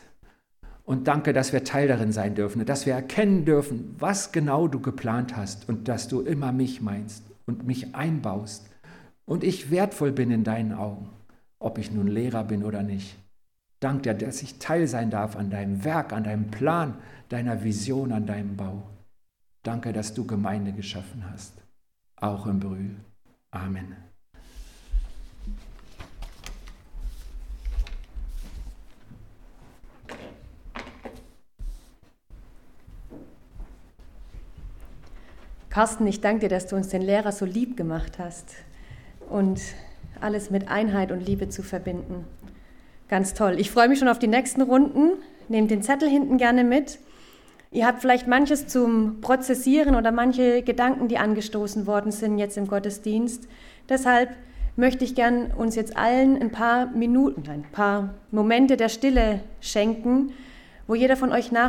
Und 0.85 1.07
danke, 1.07 1.31
dass 1.33 1.53
wir 1.53 1.63
Teil 1.63 1.87
darin 1.87 2.11
sein 2.11 2.33
dürfen, 2.35 2.65
dass 2.65 2.85
wir 2.85 2.93
erkennen 2.93 3.45
dürfen, 3.45 3.95
was 3.99 4.31
genau 4.31 4.67
du 4.67 4.79
geplant 4.79 5.35
hast 5.35 5.69
und 5.69 5.87
dass 5.87 6.07
du 6.07 6.21
immer 6.21 6.51
mich 6.51 6.81
meinst 6.81 7.23
und 7.45 7.65
mich 7.65 7.93
einbaust 7.93 8.69
und 9.25 9.43
ich 9.43 9.69
wertvoll 9.69 10.11
bin 10.11 10.31
in 10.31 10.43
deinen 10.43 10.73
Augen, 10.73 11.09
ob 11.59 11.77
ich 11.77 11.91
nun 11.91 12.07
Lehrer 12.07 12.43
bin 12.43 12.63
oder 12.63 12.83
nicht. 12.83 13.15
Dank 13.81 14.03
dir, 14.03 14.13
dass 14.13 14.43
ich 14.43 14.59
Teil 14.59 14.87
sein 14.87 15.09
darf 15.09 15.35
an 15.35 15.49
deinem 15.49 15.83
Werk, 15.83 16.13
an 16.13 16.23
deinem 16.23 16.51
Plan, 16.51 16.99
deiner 17.29 17.63
Vision, 17.63 18.11
an 18.11 18.27
deinem 18.27 18.55
Bau. 18.55 18.83
Danke, 19.63 19.91
dass 19.91 20.13
du 20.13 20.25
Gemeinde 20.25 20.71
geschaffen 20.71 21.25
hast, 21.31 21.63
auch 22.15 22.45
im 22.45 22.59
Brühl. 22.59 22.95
Amen. 23.49 23.97
Carsten, 35.71 36.05
ich 36.05 36.21
danke 36.21 36.41
dir, 36.41 36.49
dass 36.49 36.67
du 36.67 36.75
uns 36.75 36.89
den 36.89 37.01
Lehrer 37.01 37.31
so 37.31 37.45
lieb 37.45 37.77
gemacht 37.77 38.19
hast 38.19 38.53
und 39.27 39.59
alles 40.19 40.51
mit 40.51 40.67
Einheit 40.67 41.11
und 41.11 41.21
Liebe 41.21 41.49
zu 41.49 41.63
verbinden. 41.63 42.25
Ganz 43.11 43.33
toll. 43.33 43.57
Ich 43.59 43.69
freue 43.71 43.89
mich 43.89 43.99
schon 43.99 44.07
auf 44.07 44.19
die 44.19 44.27
nächsten 44.29 44.61
Runden. 44.61 45.21
Nehmt 45.49 45.69
den 45.69 45.83
Zettel 45.83 46.07
hinten 46.07 46.37
gerne 46.37 46.63
mit. 46.63 46.97
Ihr 47.69 47.85
habt 47.85 47.99
vielleicht 47.99 48.25
manches 48.25 48.67
zum 48.67 49.19
Prozessieren 49.19 49.95
oder 49.95 50.13
manche 50.13 50.61
Gedanken, 50.61 51.09
die 51.09 51.17
angestoßen 51.17 51.87
worden 51.87 52.13
sind 52.13 52.37
jetzt 52.37 52.55
im 52.55 52.67
Gottesdienst. 52.67 53.49
Deshalb 53.89 54.29
möchte 54.77 55.03
ich 55.03 55.13
gern 55.13 55.51
uns 55.51 55.75
jetzt 55.75 55.97
allen 55.97 56.41
ein 56.41 56.51
paar 56.51 56.85
Minuten, 56.85 57.43
ein 57.49 57.65
paar 57.73 58.13
Momente 58.31 58.77
der 58.77 58.87
Stille 58.87 59.41
schenken, 59.59 60.31
wo 60.87 60.95
jeder 60.95 61.17
von 61.17 61.33
euch 61.33 61.51
nach 61.51 61.59